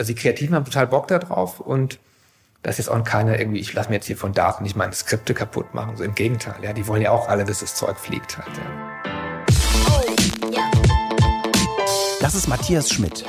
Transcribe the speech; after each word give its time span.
also 0.00 0.12
die 0.14 0.18
Kreativen 0.18 0.56
haben 0.56 0.64
total 0.64 0.86
Bock 0.86 1.08
da 1.08 1.18
drauf 1.18 1.60
und 1.60 1.98
das 2.62 2.78
ist 2.78 2.86
jetzt 2.86 2.88
auch 2.88 3.04
keine 3.04 3.38
irgendwie, 3.38 3.60
ich 3.60 3.74
lasse 3.74 3.90
mir 3.90 3.96
jetzt 3.96 4.06
hier 4.06 4.16
von 4.16 4.32
Daten 4.32 4.62
nicht 4.62 4.74
meine 4.74 4.94
Skripte 4.94 5.34
kaputt 5.34 5.74
machen. 5.74 5.98
So 5.98 6.04
im 6.04 6.14
Gegenteil, 6.14 6.54
ja, 6.62 6.72
die 6.72 6.86
wollen 6.86 7.02
ja 7.02 7.10
auch 7.10 7.28
alle, 7.28 7.44
dass 7.44 7.60
das 7.60 7.74
Zeug 7.74 7.98
fliegt 7.98 8.38
halt. 8.38 8.48
Ja. 8.56 8.62
Das 12.20 12.34
ist 12.34 12.48
Matthias 12.48 12.90
Schmidt, 12.90 13.26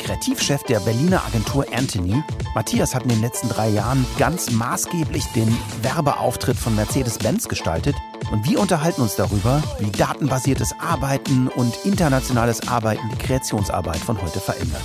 Kreativchef 0.00 0.64
der 0.64 0.80
Berliner 0.80 1.24
Agentur 1.24 1.64
Anthony. 1.72 2.20
Matthias 2.54 2.96
hat 2.96 3.04
in 3.04 3.10
den 3.10 3.20
letzten 3.20 3.48
drei 3.48 3.68
Jahren 3.68 4.04
ganz 4.18 4.50
maßgeblich 4.50 5.24
den 5.36 5.56
Werbeauftritt 5.82 6.56
von 6.56 6.74
Mercedes-Benz 6.74 7.48
gestaltet. 7.48 7.94
Und 8.32 8.44
wir 8.48 8.58
unterhalten 8.58 9.02
uns 9.02 9.14
darüber, 9.14 9.62
wie 9.78 9.92
datenbasiertes 9.92 10.74
Arbeiten 10.80 11.46
und 11.46 11.76
internationales 11.84 12.66
Arbeiten 12.66 13.08
die 13.12 13.18
Kreationsarbeit 13.18 13.98
von 13.98 14.20
heute 14.20 14.40
verändert. 14.40 14.82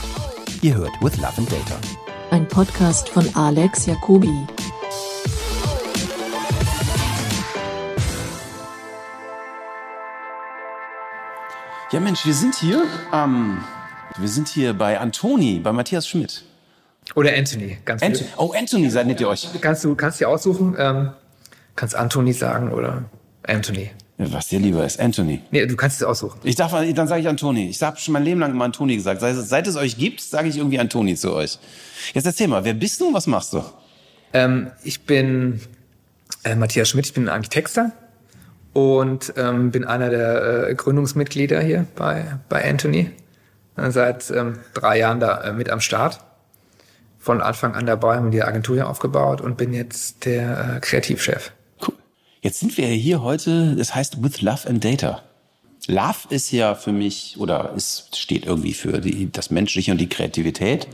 Ihr 0.63 0.75
hört 0.75 0.93
With 1.01 1.17
Love 1.17 1.33
and 1.39 1.51
Data. 1.51 1.77
Ein 2.31 2.47
Podcast 2.47 3.09
von 3.09 3.29
Alex 3.35 3.85
Jacobi. 3.85 4.31
Ja 11.91 11.99
Mensch, 11.99 12.25
wir 12.25 12.33
sind 12.33 12.55
hier, 12.55 12.85
ähm, 13.11 13.57
wir 14.17 14.29
sind 14.29 14.47
hier 14.47 14.73
bei 14.73 14.97
Antoni, 15.01 15.59
bei 15.59 15.73
Matthias 15.73 16.07
Schmidt. 16.07 16.45
Oder 17.13 17.35
Anthony, 17.35 17.79
ganz 17.83 18.01
Anthony. 18.01 18.29
Oh, 18.37 18.53
Anthony, 18.57 18.89
seid 18.89 19.19
ihr 19.19 19.27
euch. 19.27 19.49
Kannst 19.59 19.83
du 19.83 19.95
kannst 19.95 20.21
dir 20.21 20.29
aussuchen, 20.29 20.77
ähm, 20.79 21.11
kannst 21.75 21.93
Anthony 21.93 22.31
sagen 22.31 22.71
oder 22.71 23.03
Anthony. 23.45 23.91
Was 24.17 24.47
dir 24.47 24.59
lieber 24.59 24.85
ist, 24.85 24.99
Anthony. 24.99 25.41
Nee, 25.51 25.65
du 25.65 25.75
kannst 25.75 25.97
es 25.97 26.03
aussuchen. 26.03 26.39
Ich 26.43 26.55
darf, 26.55 26.71
dann 26.71 27.07
sage 27.07 27.21
ich 27.21 27.27
Antoni. 27.27 27.69
Ich 27.69 27.81
habe 27.81 27.97
schon 27.97 28.13
mein 28.13 28.23
Leben 28.23 28.39
lang 28.39 28.51
immer 28.51 28.65
Antoni 28.65 28.95
gesagt. 28.95 29.21
Seit, 29.21 29.35
seit 29.35 29.67
es 29.67 29.75
euch 29.75 29.97
gibt, 29.97 30.21
sage 30.21 30.47
ich 30.49 30.57
irgendwie 30.57 30.79
Antoni 30.79 31.15
zu 31.15 31.33
euch. 31.33 31.57
Jetzt 32.13 32.25
erzähl 32.25 32.47
mal, 32.47 32.63
wer 32.63 32.75
bist 32.75 33.01
du 33.01 33.07
und 33.07 33.13
was 33.15 33.25
machst 33.25 33.53
du? 33.53 33.63
Ähm, 34.33 34.71
ich 34.83 35.05
bin 35.05 35.61
äh, 36.43 36.55
Matthias 36.55 36.89
Schmidt, 36.89 37.07
ich 37.07 37.13
bin 37.13 37.27
eigentlich 37.27 37.49
Texter 37.49 37.91
und 38.73 39.33
ähm, 39.35 39.71
bin 39.71 39.83
einer 39.83 40.09
der 40.09 40.69
äh, 40.69 40.75
Gründungsmitglieder 40.75 41.61
hier 41.61 41.87
bei, 41.95 42.37
bei 42.49 42.69
Anthony. 42.69 43.09
Äh, 43.77 43.91
seit 43.91 44.29
ähm, 44.31 44.59
drei 44.73 44.99
Jahren 44.99 45.19
da 45.19 45.41
äh, 45.41 45.53
mit 45.53 45.69
am 45.69 45.79
Start. 45.79 46.19
Von 47.17 47.41
Anfang 47.41 47.73
an 47.73 47.85
dabei, 47.85 48.17
haben 48.17 48.31
die 48.31 48.43
Agentur 48.43 48.75
hier 48.75 48.89
aufgebaut 48.89 49.41
und 49.41 49.57
bin 49.57 49.73
jetzt 49.73 50.25
der 50.25 50.75
äh, 50.75 50.79
Kreativchef. 50.81 51.51
Jetzt 52.43 52.59
sind 52.59 52.77
wir 52.77 52.87
hier 52.87 53.21
heute, 53.21 53.73
das 53.77 53.95
heißt 53.95 54.21
With 54.21 54.41
Love 54.41 54.67
and 54.67 54.83
Data. 54.83 55.21
Love 55.87 56.27
ist 56.29 56.51
ja 56.51 56.75
für 56.75 56.91
mich, 56.91 57.37
oder 57.39 57.71
es 57.73 58.09
steht 58.13 58.45
irgendwie 58.45 58.73
für 58.73 58.99
die, 58.99 59.31
das 59.31 59.49
Menschliche 59.49 59.93
und 59.93 59.97
die 59.97 60.09
Kreativität. 60.09 60.89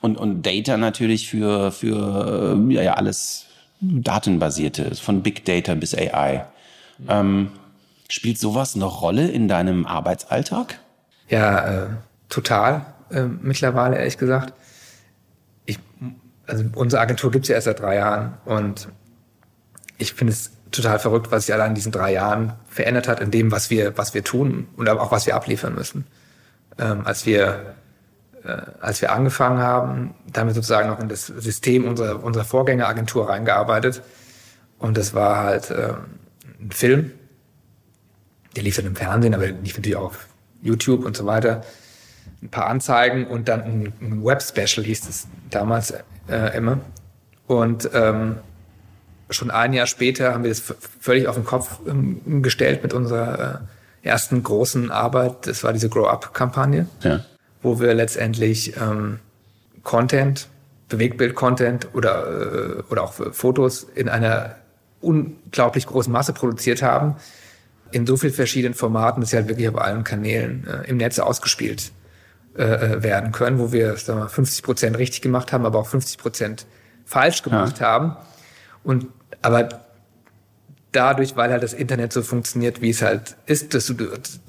Und, 0.00 0.18
und 0.18 0.42
Data 0.44 0.76
natürlich 0.76 1.28
für, 1.30 1.70
für 1.70 2.60
ja, 2.70 2.82
ja, 2.82 2.94
alles 2.94 3.46
Datenbasierte, 3.80 4.96
von 4.96 5.22
Big 5.22 5.44
Data 5.44 5.74
bis 5.74 5.94
AI. 5.94 6.44
Ähm, 7.08 7.52
spielt 8.08 8.40
sowas 8.40 8.74
eine 8.74 8.86
Rolle 8.86 9.28
in 9.28 9.46
deinem 9.46 9.86
Arbeitsalltag? 9.86 10.80
Ja, 11.28 11.84
äh, 11.84 11.88
total. 12.28 12.84
Äh, 13.12 13.26
mittlerweile, 13.26 13.96
ehrlich 13.96 14.18
gesagt. 14.18 14.54
Ich, 15.66 15.78
also 16.48 16.64
unsere 16.74 17.00
Agentur 17.00 17.30
gibt's 17.30 17.46
ja 17.46 17.54
erst 17.54 17.66
seit 17.66 17.78
drei 17.78 17.94
Jahren 17.94 18.38
und 18.44 18.88
ich 19.96 20.14
finde 20.14 20.32
es 20.32 20.50
total 20.70 20.98
verrückt, 20.98 21.30
was 21.30 21.46
sich 21.46 21.54
allein 21.54 21.70
in 21.70 21.74
diesen 21.74 21.92
drei 21.92 22.12
Jahren 22.12 22.54
verändert 22.68 23.08
hat 23.08 23.20
in 23.20 23.30
dem, 23.30 23.50
was 23.50 23.70
wir, 23.70 23.96
was 23.98 24.14
wir 24.14 24.24
tun 24.24 24.68
und 24.76 24.88
auch 24.88 25.12
was 25.12 25.26
wir 25.26 25.34
abliefern 25.34 25.74
müssen. 25.74 26.06
Ähm, 26.78 27.02
als 27.04 27.26
wir 27.26 27.74
äh, 28.44 28.62
als 28.80 29.02
wir 29.02 29.12
angefangen 29.12 29.58
haben, 29.58 30.14
da 30.32 30.40
haben 30.40 30.48
wir 30.48 30.54
sozusagen 30.54 30.88
noch 30.88 31.00
in 31.00 31.08
das 31.08 31.26
System 31.26 31.86
unserer, 31.86 32.22
unserer 32.22 32.44
Vorgängeragentur 32.44 33.28
reingearbeitet. 33.28 34.02
Und 34.78 34.96
das 34.96 35.12
war 35.12 35.44
halt 35.44 35.70
äh, 35.70 35.92
ein 36.60 36.70
Film, 36.70 37.12
der 38.56 38.62
lief 38.62 38.76
dann 38.76 38.86
im 38.86 38.96
Fernsehen, 38.96 39.34
aber 39.34 39.46
lief 39.46 39.76
natürlich 39.76 39.96
auch 39.96 40.06
auf 40.06 40.26
YouTube 40.62 41.04
und 41.04 41.16
so 41.16 41.26
weiter. 41.26 41.62
Ein 42.42 42.48
paar 42.48 42.66
Anzeigen 42.66 43.26
und 43.26 43.48
dann 43.48 43.62
ein, 43.62 43.92
ein 44.00 44.24
Web-Special 44.24 44.84
hieß 44.84 45.08
es 45.08 45.26
damals 45.50 45.92
äh, 46.28 46.56
immer. 46.56 46.78
Und 47.46 47.90
ähm, 47.92 48.36
schon 49.30 49.50
ein 49.50 49.72
Jahr 49.72 49.86
später 49.86 50.34
haben 50.34 50.44
wir 50.44 50.50
das 50.50 50.62
völlig 51.00 51.28
auf 51.28 51.36
den 51.36 51.44
Kopf 51.44 51.78
ähm, 51.86 52.42
gestellt 52.42 52.82
mit 52.82 52.92
unserer 52.92 53.60
äh, 54.02 54.08
ersten 54.08 54.42
großen 54.42 54.90
Arbeit. 54.90 55.46
Das 55.46 55.64
war 55.64 55.72
diese 55.72 55.88
Grow-Up-Kampagne, 55.88 56.86
ja. 57.02 57.24
wo 57.62 57.80
wir 57.80 57.94
letztendlich 57.94 58.76
ähm, 58.76 59.20
Content, 59.82 60.48
Bewegtbild-Content 60.88 61.88
oder, 61.94 62.26
äh, 62.26 62.82
oder 62.90 63.04
auch 63.04 63.12
Fotos 63.12 63.86
in 63.94 64.08
einer 64.08 64.56
unglaublich 65.00 65.86
großen 65.86 66.12
Masse 66.12 66.32
produziert 66.32 66.82
haben, 66.82 67.16
in 67.92 68.06
so 68.06 68.16
vielen 68.16 68.32
verschiedenen 68.32 68.74
Formaten, 68.74 69.20
dass 69.20 69.30
sie 69.30 69.36
halt 69.36 69.48
wirklich 69.48 69.68
auf 69.68 69.78
allen 69.78 70.04
Kanälen 70.04 70.66
äh, 70.66 70.88
im 70.88 70.96
Netz 70.96 71.18
ausgespielt 71.18 71.92
äh, 72.56 72.62
äh 72.62 73.02
werden 73.02 73.32
können, 73.32 73.58
wo 73.58 73.72
wir 73.72 73.96
sagen 73.96 74.20
wir, 74.20 74.28
50 74.28 74.62
Prozent 74.62 74.98
richtig 74.98 75.22
gemacht 75.22 75.52
haben, 75.52 75.66
aber 75.66 75.78
auch 75.78 75.86
50 75.86 76.18
Prozent 76.18 76.66
falsch 77.04 77.42
gemacht 77.42 77.80
ja. 77.80 77.86
haben. 77.86 78.16
Und 78.84 79.06
aber 79.42 79.68
dadurch, 80.92 81.36
weil 81.36 81.50
halt 81.50 81.62
das 81.62 81.72
Internet 81.72 82.12
so 82.12 82.22
funktioniert, 82.22 82.82
wie 82.82 82.90
es 82.90 83.02
halt 83.02 83.36
ist, 83.46 83.74
dass 83.74 83.86
du 83.86 83.94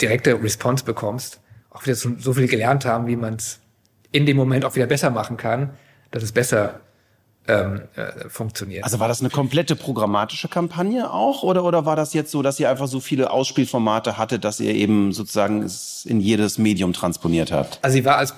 direkte 0.02 0.42
Response 0.42 0.84
bekommst, 0.84 1.40
auch 1.70 1.84
wieder 1.84 1.96
so, 1.96 2.12
so 2.18 2.34
viel 2.34 2.48
gelernt 2.48 2.86
haben, 2.86 3.08
wie 3.08 3.16
man 3.16 3.36
es 3.36 3.60
in 4.12 4.26
dem 4.26 4.38
Moment 4.38 4.66
auch 4.66 4.76
wieder 4.76 4.88
besser 4.88 5.10
machen 5.10 5.38
kann, 5.38 5.72
dass 6.12 6.24
es 6.24 6.32
besser 6.32 6.82
ähm, 7.48 7.82
äh, 7.96 8.30
funktioniert. 8.30 8.84
Also 8.84 9.00
war 9.00 9.08
das 9.08 9.22
eine 9.22 9.30
komplette 9.30 9.76
programmatische 9.76 10.48
Kampagne 10.48 11.12
auch 11.12 11.44
oder 11.44 11.64
oder 11.64 11.86
war 11.86 11.96
das 11.96 12.14
jetzt 12.14 12.32
so, 12.32 12.42
dass 12.42 12.60
ihr 12.60 12.70
einfach 12.70 12.88
so 12.88 13.00
viele 13.00 13.32
Ausspielformate 13.32 14.18
hattet, 14.18 14.44
dass 14.44 14.60
ihr 14.60 14.74
eben 14.76 15.12
sozusagen 15.12 15.64
es 15.64 16.06
in 16.06 16.20
jedes 16.20 16.58
Medium 16.58 16.94
transponiert 16.94 17.52
habt? 17.52 17.80
Also 17.82 17.96
sie 17.96 18.06
war 18.06 18.18
als 18.18 18.36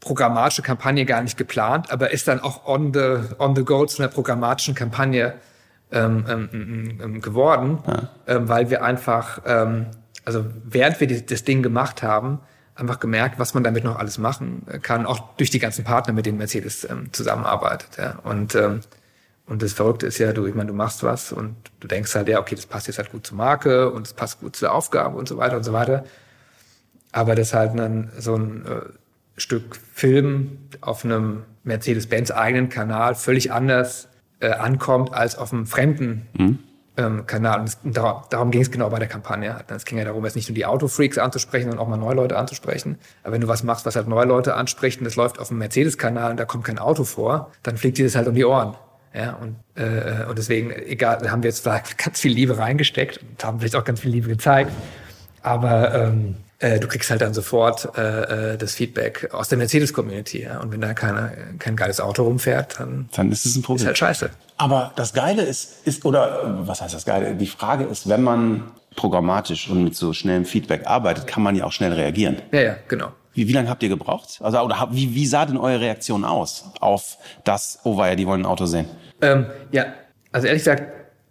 programmatische 0.00 0.62
Kampagne 0.62 1.06
gar 1.06 1.22
nicht 1.22 1.38
geplant, 1.38 1.90
aber 1.90 2.10
ist 2.10 2.28
dann 2.28 2.40
auch 2.40 2.66
on 2.66 2.92
the 2.92 3.34
on 3.38 3.56
the 3.56 3.64
go 3.64 3.86
zu 3.86 4.02
einer 4.02 4.10
programmatischen 4.10 4.74
Kampagne 4.74 5.34
ähm, 5.90 6.24
ähm, 6.28 6.98
ähm, 7.02 7.20
geworden, 7.20 7.78
ja. 7.86 8.08
ähm, 8.26 8.48
weil 8.48 8.70
wir 8.70 8.82
einfach, 8.82 9.40
ähm, 9.46 9.86
also 10.24 10.44
während 10.64 11.00
wir 11.00 11.06
die, 11.06 11.24
das 11.24 11.44
Ding 11.44 11.62
gemacht 11.62 12.02
haben, 12.02 12.40
einfach 12.74 13.00
gemerkt, 13.00 13.38
was 13.38 13.54
man 13.54 13.64
damit 13.64 13.84
noch 13.84 13.98
alles 13.98 14.18
machen 14.18 14.64
kann, 14.82 15.06
auch 15.06 15.34
durch 15.36 15.50
die 15.50 15.58
ganzen 15.58 15.84
Partner, 15.84 16.12
mit 16.12 16.26
denen 16.26 16.38
Mercedes 16.38 16.88
ähm, 16.88 17.12
zusammenarbeitet. 17.12 17.96
Ja. 17.98 18.18
Und 18.22 18.54
ähm, 18.54 18.80
und 19.48 19.62
das 19.62 19.72
Verrückte 19.72 20.06
ist 20.06 20.18
ja, 20.18 20.32
du, 20.32 20.46
ich 20.46 20.54
meine, 20.54 20.68
du 20.68 20.74
machst 20.74 21.02
was 21.02 21.32
und 21.32 21.56
du 21.80 21.88
denkst 21.88 22.14
halt, 22.14 22.28
ja, 22.28 22.38
okay, 22.38 22.54
das 22.54 22.66
passt 22.66 22.86
jetzt 22.86 22.98
halt 22.98 23.10
gut 23.10 23.26
zur 23.26 23.38
Marke 23.38 23.90
und 23.90 24.06
es 24.06 24.12
passt 24.12 24.40
gut 24.40 24.54
zur 24.54 24.72
Aufgabe 24.72 25.16
und 25.16 25.26
so 25.26 25.38
weiter 25.38 25.56
und 25.56 25.64
so 25.64 25.72
weiter. 25.72 26.04
Aber 27.12 27.34
das 27.34 27.54
halt 27.54 27.78
dann 27.78 28.12
so 28.18 28.36
ein 28.36 28.66
äh, 28.66 28.80
Stück 29.38 29.76
Film 29.94 30.58
auf 30.82 31.04
einem 31.04 31.44
Mercedes-Benz 31.64 32.30
eigenen 32.30 32.68
Kanal 32.68 33.14
völlig 33.14 33.50
anders 33.50 34.08
äh, 34.40 34.50
ankommt 34.50 35.12
als 35.12 35.36
auf 35.36 35.52
einem 35.52 35.66
fremden 35.66 36.26
mhm. 36.36 36.58
ähm, 36.96 37.26
Kanal. 37.26 37.60
Und, 37.60 37.76
und 37.84 37.96
darum, 37.96 38.22
darum 38.30 38.50
ging 38.50 38.62
es 38.62 38.70
genau 38.70 38.90
bei 38.90 38.98
der 38.98 39.08
Kampagne. 39.08 39.56
Es 39.68 39.84
ging 39.84 39.98
ja 39.98 40.04
darum, 40.04 40.24
jetzt 40.24 40.36
nicht 40.36 40.48
nur 40.48 40.54
die 40.54 40.66
Autofreaks 40.66 41.18
anzusprechen, 41.18 41.70
sondern 41.70 41.84
auch 41.84 41.88
mal 41.88 41.96
neue 41.96 42.14
Leute 42.14 42.36
anzusprechen. 42.36 42.98
Aber 43.22 43.32
wenn 43.32 43.40
du 43.40 43.48
was 43.48 43.62
machst, 43.62 43.86
was 43.86 43.96
halt 43.96 44.08
neue 44.08 44.26
Leute 44.26 44.54
anspricht 44.54 45.00
und 45.00 45.04
das 45.04 45.16
läuft 45.16 45.38
auf 45.38 45.50
einem 45.50 45.58
Mercedes-Kanal 45.58 46.32
und 46.32 46.36
da 46.38 46.44
kommt 46.44 46.64
kein 46.64 46.78
Auto 46.78 47.04
vor, 47.04 47.50
dann 47.62 47.76
fliegt 47.76 47.98
dir 47.98 48.04
das 48.04 48.14
halt 48.14 48.28
um 48.28 48.34
die 48.34 48.44
Ohren. 48.44 48.74
Ja, 49.14 49.34
und, 49.34 49.56
äh, 49.74 50.26
und 50.28 50.36
deswegen, 50.38 50.70
egal, 50.70 51.18
da 51.22 51.30
haben 51.30 51.42
wir 51.42 51.50
jetzt 51.50 51.66
da 51.66 51.80
ganz 51.96 52.20
viel 52.20 52.32
Liebe 52.32 52.58
reingesteckt 52.58 53.18
und 53.18 53.42
haben 53.42 53.58
vielleicht 53.58 53.76
auch 53.76 53.84
ganz 53.84 54.00
viel 54.00 54.10
Liebe 54.10 54.28
gezeigt. 54.28 54.70
Aber 55.42 55.94
ähm, 55.94 56.36
äh, 56.60 56.80
du 56.80 56.88
kriegst 56.88 57.10
halt 57.10 57.20
dann 57.20 57.34
sofort 57.34 57.96
äh, 57.96 58.54
äh, 58.54 58.56
das 58.58 58.74
Feedback 58.74 59.32
aus 59.32 59.48
der 59.48 59.58
Mercedes-Community. 59.58 60.42
Ja? 60.42 60.60
Und 60.60 60.72
wenn 60.72 60.80
da 60.80 60.94
keine, 60.94 61.32
kein 61.58 61.76
geiles 61.76 62.00
Auto 62.00 62.24
rumfährt, 62.24 62.80
dann, 62.80 63.08
dann 63.14 63.30
ist 63.30 63.46
es 63.46 63.56
ein 63.56 63.62
Problem. 63.62 63.82
Ist 63.82 63.86
halt 63.86 63.98
scheiße. 63.98 64.30
Aber 64.56 64.92
das 64.96 65.12
Geile 65.12 65.42
ist, 65.42 65.86
ist, 65.86 66.04
oder 66.04 66.58
was 66.66 66.80
heißt 66.80 66.94
das 66.94 67.04
Geile? 67.04 67.34
Die 67.34 67.46
Frage 67.46 67.84
ist, 67.84 68.08
wenn 68.08 68.22
man 68.22 68.64
programmatisch 68.96 69.70
und 69.70 69.84
mit 69.84 69.94
so 69.94 70.12
schnellem 70.12 70.44
Feedback 70.44 70.86
arbeitet, 70.86 71.28
kann 71.28 71.42
man 71.42 71.54
ja 71.54 71.64
auch 71.64 71.72
schnell 71.72 71.92
reagieren. 71.92 72.42
Ja, 72.50 72.60
ja, 72.60 72.76
genau. 72.88 73.12
Wie, 73.34 73.46
wie 73.46 73.52
lange 73.52 73.68
habt 73.68 73.84
ihr 73.84 73.88
gebraucht? 73.88 74.40
Also, 74.40 74.58
oder 74.58 74.88
wie, 74.90 75.14
wie 75.14 75.26
sah 75.26 75.46
denn 75.46 75.56
eure 75.56 75.80
Reaktion 75.80 76.24
aus 76.24 76.64
auf 76.80 77.18
das, 77.44 77.78
oh 77.84 77.96
weia, 77.96 78.16
die 78.16 78.26
wollen 78.26 78.42
ein 78.42 78.46
Auto 78.46 78.66
sehen? 78.66 78.86
Ähm, 79.20 79.46
ja, 79.70 79.86
also 80.32 80.48
ehrlich 80.48 80.62
gesagt, 80.62 80.82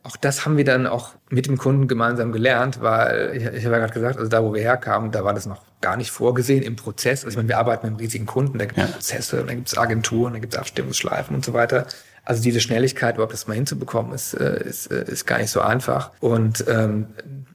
auch 0.08 0.16
das 0.16 0.46
haben 0.46 0.58
wir 0.58 0.64
dann 0.64 0.88
auch 0.88 1.12
mit 1.30 1.48
dem 1.48 1.58
Kunden 1.58 1.88
gemeinsam 1.88 2.32
gelernt, 2.32 2.82
weil 2.82 3.34
ich, 3.36 3.44
ich 3.44 3.66
habe 3.66 3.76
ja 3.76 3.80
gerade 3.80 3.94
gesagt, 3.94 4.18
also 4.18 4.30
da, 4.30 4.44
wo 4.44 4.54
wir 4.54 4.62
herkamen, 4.62 5.12
da 5.12 5.24
war 5.24 5.34
das 5.34 5.46
noch 5.46 5.62
gar 5.82 5.98
nicht 5.98 6.12
vorgesehen 6.12 6.64
im 6.64 6.76
Prozess. 6.78 7.26
Also 7.26 7.30
ich 7.30 7.36
meine, 7.36 7.50
wir 7.50 7.58
arbeiten 7.58 7.86
mit 7.86 7.92
einem 7.92 8.00
riesigen 8.00 8.26
Kunden, 8.26 8.58
da 8.58 8.66
gibt 8.66 8.78
es 8.78 8.88
ja. 8.88 8.94
Prozesse, 8.94 9.44
da 9.46 9.54
gibt 9.54 9.68
es 9.68 9.78
Agenturen, 9.78 10.34
da 10.34 10.40
gibt 10.40 10.54
es 10.54 10.60
Abstimmungsschleifen 10.60 11.36
und 11.36 11.44
so 11.44 11.54
weiter. 11.54 11.88
Also 12.24 12.42
diese 12.42 12.62
Schnelligkeit 12.62 13.16
überhaupt 13.16 13.34
das 13.34 13.48
mal 13.48 13.56
hinzubekommen, 13.56 14.14
ist, 14.14 14.34
äh, 14.34 14.64
ist, 14.64 14.88
äh, 14.92 15.04
ist 15.06 15.26
gar 15.26 15.40
nicht 15.40 15.52
so 15.52 15.62
einfach. 15.62 16.12
Und 16.22 16.64
ähm, 16.68 17.08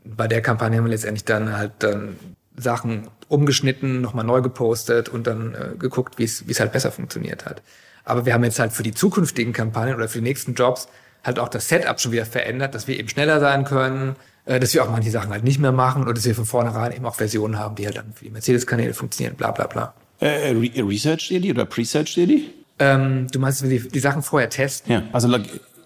bei 0.05 0.29
der 0.29 0.43
Kampagne 0.43 0.79
haben 0.79 0.85
wir 0.85 0.91
letztendlich 0.91 1.25
dann 1.25 1.57
halt 1.57 1.73
dann 1.79 2.17
Sachen 2.57 3.09
umgeschnitten, 3.29 4.03
nochmal 4.03 4.27
neu 4.27 4.43
gepostet 4.43 5.09
und 5.09 5.27
dann 5.27 5.55
äh, 5.55 5.77
geguckt, 5.79 6.19
wie 6.19 6.25
es 6.25 6.47
wie 6.47 6.53
es 6.53 6.61
halt 6.61 6.73
besser 6.73 6.93
funktioniert 6.93 7.47
hat. 7.47 7.63
Aber 8.05 8.27
wir 8.27 8.35
haben 8.35 8.45
jetzt 8.45 8.59
halt 8.59 8.73
für 8.73 8.83
die 8.83 8.93
zukünftigen 8.93 9.53
Kampagnen 9.53 9.95
oder 9.95 10.09
für 10.09 10.19
die 10.19 10.25
nächsten 10.25 10.55
Jobs 10.55 10.89
halt 11.25 11.39
auch 11.39 11.49
das 11.49 11.69
Setup 11.69 12.01
schon 12.01 12.13
wieder 12.13 12.27
verändert, 12.27 12.75
dass 12.75 12.89
wir 12.89 12.99
eben 12.99 13.09
schneller 13.09 13.41
sein 13.41 13.65
können, 13.65 14.17
äh, 14.45 14.59
dass 14.59 14.75
wir 14.75 14.83
auch 14.85 14.91
manche 14.91 15.11
Sachen 15.11 15.31
halt 15.31 15.45
nicht 15.45 15.59
mehr 15.59 15.73
machen 15.73 16.03
oder 16.03 16.15
dass 16.15 16.25
wir 16.25 16.35
von 16.35 16.45
vornherein 16.45 16.93
eben 16.93 17.07
auch 17.07 17.15
Versionen 17.15 17.59
haben, 17.59 17.77
die 17.77 17.87
halt 17.87 17.97
dann 17.97 18.13
für 18.15 18.25
die 18.25 18.31
Mercedes-Kanäle 18.31 18.95
funktionieren, 18.95 19.37
bla 19.37 19.51
bla 19.51 19.67
bla. 19.67 19.95
Äh, 20.21 20.53
re 20.53 20.71
research 20.89 21.31
ihr 21.31 21.41
die 21.41 21.51
oder 21.51 21.65
presearch 21.65 22.17
ihr 22.17 22.27
die? 22.27 22.51
Ähm, 22.79 23.27
du 23.31 23.39
meinst, 23.39 23.63
wenn 23.63 23.71
wir 23.71 23.81
die, 23.81 23.89
die 23.89 24.01
Sachen 24.01 24.23
vorher 24.23 24.49
testen? 24.49 24.93
Ja, 24.93 25.03
also 25.13 25.29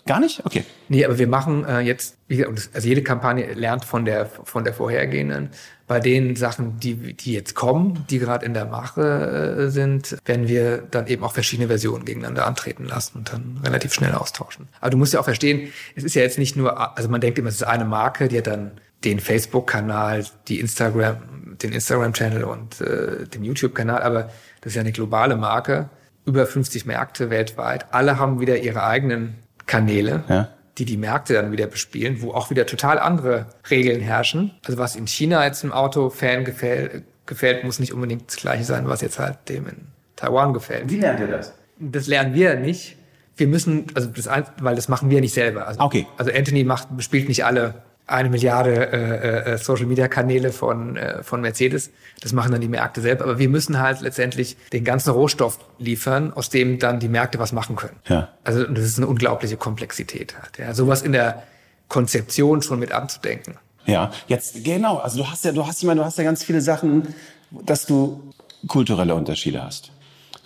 gar 0.07 0.21
nicht? 0.21 0.45
Okay. 0.45 0.65
Nee, 0.89 1.05
aber 1.05 1.19
wir 1.19 1.27
machen 1.27 1.65
äh, 1.65 1.81
jetzt, 1.81 2.17
wie 2.29 2.37
gesagt, 2.37 2.71
also 2.73 2.89
jede 2.89 3.03
Kampagne 3.03 3.53
lernt 3.55 3.85
von 3.85 4.05
der 4.05 4.27
von 4.27 4.65
der 4.65 4.73
vorhergehenden. 4.73 5.51
Bei 5.87 6.01
den 6.01 6.35
Sachen, 6.35 6.81
die 6.81 7.15
die 7.15 7.33
jetzt 7.33 7.55
kommen, 7.55 8.05
die 8.11 8.19
gerade 8.19 8.45
in 8.47 8.55
der 8.55 8.65
Mache 8.65 9.67
äh, 9.67 9.71
sind, 9.71 10.17
werden 10.25 10.49
wir 10.49 10.79
dann 10.91 11.07
eben 11.07 11.23
auch 11.23 11.33
verschiedene 11.33 11.69
Versionen 11.69 12.05
gegeneinander 12.05 12.47
antreten 12.47 12.87
lassen 12.87 13.19
und 13.19 13.33
dann 13.33 13.61
relativ 13.65 13.93
schnell 13.93 14.15
austauschen. 14.15 14.69
Aber 14.81 14.91
du 14.91 14.97
musst 14.97 15.13
ja 15.13 15.21
auch 15.21 15.25
verstehen, 15.25 15.73
es 15.95 16.05
ist 16.05 16.15
ja 16.15 16.23
jetzt 16.23 16.39
nicht 16.39 16.57
nur, 16.57 16.97
also 16.97 17.09
man 17.09 17.21
denkt 17.21 17.39
immer, 17.39 17.49
es 17.49 17.57
ist 17.57 17.63
eine 17.65 17.85
Marke, 17.85 18.29
die 18.29 18.39
hat 18.39 18.47
dann 18.47 18.73
den 19.05 19.21
Facebook-Kanal, 19.21 20.25
die 20.49 20.61
Instagram, 20.61 21.57
den 21.63 21.73
Instagram-Channel 21.73 22.45
und 22.45 22.81
äh, 22.81 23.27
den 23.27 23.45
YouTube-Kanal, 23.45 24.03
aber 24.03 24.31
das 24.61 24.73
ist 24.73 24.75
ja 24.75 24.81
eine 24.81 24.93
globale 24.93 25.37
Marke, 25.37 25.91
über 26.25 26.47
50 26.47 26.87
Märkte 26.87 27.31
weltweit. 27.31 27.87
Alle 27.95 28.19
haben 28.19 28.41
wieder 28.41 28.59
ihre 28.59 28.83
eigenen 28.83 29.37
Kanäle, 29.67 30.25
ja. 30.29 30.49
die 30.79 30.85
die 30.85 30.97
Märkte 30.97 31.35
dann 31.35 31.53
wieder 31.53 31.67
bespielen, 31.67 32.23
wo 32.23 32.33
auch 32.33 32.51
wieder 32.51 32.67
total 32.67 32.99
andere 32.99 33.47
Regeln 33.71 34.01
herrschen. 34.01 34.53
Also 34.65 34.79
was 34.79 34.97
in 34.97 35.07
China 35.07 35.45
jetzt 35.45 35.65
einem 35.65 35.73
Autofan 35.73 36.45
gefällt, 36.45 37.05
gefällt, 37.27 37.65
muss 37.65 37.79
nicht 37.79 37.93
unbedingt 37.93 38.29
das 38.29 38.37
gleiche 38.37 38.65
sein, 38.65 38.89
was 38.89 39.01
jetzt 39.01 39.19
halt 39.19 39.49
dem 39.49 39.67
in 39.67 39.77
Taiwan 40.15 40.53
gefällt. 40.53 40.91
Wie 40.91 40.99
lernt 40.99 41.21
ihr 41.21 41.27
das? 41.27 41.53
Das 41.79 42.07
lernen 42.07 42.35
wir 42.35 42.55
nicht. 42.55 42.97
Wir 43.37 43.49
müssen, 43.49 43.87
also 43.95 44.09
das, 44.09 44.29
weil 44.61 44.77
das 44.77 44.89
machen 44.89 45.11
wir 45.11 45.21
nicht 45.21 45.35
selber. 45.35 45.67
Also, 45.67 45.81
okay. 45.81 46.07
Also 46.17 46.33
Anthony 46.33 46.65
macht, 46.65 46.97
bespielt 46.97 47.29
nicht 47.29 47.45
alle 47.45 47.83
eine 48.07 48.31
Milliarde 48.31 48.93
äh, 48.93 49.55
äh, 49.55 49.59
Social 49.59 49.87
Media 49.87 50.07
Kanäle 50.07 50.53
von 50.53 50.97
äh, 50.97 51.23
von 51.23 51.41
Mercedes. 51.41 51.91
Das 52.21 52.33
machen 52.33 52.53
dann 52.53 52.61
die 52.61 52.69
Märkte 52.69 53.01
selbst. 53.01 53.23
Aber 53.23 53.39
wir 53.39 53.49
müssen 53.49 53.81
halt 53.81 54.01
letztendlich 54.01 54.57
den 54.73 54.85
ganzen 54.85 55.11
Rohstoff 55.11 55.59
liefern, 55.79 56.33
aus 56.33 56.49
dem 56.49 56.79
dann 56.79 57.01
die 57.01 57.09
Märkte 57.09 57.39
was 57.39 57.53
machen 57.53 57.75
können. 57.75 57.97
Ja. 58.09 58.29
Also 58.45 58.65
das 58.65 58.85
ist 58.85 58.99
eine 58.99 59.09
unglaubliche 59.09 59.57
Komplexität. 59.57 60.37
Halt, 60.41 60.59
ja. 60.59 60.73
Sowas 60.73 61.03
in 61.03 61.13
der 61.13 61.43
Konzeption 61.89 62.63
schon 62.63 62.79
mit 62.79 62.93
anzudenken. 62.93 63.57
Ja, 63.87 64.13
jetzt 64.29 64.65
genau. 64.65 64.99
Also 64.99 65.19
du 65.19 65.31
hast 65.31 65.45
ja, 65.45 65.53
du 65.53 65.67
hast, 65.67 65.79
ich 65.79 65.87
meine, 65.87 66.01
du 66.01 66.07
hast 66.07 66.19
ja 66.19 66.25
ganz 66.25 66.45
viele 66.45 66.61
Sachen, 66.61 67.15
dass 67.51 67.87
du 67.87 68.33
kulturelle 68.69 69.15
Unterschiede 69.15 69.63
hast 69.63 69.93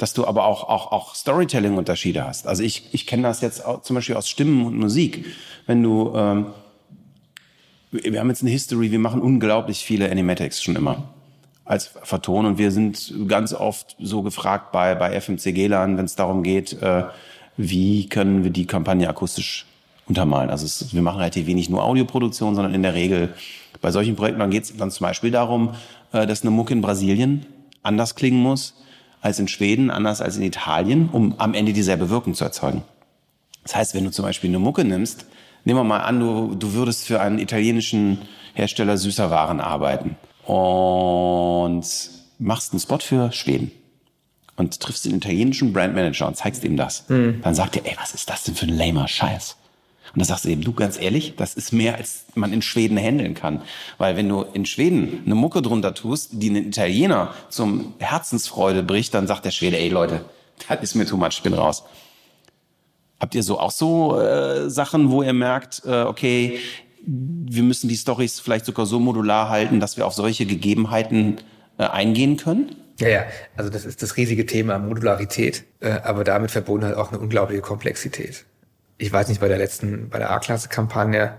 dass 0.01 0.15
du 0.15 0.27
aber 0.27 0.47
auch, 0.47 0.67
auch, 0.67 0.93
auch 0.93 1.15
Storytelling-Unterschiede 1.15 2.27
hast. 2.27 2.47
Also 2.47 2.63
ich, 2.63 2.89
ich 2.93 3.07
kenne 3.07 3.25
das 3.25 3.43
jetzt 3.43 3.63
auch 3.67 3.83
zum 3.83 3.97
Beispiel 3.97 4.17
aus 4.17 4.31
Stimmen 4.31 4.65
und 4.65 4.79
Musik. 4.79 5.27
Wenn 5.67 5.83
du 5.83 6.15
ähm, 6.17 6.47
wir 7.91 8.21
haben 8.21 8.29
jetzt 8.29 8.43
eine 8.43 8.51
History, 8.51 8.91
wir 8.91 8.99
machen 8.99 9.21
unglaublich 9.21 9.85
viele 9.85 10.11
Animatics 10.11 10.63
schon 10.63 10.77
immer 10.77 11.09
als 11.65 11.87
Verton 12.03 12.47
und 12.47 12.59
wir 12.59 12.73
sind 12.73 13.15
ganz 13.29 13.55
oft 13.55 13.95
so 14.01 14.23
gefragt 14.23 14.73
bei, 14.73 14.97
bei 14.97 15.21
FMCG-Lern, 15.21 15.97
wenn 15.97 16.05
es 16.05 16.17
darum 16.17 16.43
geht, 16.43 16.73
äh, 16.83 17.05
wie 17.57 18.09
können 18.09 18.43
wir 18.43 18.51
die 18.51 18.67
Kampagne 18.67 19.09
akustisch 19.09 19.67
untermalen. 20.09 20.51
Also 20.51 20.67
es, 20.67 20.93
wir 20.93 21.03
machen 21.03 21.19
relativ 21.19 21.47
wenig 21.47 21.71
nur 21.71 21.85
Audioproduktion, 21.85 22.57
sondern 22.57 22.75
in 22.75 22.83
der 22.83 22.95
Regel 22.95 23.35
bei 23.81 23.93
solchen 23.93 24.17
Projekten 24.17 24.41
dann 24.41 24.51
geht 24.51 24.65
es 24.65 24.77
dann 24.77 24.91
zum 24.91 25.05
Beispiel 25.05 25.31
darum, 25.31 25.75
äh, 26.13 26.27
dass 26.27 26.43
eine 26.43 26.51
Mucke 26.51 26.73
in 26.73 26.81
Brasilien 26.81 27.47
anders 27.85 28.17
klingen 28.17 28.43
muss 28.43 28.75
als 29.21 29.39
in 29.39 29.47
Schweden, 29.47 29.91
anders 29.91 30.21
als 30.21 30.37
in 30.37 30.43
Italien, 30.43 31.09
um 31.13 31.37
am 31.39 31.55
Ende 31.55 31.73
dieselbe 31.73 32.11
Wirkung 32.11 32.35
zu 32.35 32.43
erzeugen. 32.43 32.83
Das 33.63 33.77
heißt, 33.77 33.95
wenn 33.95 34.05
du 34.05 34.11
zum 34.11 34.25
Beispiel 34.25 34.51
eine 34.51 34.59
Mucke 34.59 34.85
nimmst, 34.85 35.27
nehmen 35.65 35.79
wir 35.81 35.85
mal 35.85 36.01
an, 36.01 36.21
du, 36.21 36.55
du 36.55 36.73
würdest 36.73 37.07
für 37.07 37.21
einen 37.21 37.39
italienischen 37.39 38.19
Hersteller 38.55 38.97
süßer 38.97 39.31
Waren 39.31 39.61
arbeiten 39.61 40.17
und 40.45 41.85
machst 42.39 42.73
einen 42.73 42.81
Spot 42.81 42.99
für 42.99 43.33
Schweden 43.33 43.71
und 44.57 44.81
triffst 44.81 45.05
den 45.05 45.15
italienischen 45.15 45.73
Brandmanager 45.73 46.27
und 46.27 46.37
zeigst 46.37 46.65
ihm 46.65 46.77
das. 46.77 47.09
Mhm. 47.09 47.41
Dann 47.43 47.55
sagt 47.55 47.77
er, 47.77 47.87
ey, 47.87 47.97
was 48.01 48.15
ist 48.15 48.29
das 48.29 48.45
denn 48.45 48.55
für 48.55 48.67
ein 48.67 48.77
lamer 48.77 49.09
Scheiß? 49.09 49.57
Und 50.13 50.19
dann 50.19 50.27
sagst 50.27 50.45
du 50.45 50.49
eben, 50.49 50.63
du 50.63 50.73
ganz 50.73 51.01
ehrlich, 51.01 51.35
das 51.37 51.55
ist 51.55 51.73
mehr, 51.73 51.95
als 51.95 52.25
man 52.35 52.53
in 52.53 52.63
Schweden 52.63 52.99
handeln 52.99 53.35
kann. 53.35 53.63
Weil 53.97 54.17
wenn 54.17 54.29
du 54.29 54.43
in 54.43 54.67
Schweden 54.67 55.23
eine 55.25 55.37
Mucke 55.37 55.63
drunter 55.63 55.95
tust, 55.95 56.31
die 56.33 56.51
einen 56.51 56.67
Italiener 56.67 57.33
zum 57.49 57.95
Herzensfreude 57.99 58.83
bricht, 58.83 59.15
dann 59.15 59.29
sagt 59.29 59.45
der 59.45 59.53
Schwede, 59.53 59.79
ey 59.79 59.89
Leute, 59.89 60.25
das 60.69 60.83
ist 60.83 60.95
mir 60.97 61.07
too 61.07 61.17
much, 61.17 61.29
ich 61.31 61.43
bin 61.43 61.55
raus. 61.55 61.85
Habt 63.21 63.35
ihr 63.35 63.43
so 63.43 63.59
auch 63.61 63.71
so 63.71 64.19
äh, 64.19 64.71
Sachen, 64.71 65.11
wo 65.11 65.23
ihr 65.23 65.35
merkt, 65.35 65.83
äh, 65.85 66.03
okay, 66.03 66.59
wir 67.07 67.63
müssen 67.63 67.89
die 67.89 67.97
Stories 67.97 68.41
vielleicht 68.41 68.65
sogar 68.65 68.87
so 68.87 68.99
modular 68.99 69.49
halten, 69.49 69.79
dass 69.79 69.97
wir 69.97 70.07
auf 70.07 70.15
solche 70.15 70.47
Gegebenheiten 70.47 71.39
äh, 71.79 71.85
eingehen 71.85 72.37
können? 72.37 72.77
Ja, 72.99 73.09
ja, 73.09 73.25
also 73.57 73.71
das 73.71 73.85
ist 73.85 74.03
das 74.03 74.17
riesige 74.17 74.47
Thema 74.47 74.79
Modularität, 74.79 75.65
äh, 75.81 75.91
aber 75.91 76.25
damit 76.25 76.51
verbunden 76.51 76.87
halt 76.87 76.97
auch 76.97 77.11
eine 77.11 77.19
unglaubliche 77.19 77.63
Komplexität. 77.63 78.45
Ich 78.99 79.13
weiß 79.13 79.29
nicht, 79.29 79.41
bei 79.41 79.49
der 79.49 79.59
letzten, 79.59 80.11
bei 80.11 80.19
der 80.19 80.31
A-Klasse-Kampagne, 80.31 81.35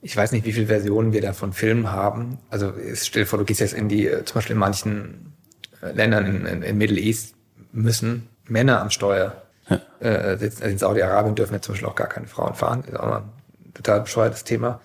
ich 0.00 0.16
weiß 0.16 0.32
nicht, 0.32 0.44
wie 0.46 0.52
viele 0.52 0.66
Versionen 0.66 1.12
wir 1.12 1.20
da 1.20 1.32
von 1.32 1.52
Filmen 1.52 1.90
haben. 1.90 2.38
Also 2.50 2.72
stell 2.94 3.22
dir 3.22 3.26
vor, 3.26 3.38
du 3.38 3.44
gehst 3.44 3.60
jetzt 3.60 3.74
in 3.74 3.88
die, 3.88 4.06
äh, 4.06 4.24
zum 4.24 4.36
Beispiel 4.36 4.54
in 4.54 4.60
manchen 4.60 5.34
äh, 5.82 5.92
Ländern 5.92 6.46
in 6.46 6.78
Middle 6.78 7.00
East 7.00 7.34
müssen 7.72 8.28
Männer 8.46 8.80
am 8.80 8.90
Steuer 8.90 9.41
ja. 9.68 9.80
Äh, 10.00 10.50
in 10.62 10.78
Saudi-Arabien 10.78 11.34
dürfen 11.34 11.54
ja 11.54 11.60
zum 11.60 11.74
Beispiel 11.74 11.88
auch 11.88 11.94
gar 11.94 12.08
keine 12.08 12.26
Frauen 12.26 12.54
fahren. 12.54 12.82
Das 12.82 12.94
ist 12.94 13.00
auch 13.00 13.06
noch 13.06 13.16
ein 13.16 13.32
total 13.74 14.00
bescheuertes 14.00 14.44
Thema. 14.44 14.80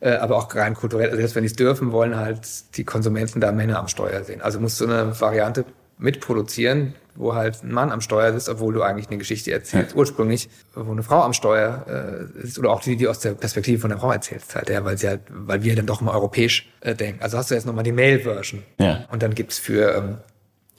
Äh, 0.00 0.12
aber 0.12 0.36
auch 0.36 0.54
rein 0.54 0.74
kulturell. 0.74 1.06
Also 1.06 1.18
selbst 1.18 1.34
wenn 1.34 1.42
die 1.42 1.48
es 1.48 1.56
dürfen, 1.56 1.92
wollen 1.92 2.16
halt 2.16 2.76
die 2.76 2.84
Konsumenten 2.84 3.40
da 3.40 3.50
Männer 3.50 3.78
am 3.78 3.88
Steuer 3.88 4.22
sehen. 4.22 4.40
Also 4.40 4.60
musst 4.60 4.80
du 4.80 4.84
eine 4.84 5.20
Variante 5.20 5.64
mitproduzieren, 5.98 6.94
wo 7.16 7.34
halt 7.34 7.64
ein 7.64 7.72
Mann 7.72 7.90
am 7.90 8.00
Steuer 8.00 8.32
ist, 8.32 8.48
obwohl 8.48 8.72
du 8.72 8.82
eigentlich 8.82 9.08
eine 9.08 9.18
Geschichte 9.18 9.50
erzählst, 9.50 9.90
ja. 9.90 9.96
ursprünglich, 9.96 10.48
wo 10.74 10.92
eine 10.92 11.02
Frau 11.02 11.22
am 11.22 11.32
Steuer 11.32 12.28
äh, 12.36 12.42
ist, 12.42 12.58
oder 12.60 12.70
auch 12.70 12.80
die, 12.80 12.96
die 12.96 13.08
aus 13.08 13.18
der 13.18 13.32
Perspektive 13.32 13.80
von 13.80 13.90
der 13.90 13.98
Frau 13.98 14.12
erzählst 14.12 14.54
halt, 14.54 14.70
ja, 14.70 14.84
weil 14.84 14.96
sie 14.96 15.08
halt, 15.08 15.22
weil 15.28 15.64
wir 15.64 15.74
dann 15.74 15.86
doch 15.86 16.00
mal 16.00 16.14
europäisch 16.14 16.70
äh, 16.80 16.94
denken. 16.94 17.20
Also 17.20 17.36
hast 17.36 17.50
du 17.50 17.56
jetzt 17.56 17.66
nochmal 17.66 17.82
die 17.82 17.92
Male-Version. 17.92 18.62
Ja. 18.78 19.04
Und 19.10 19.22
dann 19.24 19.34
gibt's 19.34 19.58
für 19.58 19.96
ähm, 19.96 20.18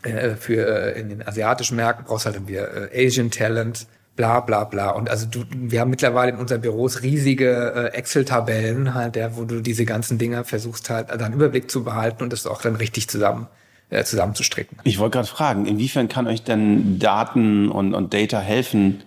äh, 0.04 0.36
für 0.36 0.96
äh, 0.96 1.00
in 1.00 1.10
den 1.10 1.28
asiatischen 1.28 1.76
Märkten 1.76 2.06
brauchst 2.06 2.26
halt 2.26 2.48
wieder 2.48 2.94
äh, 2.94 3.08
Asian 3.08 3.32
Talent, 3.32 3.88
bla 4.16 4.40
bla 4.40 4.64
bla. 4.64 4.92
Und 4.92 5.10
also 5.10 5.26
du, 5.26 5.44
wir 5.52 5.82
haben 5.82 5.90
mittlerweile 5.90 6.32
in 6.32 6.38
unseren 6.38 6.62
Büros 6.62 7.02
riesige 7.02 7.92
äh, 7.94 7.98
Excel-Tabellen, 7.98 8.94
halt, 8.94 9.16
der, 9.16 9.38
wo 9.38 9.46
du 9.46 9.62
diese 9.62 9.86
ganzen 9.86 10.18
Dinger 10.18 10.44
versuchst 10.44 10.90
halt 10.90 11.10
also 11.10 11.26
einen 11.26 11.34
Überblick 11.34 11.70
zu 11.70 11.84
behalten 11.84 12.24
und 12.24 12.34
das 12.34 12.46
auch 12.46 12.62
dann 12.62 12.76
richtig 12.76 13.10
zusammen 13.10 13.48
äh, 13.90 14.04
zusammenzustricken. 14.04 14.78
Ich 14.84 15.00
wollte 15.00 15.18
gerade 15.18 15.28
fragen, 15.28 15.66
inwiefern 15.66 16.08
kann 16.08 16.28
euch 16.28 16.44
denn 16.44 17.00
Daten 17.00 17.70
und, 17.70 17.94
und 17.94 18.14
Data 18.14 18.40
helfen? 18.40 19.04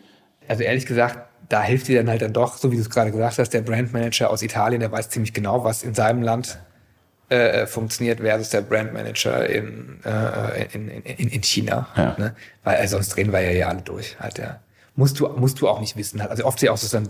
Also 0.49 0.63
ehrlich 0.63 0.87
gesagt, 0.87 1.21
da 1.49 1.63
hilft 1.63 1.89
dir 1.89 1.99
dann 1.99 2.09
halt 2.09 2.23
dann 2.23 2.33
doch, 2.33 2.57
so 2.57 2.73
wie 2.73 2.77
du 2.77 2.83
es 2.83 2.91
gerade 2.91 3.13
gesagt 3.13 3.39
hast, 3.39 3.51
der 3.51 3.61
Brandmanager 3.61 4.31
aus 4.31 4.43
Italien, 4.43 4.81
der 4.81 4.91
weiß 4.91 5.11
ziemlich 5.11 5.33
genau, 5.33 5.65
was 5.65 5.83
in 5.83 5.95
seinem 5.95 6.23
Land 6.23 6.59
äh, 7.33 7.67
funktioniert 7.67 8.21
versus 8.21 8.51
der 8.51 8.61
Brandmanager 8.61 9.49
in, 9.49 10.01
äh, 10.05 10.67
in, 10.75 10.89
in, 10.89 11.29
in 11.29 11.43
China. 11.43 11.89
Ja. 11.97 12.15
Ne? 12.19 12.37
Weil 12.63 12.77
also 12.77 12.97
sonst 12.97 13.17
drehen 13.17 13.33
wir 13.33 13.41
ja 13.41 13.51
hier 13.51 13.69
alle 13.69 13.83
durch. 13.83 14.19
Halt, 14.21 14.39
ja. 14.39 14.61
Musst 14.97 15.19
du, 15.19 15.29
musst 15.29 15.61
du 15.61 15.69
auch 15.69 15.81
nicht 15.81 15.97
wissen. 15.97 16.21
Halt. 16.21 16.31
Also 16.31 16.45
oft 16.45 16.63
ich 16.63 16.69
auch 16.69 16.77
so 16.77 16.95
dann, 16.95 17.09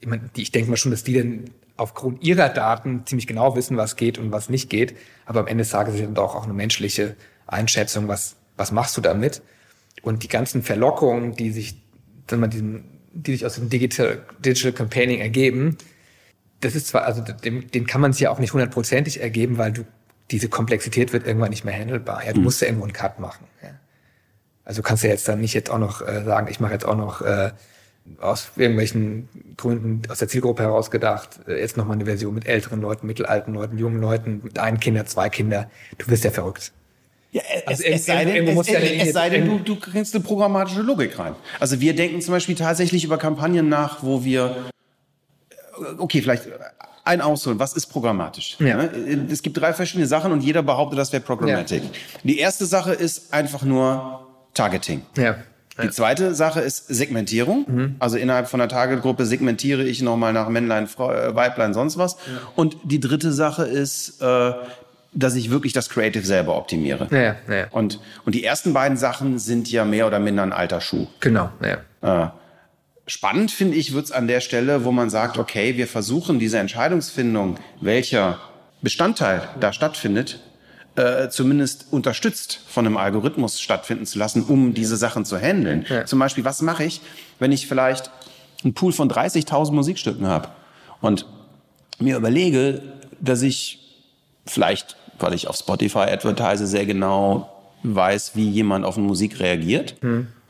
ich, 0.00 0.08
mein, 0.08 0.30
die, 0.34 0.42
ich 0.42 0.50
denke 0.50 0.70
mal 0.70 0.76
schon, 0.76 0.90
dass 0.90 1.04
die 1.04 1.14
dann 1.14 1.44
aufgrund 1.76 2.22
ihrer 2.22 2.48
Daten 2.48 3.06
ziemlich 3.06 3.26
genau 3.26 3.54
wissen, 3.54 3.76
was 3.76 3.96
geht 3.96 4.18
und 4.18 4.32
was 4.32 4.48
nicht 4.48 4.70
geht. 4.70 4.96
Aber 5.24 5.40
am 5.40 5.46
Ende 5.46 5.64
sagen 5.64 5.92
sie 5.92 6.02
dann 6.02 6.14
doch 6.14 6.34
auch 6.34 6.44
eine 6.44 6.52
menschliche 6.52 7.14
Einschätzung, 7.46 8.08
was, 8.08 8.36
was 8.56 8.72
machst 8.72 8.96
du 8.96 9.00
damit? 9.00 9.40
Und 10.02 10.24
die 10.24 10.28
ganzen 10.28 10.62
Verlockungen, 10.62 11.36
die 11.36 11.52
sich, 11.52 11.76
dann 12.26 12.40
mal 12.40 12.48
diesen, 12.48 12.84
die 13.12 13.32
sich 13.32 13.46
aus 13.46 13.54
dem 13.54 13.68
Digital, 13.68 14.24
Digital 14.44 14.72
Campaigning 14.72 15.20
ergeben, 15.20 15.78
das 16.60 16.74
ist 16.74 16.88
zwar, 16.88 17.04
also 17.04 17.22
den, 17.22 17.70
den 17.70 17.86
kann 17.86 18.00
man 18.00 18.12
sich 18.12 18.22
ja 18.22 18.30
auch 18.30 18.38
nicht 18.38 18.52
hundertprozentig 18.52 19.20
ergeben, 19.20 19.58
weil 19.58 19.72
du 19.72 19.84
diese 20.30 20.48
Komplexität 20.48 21.12
wird 21.12 21.26
irgendwann 21.26 21.50
nicht 21.50 21.64
mehr 21.64 21.74
handelbar. 21.74 22.24
Ja, 22.24 22.32
du 22.32 22.38
mhm. 22.38 22.44
musst 22.44 22.60
ja 22.60 22.68
irgendwo 22.68 22.84
einen 22.84 22.92
Cut 22.92 23.18
machen. 23.18 23.46
Ja. 23.62 23.70
Also 24.64 24.82
kannst 24.82 25.02
du 25.02 25.08
jetzt 25.08 25.26
dann 25.26 25.40
nicht 25.40 25.54
jetzt 25.54 25.70
auch 25.70 25.78
noch 25.78 26.06
äh, 26.06 26.22
sagen, 26.24 26.48
ich 26.50 26.60
mache 26.60 26.72
jetzt 26.72 26.84
auch 26.84 26.96
noch 26.96 27.22
äh, 27.22 27.50
aus 28.20 28.52
irgendwelchen 28.56 29.28
Gründen 29.56 30.02
aus 30.10 30.18
der 30.18 30.28
Zielgruppe 30.28 30.62
herausgedacht, 30.62 31.40
äh, 31.48 31.58
jetzt 31.60 31.76
nochmal 31.76 31.96
eine 31.96 32.04
Version 32.04 32.34
mit 32.34 32.46
älteren 32.46 32.80
Leuten, 32.80 33.06
mittelalten 33.06 33.54
Leuten, 33.54 33.78
jungen 33.78 34.00
Leuten, 34.00 34.40
mit 34.44 34.58
ein 34.58 34.78
Kinder, 34.78 35.06
zwei 35.06 35.28
Kinder. 35.28 35.70
Du 35.98 36.08
wirst 36.08 36.24
ja 36.24 36.30
verrückt. 36.30 36.72
Ja, 37.32 37.42
also 37.66 37.84
es, 37.84 38.00
es, 38.00 38.06
sei 38.06 38.24
denn, 38.24 38.46
es, 38.46 38.68
ja 38.68 38.80
es 38.80 39.12
sei 39.12 39.30
denn, 39.30 39.46
du, 39.46 39.58
du 39.60 39.76
kriegst 39.76 40.14
eine 40.14 40.24
programmatische 40.24 40.82
Logik 40.82 41.16
rein. 41.18 41.36
Also 41.60 41.80
wir 41.80 41.94
denken 41.94 42.20
zum 42.20 42.32
Beispiel 42.32 42.56
tatsächlich 42.56 43.04
über 43.04 43.18
Kampagnen 43.18 43.68
nach, 43.68 44.02
wo 44.02 44.24
wir 44.24 44.56
okay, 45.98 46.22
vielleicht 46.22 46.44
ein 47.04 47.20
Ausholen. 47.20 47.58
Was 47.58 47.72
ist 47.72 47.86
programmatisch? 47.86 48.56
Ja. 48.58 48.76
Ne? 48.76 49.26
Es 49.30 49.42
gibt 49.42 49.56
drei 49.56 49.72
verschiedene 49.72 50.06
Sachen 50.06 50.32
und 50.32 50.42
jeder 50.42 50.62
behauptet, 50.62 50.98
das 50.98 51.12
wäre 51.12 51.22
Programmatic. 51.22 51.82
Die 52.24 52.38
erste 52.38 52.66
Sache 52.66 52.92
ist 52.92 53.32
einfach 53.32 53.62
nur 53.62 54.26
Targeting. 54.54 55.02
Ja. 55.16 55.36
Die 55.82 55.90
zweite 55.90 56.34
Sache 56.34 56.60
ist 56.60 56.88
Segmentierung. 56.88 57.94
Also 58.00 58.18
innerhalb 58.18 58.48
von 58.48 58.60
einer 58.60 58.68
Targetgruppe 58.68 59.24
segmentiere 59.24 59.82
ich 59.82 60.02
nochmal 60.02 60.32
nach 60.32 60.48
Männlein, 60.48 60.86
Frau, 60.86 61.10
äh, 61.10 61.34
Weiblein, 61.34 61.72
sonst 61.72 61.96
was. 61.96 62.16
Und 62.54 62.76
die 62.84 63.00
dritte 63.00 63.32
Sache 63.32 63.64
ist, 63.64 64.20
äh, 64.20 64.52
dass 65.12 65.34
ich 65.34 65.50
wirklich 65.50 65.72
das 65.72 65.88
Creative 65.88 66.24
selber 66.24 66.56
optimiere. 66.56 67.08
Ja, 67.10 67.18
ja, 67.18 67.34
ja. 67.48 67.66
Und, 67.70 68.00
und 68.24 68.34
die 68.34 68.44
ersten 68.44 68.72
beiden 68.72 68.96
Sachen 68.96 69.38
sind 69.38 69.70
ja 69.70 69.84
mehr 69.84 70.06
oder 70.06 70.18
minder 70.18 70.42
ein 70.42 70.52
alter 70.52 70.80
Schuh. 70.80 71.06
Genau, 71.20 71.50
ja. 71.62 72.24
Äh, 72.24 72.28
spannend 73.10 73.50
finde 73.50 73.76
ich 73.76 73.92
wird's 73.92 74.12
an 74.12 74.28
der 74.28 74.40
Stelle, 74.40 74.84
wo 74.84 74.92
man 74.92 75.10
sagt, 75.10 75.36
okay, 75.36 75.76
wir 75.76 75.88
versuchen 75.88 76.38
diese 76.38 76.58
Entscheidungsfindung, 76.58 77.56
welcher 77.80 78.38
Bestandteil 78.82 79.48
da 79.58 79.72
stattfindet, 79.72 80.38
äh, 80.94 81.28
zumindest 81.28 81.86
unterstützt 81.90 82.60
von 82.68 82.86
einem 82.86 82.96
Algorithmus 82.96 83.60
stattfinden 83.60 84.06
zu 84.06 84.18
lassen, 84.18 84.44
um 84.44 84.74
diese 84.74 84.96
Sachen 84.96 85.24
zu 85.24 85.38
handeln. 85.38 85.84
Ja. 85.88 86.06
Zum 86.06 86.20
Beispiel, 86.20 86.44
was 86.44 86.62
mache 86.62 86.84
ich, 86.84 87.00
wenn 87.40 87.50
ich 87.50 87.66
vielleicht 87.66 88.10
einen 88.62 88.74
Pool 88.74 88.92
von 88.92 89.10
30.000 89.10 89.72
Musikstücken 89.72 90.26
habe 90.26 90.48
und 91.00 91.26
mir 91.98 92.16
überlege, 92.16 92.80
dass 93.20 93.42
ich 93.42 93.80
vielleicht, 94.46 94.96
weil 95.18 95.34
ich 95.34 95.48
auf 95.48 95.56
Spotify 95.56 96.10
advertise, 96.10 96.66
sehr 96.66 96.86
genau 96.86 97.50
weiß, 97.82 98.32
wie 98.36 98.48
jemand 98.48 98.84
auf 98.84 98.96
eine 98.96 99.06
Musik 99.06 99.40
reagiert 99.40 99.96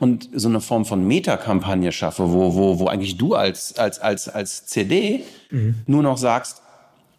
und 0.00 0.28
so 0.32 0.48
eine 0.48 0.60
Form 0.60 0.84
von 0.84 1.06
Meta-Kampagne 1.06 1.92
schaffe, 1.92 2.32
wo, 2.32 2.54
wo, 2.54 2.78
wo 2.80 2.86
eigentlich 2.88 3.18
du 3.18 3.34
als, 3.34 3.78
als, 3.78 4.00
als, 4.00 4.28
als 4.28 4.66
CD 4.66 5.22
nur 5.86 6.02
noch 6.02 6.16
sagst, 6.16 6.62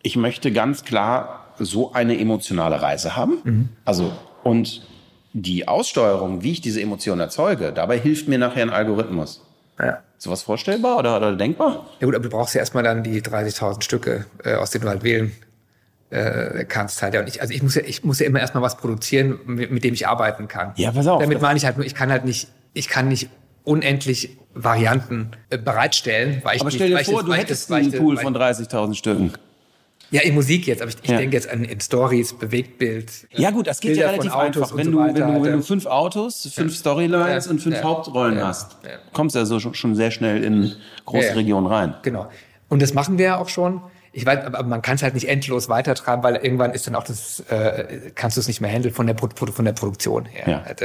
ich 0.01 0.15
möchte 0.15 0.51
ganz 0.51 0.83
klar 0.83 1.45
so 1.59 1.93
eine 1.93 2.19
emotionale 2.19 2.81
Reise 2.81 3.15
haben. 3.15 3.69
Also, 3.85 4.11
und 4.43 4.85
die 5.33 5.67
Aussteuerung, 5.67 6.43
wie 6.43 6.51
ich 6.53 6.61
diese 6.61 6.81
Emotion 6.81 7.19
erzeuge, 7.19 7.71
dabei 7.71 7.99
hilft 7.99 8.27
mir 8.27 8.37
nachher 8.37 8.63
ein 8.63 8.71
Algorithmus. 8.71 9.41
ja. 9.79 9.99
Sowas 10.17 10.43
vorstellbar 10.43 10.99
oder, 10.99 11.17
oder 11.17 11.35
denkbar? 11.35 11.87
Ja 11.99 12.05
gut, 12.05 12.13
aber 12.13 12.23
du 12.23 12.29
brauchst 12.29 12.53
ja 12.53 12.59
erstmal 12.59 12.83
dann 12.83 13.01
die 13.01 13.23
30.000 13.23 13.83
Stücke, 13.83 14.25
äh, 14.43 14.53
aus 14.53 14.69
denen 14.69 14.83
du 14.83 14.89
halt 14.89 15.03
wählen 15.03 15.31
äh, 16.11 16.65
kannst 16.65 17.01
halt. 17.01 17.15
Ja, 17.15 17.21
und 17.21 17.27
ich, 17.27 17.41
also 17.41 17.53
ich 17.53 17.63
muss 17.63 17.73
ja, 17.73 17.81
ich 17.83 18.03
muss 18.03 18.19
ja 18.19 18.27
immer 18.27 18.39
erstmal 18.39 18.61
was 18.61 18.77
produzieren, 18.77 19.39
mit, 19.45 19.71
mit 19.71 19.83
dem 19.83 19.95
ich 19.95 20.07
arbeiten 20.07 20.47
kann. 20.47 20.73
Ja, 20.75 20.91
pass 20.91 21.07
auf. 21.07 21.21
Damit 21.21 21.41
meine 21.41 21.57
ich 21.57 21.65
halt 21.65 21.77
nur, 21.77 21.85
ich 21.85 21.95
kann 21.95 22.11
halt 22.11 22.25
nicht, 22.25 22.49
ich 22.73 22.87
kann 22.87 23.07
nicht 23.07 23.29
unendlich 23.63 24.37
Varianten 24.53 25.31
äh, 25.49 25.57
bereitstellen, 25.57 26.41
weil 26.43 26.55
ich 26.55 26.61
Aber 26.61 26.71
stell 26.71 26.89
dir 26.89 27.03
vor, 27.05 27.23
du 27.23 27.33
hättest 27.33 27.71
einen 27.71 27.91
Pool 27.91 28.17
von 28.17 28.35
30.000 28.35 28.95
Stücken. 28.95 29.33
Ja, 30.09 30.21
in 30.23 30.33
Musik 30.35 30.67
jetzt, 30.67 30.81
aber 30.81 30.89
ich, 30.91 30.97
ich 31.03 31.09
Ja. 31.09 31.17
denke 31.17 31.37
jetzt 31.37 31.47
an 31.49 31.63
in 31.63 31.79
Stories, 31.79 32.33
Bewegtbild. 32.33 33.27
Ja 33.31 33.51
gut, 33.51 33.67
das 33.67 33.79
geht 33.79 33.91
Bilder 33.91 34.07
ja 34.07 34.09
relativ 34.11 34.35
einfach. 34.35 34.75
Wenn, 34.75 34.85
so 34.87 34.91
du, 34.91 34.97
weiter 34.99 35.13
wenn, 35.27 35.35
du, 35.35 35.41
wenn 35.43 35.51
ja. 35.51 35.57
du 35.57 35.63
fünf 35.63 35.85
Autos, 35.85 36.49
fünf 36.53 36.75
Storylines 36.75 37.45
Ja. 37.45 37.51
und 37.51 37.59
fünf 37.61 37.77
Ja. 37.77 37.83
Hauptrollen 37.83 38.37
Ja. 38.37 38.47
hast, 38.47 38.75
Ja. 38.83 38.89
kommst 39.13 39.35
du 39.35 39.39
ja 39.39 39.45
so 39.45 39.59
schon- 39.59 39.95
sehr 39.95 40.11
schnell 40.11 40.43
in 40.43 40.73
große 41.05 41.23
Ja, 41.23 41.29
ja. 41.29 41.35
Regionen 41.37 41.67
rein. 41.67 41.95
Genau. 42.01 42.27
Und 42.67 42.81
das 42.81 42.93
machen 42.93 43.17
wir 43.17 43.25
ja 43.25 43.37
auch 43.37 43.47
schon. 43.47 43.81
Ich 44.11 44.25
weiß, 44.25 44.43
aber 44.43 44.63
man 44.63 44.81
kann 44.81 44.95
es 44.95 45.03
halt 45.03 45.13
nicht 45.13 45.29
endlos 45.29 45.69
weitertreiben, 45.69 46.21
weil 46.23 46.35
irgendwann 46.35 46.73
ist 46.73 46.87
dann 46.87 46.95
auch 46.95 47.05
das, 47.05 47.39
äh, 47.49 48.11
kannst 48.13 48.35
du 48.35 48.41
es 48.41 48.49
nicht 48.49 48.59
mehr 48.59 48.69
handeln 48.69 48.93
von 48.93 49.07
der, 49.07 49.13
Pro- 49.13 49.29
von 49.49 49.63
der 49.63 49.71
Produktion 49.71 50.25
her. 50.25 50.43
Ja. 50.45 50.65
Halt, 50.65 50.81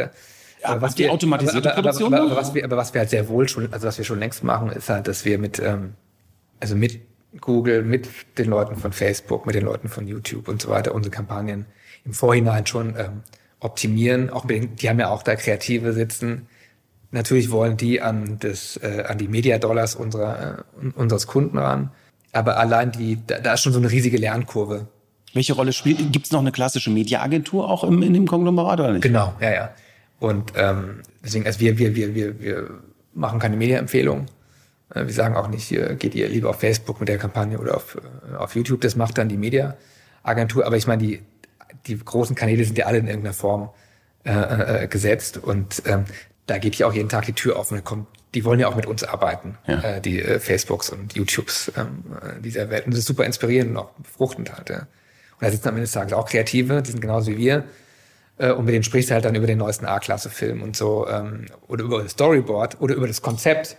Aber 0.62 0.86
habt 0.86 0.98
ihr 0.98 1.12
automatisierte 1.12 1.70
aber, 1.70 1.78
aber, 1.78 1.82
Produktion 1.82 2.14
Aber, 2.14 2.24
aber, 2.24 2.36
was 2.36 2.54
wir, 2.54 2.64
aber 2.64 2.76
was 2.76 2.94
wir 2.94 3.00
halt 3.00 3.10
sehr 3.10 3.28
wohl 3.28 3.48
schon, 3.48 3.72
also 3.72 3.86
was 3.86 3.98
wir 3.98 4.04
schon 4.04 4.18
längst 4.18 4.42
machen, 4.42 4.70
ist 4.70 4.88
halt, 4.88 5.06
dass 5.06 5.24
wir 5.24 5.38
mit, 5.38 5.58
ähm, 5.58 5.94
also 6.60 6.74
mit 6.74 7.00
Google, 7.40 7.82
mit 7.82 8.08
den 8.38 8.48
Leuten 8.48 8.76
von 8.76 8.92
Facebook, 8.92 9.46
mit 9.46 9.54
den 9.54 9.64
Leuten 9.64 9.88
von 9.88 10.06
YouTube 10.06 10.48
und 10.48 10.62
so 10.62 10.68
weiter 10.68 10.94
unsere 10.94 11.14
Kampagnen 11.14 11.66
im 12.04 12.12
Vorhinein 12.12 12.66
schon 12.66 12.94
ähm, 12.96 13.22
optimieren. 13.60 14.30
Auch 14.30 14.44
mit 14.44 14.80
die 14.80 14.88
haben 14.88 14.98
ja 14.98 15.10
auch 15.10 15.22
da 15.22 15.36
Kreative 15.36 15.92
sitzen. 15.92 16.46
Natürlich 17.10 17.50
wollen 17.50 17.76
die 17.76 18.00
an 18.00 18.38
das, 18.40 18.78
äh, 18.82 19.04
an 19.06 19.18
die 19.18 19.28
Media-Dollars 19.28 19.94
unserer, 19.94 20.64
äh, 20.80 20.86
unseres 20.94 21.26
Kunden 21.26 21.58
ran. 21.58 21.90
Aber 22.32 22.58
allein 22.58 22.92
die, 22.92 23.18
da, 23.26 23.38
da 23.38 23.54
ist 23.54 23.62
schon 23.62 23.72
so 23.72 23.78
eine 23.78 23.90
riesige 23.90 24.16
Lernkurve. 24.16 24.88
Welche 25.32 25.52
Rolle 25.52 25.72
spielt, 25.72 26.12
gibt 26.12 26.26
es 26.26 26.32
noch 26.32 26.40
eine 26.40 26.52
klassische 26.52 26.90
Mediaagentur 26.90 27.68
auch 27.68 27.84
im, 27.84 28.02
in 28.02 28.14
dem 28.14 28.26
Konglomerat 28.26 28.80
oder 28.80 28.92
nicht? 28.92 29.02
Genau, 29.02 29.34
ja, 29.40 29.52
ja. 29.52 29.70
Und 30.18 30.52
ähm, 30.56 31.02
deswegen, 31.24 31.46
also 31.46 31.60
wir, 31.60 31.78
wir, 31.78 31.94
wir, 31.94 32.14
wir, 32.14 32.40
wir 32.40 32.70
machen 33.14 33.38
keine 33.38 33.56
Media-Empfehlung. 33.56 34.26
Äh, 34.94 35.06
Wir 35.06 35.12
sagen 35.12 35.36
auch 35.36 35.48
nicht, 35.48 35.64
hier 35.64 35.94
geht 35.94 36.14
ihr 36.14 36.28
lieber 36.28 36.50
auf 36.50 36.60
Facebook 36.60 37.00
mit 37.00 37.08
der 37.08 37.18
Kampagne 37.18 37.58
oder 37.58 37.76
auf, 37.76 37.96
äh, 38.32 38.36
auf 38.36 38.54
YouTube. 38.54 38.80
Das 38.80 38.96
macht 38.96 39.18
dann 39.18 39.28
die 39.28 39.36
Media-Agentur. 39.36 40.64
Aber 40.66 40.76
ich 40.76 40.86
meine, 40.86 41.02
die, 41.02 41.22
die 41.86 41.98
großen 41.98 42.34
Kanäle 42.34 42.64
sind 42.64 42.78
ja 42.78 42.86
alle 42.86 42.98
in 42.98 43.06
irgendeiner 43.06 43.34
Form 43.34 43.70
äh, 44.24 44.84
äh, 44.84 44.88
gesetzt. 44.88 45.36
Und 45.38 45.82
ähm, 45.86 46.04
da 46.46 46.58
geht 46.58 46.76
ja 46.76 46.86
auch 46.86 46.94
jeden 46.94 47.08
Tag 47.08 47.26
die 47.26 47.32
Tür 47.32 47.58
auf 47.58 47.70
und 47.70 47.84
kommt, 47.84 48.06
die 48.34 48.44
wollen 48.44 48.60
ja 48.60 48.68
auch 48.68 48.76
mit 48.76 48.86
uns 48.86 49.04
arbeiten, 49.04 49.56
Ja. 49.66 49.80
äh, 49.96 50.00
die 50.00 50.20
äh, 50.22 50.38
Facebooks 50.40 50.90
und 50.90 51.14
YouTubes 51.14 51.72
ähm, 51.76 52.04
äh, 52.22 52.40
dieser 52.40 52.70
Welt. 52.70 52.86
Und 52.86 52.92
das 52.92 53.00
ist 53.00 53.06
super 53.06 53.24
inspirierend 53.24 53.72
und 53.72 53.76
auch 53.78 53.90
befruchtend 53.92 54.52
halt. 54.56 54.70
Ja. 54.70 54.78
Und 54.78 54.86
da 55.40 55.50
sitzen 55.50 55.68
am 55.68 55.74
Ende 55.74 55.82
des 55.82 55.92
Tages 55.92 56.12
auch 56.14 56.26
Kreative, 56.28 56.82
die 56.82 56.90
sind 56.90 57.00
genauso 57.00 57.30
wie 57.32 57.36
wir. 57.38 57.64
Äh, 58.38 58.52
und 58.52 58.64
mit 58.64 58.74
denen 58.74 58.84
sprichst 58.84 59.10
du 59.10 59.14
halt 59.14 59.24
dann 59.24 59.34
über 59.34 59.46
den 59.46 59.58
neuesten 59.58 59.86
A-Klasse-Film 59.86 60.62
und 60.62 60.76
so, 60.76 61.06
ähm, 61.08 61.46
oder 61.68 61.84
über 61.84 62.02
das 62.02 62.12
Storyboard 62.12 62.80
oder 62.80 62.94
über 62.94 63.06
das 63.06 63.22
Konzept. 63.22 63.76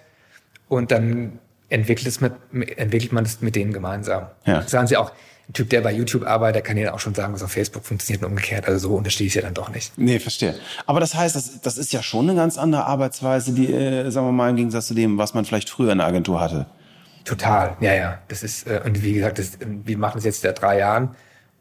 Und 0.68 0.92
dann 0.92 1.40
entwickelt, 1.70 2.08
es 2.08 2.22
mit, 2.22 2.34
entwickelt 2.78 3.12
man 3.12 3.26
es 3.26 3.42
mit 3.42 3.56
denen 3.56 3.74
gemeinsam. 3.74 4.28
Ja. 4.46 4.62
Das 4.62 4.72
sagen 4.72 4.88
sie 4.88 4.98
auch, 4.98 5.12
ein 5.50 5.54
Typ, 5.54 5.70
der 5.70 5.80
bei 5.80 5.94
YouTube 5.94 6.28
arbeitet, 6.28 6.66
kann 6.66 6.76
ja 6.76 6.94
auch 6.94 7.00
schon 7.00 7.16
sagen, 7.16 7.34
was 7.34 7.42
auf 7.42 7.52
Facebook 7.52 7.86
funktioniert 7.86 8.22
und 8.24 8.32
umgekehrt. 8.32 8.68
Also 8.68 8.90
so 8.90 8.96
unterstehe 8.96 9.28
ich 9.28 9.32
es 9.32 9.36
ja 9.36 9.42
dann 9.44 9.54
doch 9.54 9.70
nicht. 9.70 9.98
Nee, 9.98 10.20
verstehe. 10.20 10.56
Aber 10.86 11.00
das 11.00 11.16
heißt, 11.16 11.38
das, 11.38 11.62
das 11.62 11.78
ist 11.78 11.94
ja 11.94 12.04
schon 12.04 12.30
eine 12.30 12.38
ganz 12.38 12.58
andere 12.58 12.86
Arbeitsweise, 12.86 13.54
die, 13.54 13.72
äh, 13.72 14.10
sagen 14.10 14.28
wir 14.28 14.34
mal, 14.34 14.50
im 14.50 14.58
Gegensatz 14.58 14.88
zu 14.88 14.94
dem, 14.94 15.18
was 15.18 15.34
man 15.34 15.46
vielleicht 15.46 15.70
früher 15.70 15.94
in 15.94 16.00
der 16.00 16.08
Agentur 16.08 16.42
hatte. 16.42 16.66
Total, 17.24 17.78
ja, 17.80 17.94
ja. 17.94 18.20
Das 18.28 18.44
ist, 18.44 18.68
äh, 18.68 18.82
und 18.84 19.02
wie 19.04 19.14
gesagt, 19.14 19.40
das, 19.40 19.52
wir 19.60 19.98
machen 19.98 20.16
das 20.16 20.26
jetzt 20.26 20.42
seit 20.42 20.62
drei 20.62 20.80
Jahren. 20.80 21.16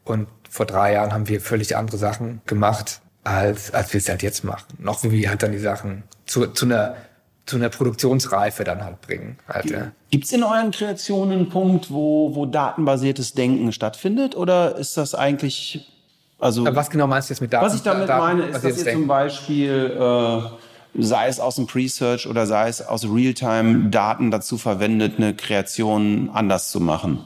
Und 0.07 0.27
vor 0.49 0.65
drei 0.65 0.93
Jahren 0.93 1.13
haben 1.13 1.27
wir 1.27 1.41
völlig 1.41 1.75
andere 1.75 1.97
Sachen 1.97 2.41
gemacht, 2.45 3.01
als, 3.23 3.73
als 3.73 3.93
wir 3.93 3.99
es 3.99 4.07
halt 4.09 4.23
jetzt 4.23 4.43
machen. 4.43 4.65
Noch 4.79 5.03
wie 5.03 5.11
wir 5.11 5.29
halt 5.29 5.43
dann 5.43 5.51
die 5.51 5.57
Sachen 5.59 6.03
zu, 6.25 6.47
zu 6.47 6.65
einer, 6.65 6.95
zu 7.45 7.57
einer 7.57 7.69
Produktionsreife 7.69 8.63
dann 8.63 8.83
halt 8.83 9.01
bringen. 9.01 9.37
Halt, 9.47 9.69
ja. 9.69 9.91
Gibt 10.09 10.25
es 10.25 10.31
in 10.31 10.43
euren 10.43 10.71
Kreationen 10.71 11.39
einen 11.39 11.49
Punkt, 11.49 11.91
wo, 11.91 12.33
wo 12.35 12.45
datenbasiertes 12.45 13.33
Denken 13.33 13.71
stattfindet? 13.73 14.35
Oder 14.35 14.77
ist 14.77 14.95
das 14.97 15.13
eigentlich, 15.15 15.87
also, 16.39 16.65
Aber 16.65 16.75
was 16.75 16.89
genau 16.89 17.07
meinst 17.07 17.29
du 17.29 17.33
jetzt 17.33 17.41
mit 17.41 17.51
Daten? 17.51 17.65
was 17.65 17.75
ich 17.75 17.81
damit 17.83 18.07
Daten- 18.07 18.37
meine, 18.39 18.43
ist, 18.49 18.63
dass 18.63 18.77
ihr 18.77 18.83
denken? 18.83 19.01
zum 19.01 19.07
Beispiel, 19.07 19.97
äh, 19.99 21.01
sei 21.01 21.27
es 21.27 21.39
aus 21.39 21.55
dem 21.55 21.67
Pre-Search 21.67 22.27
oder 22.27 22.45
sei 22.47 22.69
es 22.69 22.81
aus 22.81 23.03
Realtime 23.05 23.89
Daten 23.89 24.31
dazu 24.31 24.57
verwendet, 24.57 25.15
eine 25.17 25.35
Kreation 25.35 26.29
anders 26.33 26.71
zu 26.71 26.79
machen? 26.79 27.25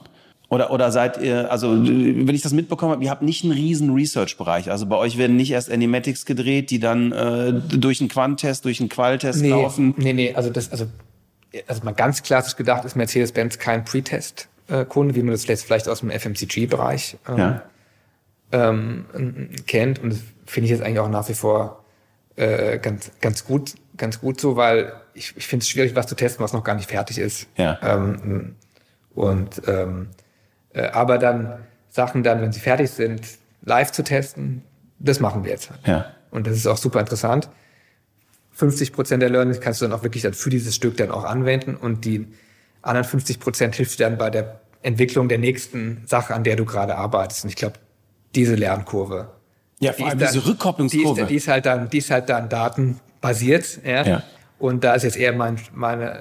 Oder, 0.51 0.69
oder 0.69 0.91
seid 0.91 1.17
ihr, 1.17 1.49
also 1.49 1.71
wenn 1.71 2.35
ich 2.35 2.41
das 2.41 2.51
mitbekommen 2.51 2.91
habe, 2.91 3.01
ihr 3.05 3.09
habt 3.09 3.21
nicht 3.21 3.45
einen 3.45 3.53
riesen 3.53 3.93
Research-Bereich. 3.93 4.69
Also 4.69 4.85
bei 4.85 4.97
euch 4.97 5.17
werden 5.17 5.37
nicht 5.37 5.51
erst 5.51 5.71
Animatics 5.71 6.25
gedreht, 6.25 6.71
die 6.71 6.79
dann 6.79 7.13
äh, 7.13 7.53
durch 7.53 8.01
einen 8.01 8.09
Quant-Test, 8.09 8.65
durch 8.65 8.81
einen 8.81 8.89
Qual-Test 8.89 9.41
nee, 9.41 9.49
laufen. 9.49 9.93
Nee, 9.95 10.11
nee, 10.11 10.33
also 10.35 10.49
das, 10.49 10.69
also, 10.69 10.87
also 11.67 11.83
mal 11.85 11.93
ganz 11.93 12.21
klassisch 12.21 12.57
gedacht 12.57 12.83
ist 12.83 12.97
Mercedes-Benz 12.97 13.59
kein 13.59 13.85
Pre-Test-Kunde, 13.85 15.15
wie 15.15 15.23
man 15.23 15.31
das 15.31 15.47
jetzt 15.47 15.63
vielleicht 15.63 15.87
aus 15.87 16.01
dem 16.01 16.11
FMCG-Bereich 16.11 17.15
ähm, 17.29 17.37
Ja. 17.37 17.61
ähm, 18.51 19.05
kennt. 19.67 19.99
Und 19.99 20.09
das 20.11 20.19
finde 20.45 20.65
ich 20.65 20.71
jetzt 20.71 20.83
eigentlich 20.83 20.99
auch 20.99 21.07
nach 21.07 21.29
wie 21.29 21.33
vor 21.33 21.85
äh, 22.35 22.77
ganz, 22.79 23.09
ganz 23.21 23.45
gut, 23.45 23.75
ganz 23.95 24.19
gut 24.19 24.41
so, 24.41 24.57
weil 24.57 24.91
ich, 25.13 25.33
ich 25.37 25.47
finde 25.47 25.63
es 25.63 25.69
schwierig, 25.69 25.95
was 25.95 26.07
zu 26.07 26.15
testen, 26.15 26.43
was 26.43 26.51
noch 26.51 26.65
gar 26.65 26.75
nicht 26.75 26.89
fertig 26.89 27.19
ist. 27.19 27.47
Ja. 27.55 27.79
Ähm, 27.81 28.55
und 29.15 29.61
ähm, 29.65 30.07
äh, 30.09 30.20
aber 30.79 31.17
dann 31.17 31.59
Sachen 31.89 32.23
dann, 32.23 32.41
wenn 32.41 32.51
sie 32.51 32.59
fertig 32.59 32.89
sind, 32.91 33.21
live 33.63 33.91
zu 33.91 34.03
testen, 34.03 34.63
das 34.99 35.19
machen 35.19 35.43
wir 35.43 35.51
jetzt. 35.51 35.69
Ja. 35.85 36.05
Und 36.31 36.47
das 36.47 36.55
ist 36.55 36.67
auch 36.67 36.77
super 36.77 36.99
interessant. 36.99 37.49
50 38.53 38.93
Prozent 38.93 39.21
der 39.21 39.29
Learnings 39.29 39.59
kannst 39.59 39.81
du 39.81 39.85
dann 39.85 39.97
auch 39.97 40.03
wirklich 40.03 40.23
dann 40.23 40.33
für 40.33 40.49
dieses 40.49 40.75
Stück 40.75 40.97
dann 40.97 41.11
auch 41.11 41.23
anwenden 41.23 41.75
und 41.75 42.05
die 42.05 42.27
anderen 42.81 43.05
50 43.05 43.39
Prozent 43.39 43.75
hilft 43.75 43.99
dir 43.99 44.03
dann 44.09 44.17
bei 44.17 44.29
der 44.29 44.61
Entwicklung 44.83 45.29
der 45.29 45.37
nächsten 45.37 46.03
Sache, 46.07 46.33
an 46.33 46.43
der 46.43 46.55
du 46.55 46.65
gerade 46.65 46.95
arbeitest. 46.95 47.43
Und 47.43 47.49
ich 47.49 47.55
glaube, 47.55 47.75
diese 48.35 48.55
Lernkurve. 48.55 49.29
Ja, 49.79 49.91
die 49.91 50.01
vor 50.01 50.09
allem 50.09 50.19
dann- 50.19 50.33
diese 50.33 50.45
Rückkopplungskurve. 50.45 51.15
Die 51.15 51.21
ist, 51.21 51.29
die 51.29 51.35
ist 51.35 51.47
halt 51.47 51.65
dann, 51.65 51.89
die 51.89 51.97
ist 51.99 52.11
halt 52.11 52.29
dann 52.29 52.49
datenbasiert. 52.49 53.79
Ja? 53.83 54.03
Ja. 54.03 54.23
Und 54.59 54.83
da 54.83 54.93
ist 54.95 55.03
jetzt 55.03 55.17
eher 55.17 55.33
mein, 55.33 55.59
meine 55.73 56.11
äh, 56.11 56.17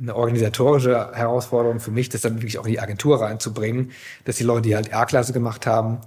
eine 0.00 0.14
organisatorische 0.14 1.12
Herausforderung 1.12 1.80
für 1.80 1.90
mich, 1.90 2.08
das 2.08 2.20
dann 2.20 2.36
wirklich 2.36 2.58
auch 2.58 2.66
in 2.66 2.72
die 2.72 2.80
Agentur 2.80 3.20
reinzubringen, 3.20 3.92
dass 4.24 4.36
die 4.36 4.44
Leute, 4.44 4.62
die 4.62 4.76
halt 4.76 4.94
A-Klasse 4.94 5.32
gemacht 5.32 5.66
haben, 5.66 6.00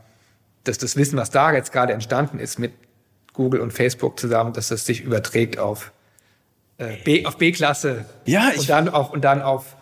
dass 0.63 0.77
das 0.77 0.95
Wissen, 0.95 1.17
was 1.17 1.29
da 1.29 1.51
jetzt 1.53 1.71
gerade 1.71 1.93
entstanden 1.93 2.39
ist 2.39 2.59
mit 2.59 2.73
Google 3.33 3.61
und 3.61 3.71
Facebook 3.71 4.19
zusammen, 4.19 4.53
dass 4.53 4.67
das 4.69 4.85
sich 4.85 5.01
überträgt 5.01 5.57
auf 5.57 5.91
äh, 6.77 6.97
B, 7.03 7.25
auf 7.25 7.37
B-Klasse 7.37 8.05
Ja, 8.25 8.51
und 8.57 8.69
dann 8.69 8.89
auf 8.89 9.11
und 9.11 9.23
dann 9.23 9.41
auf 9.41 9.75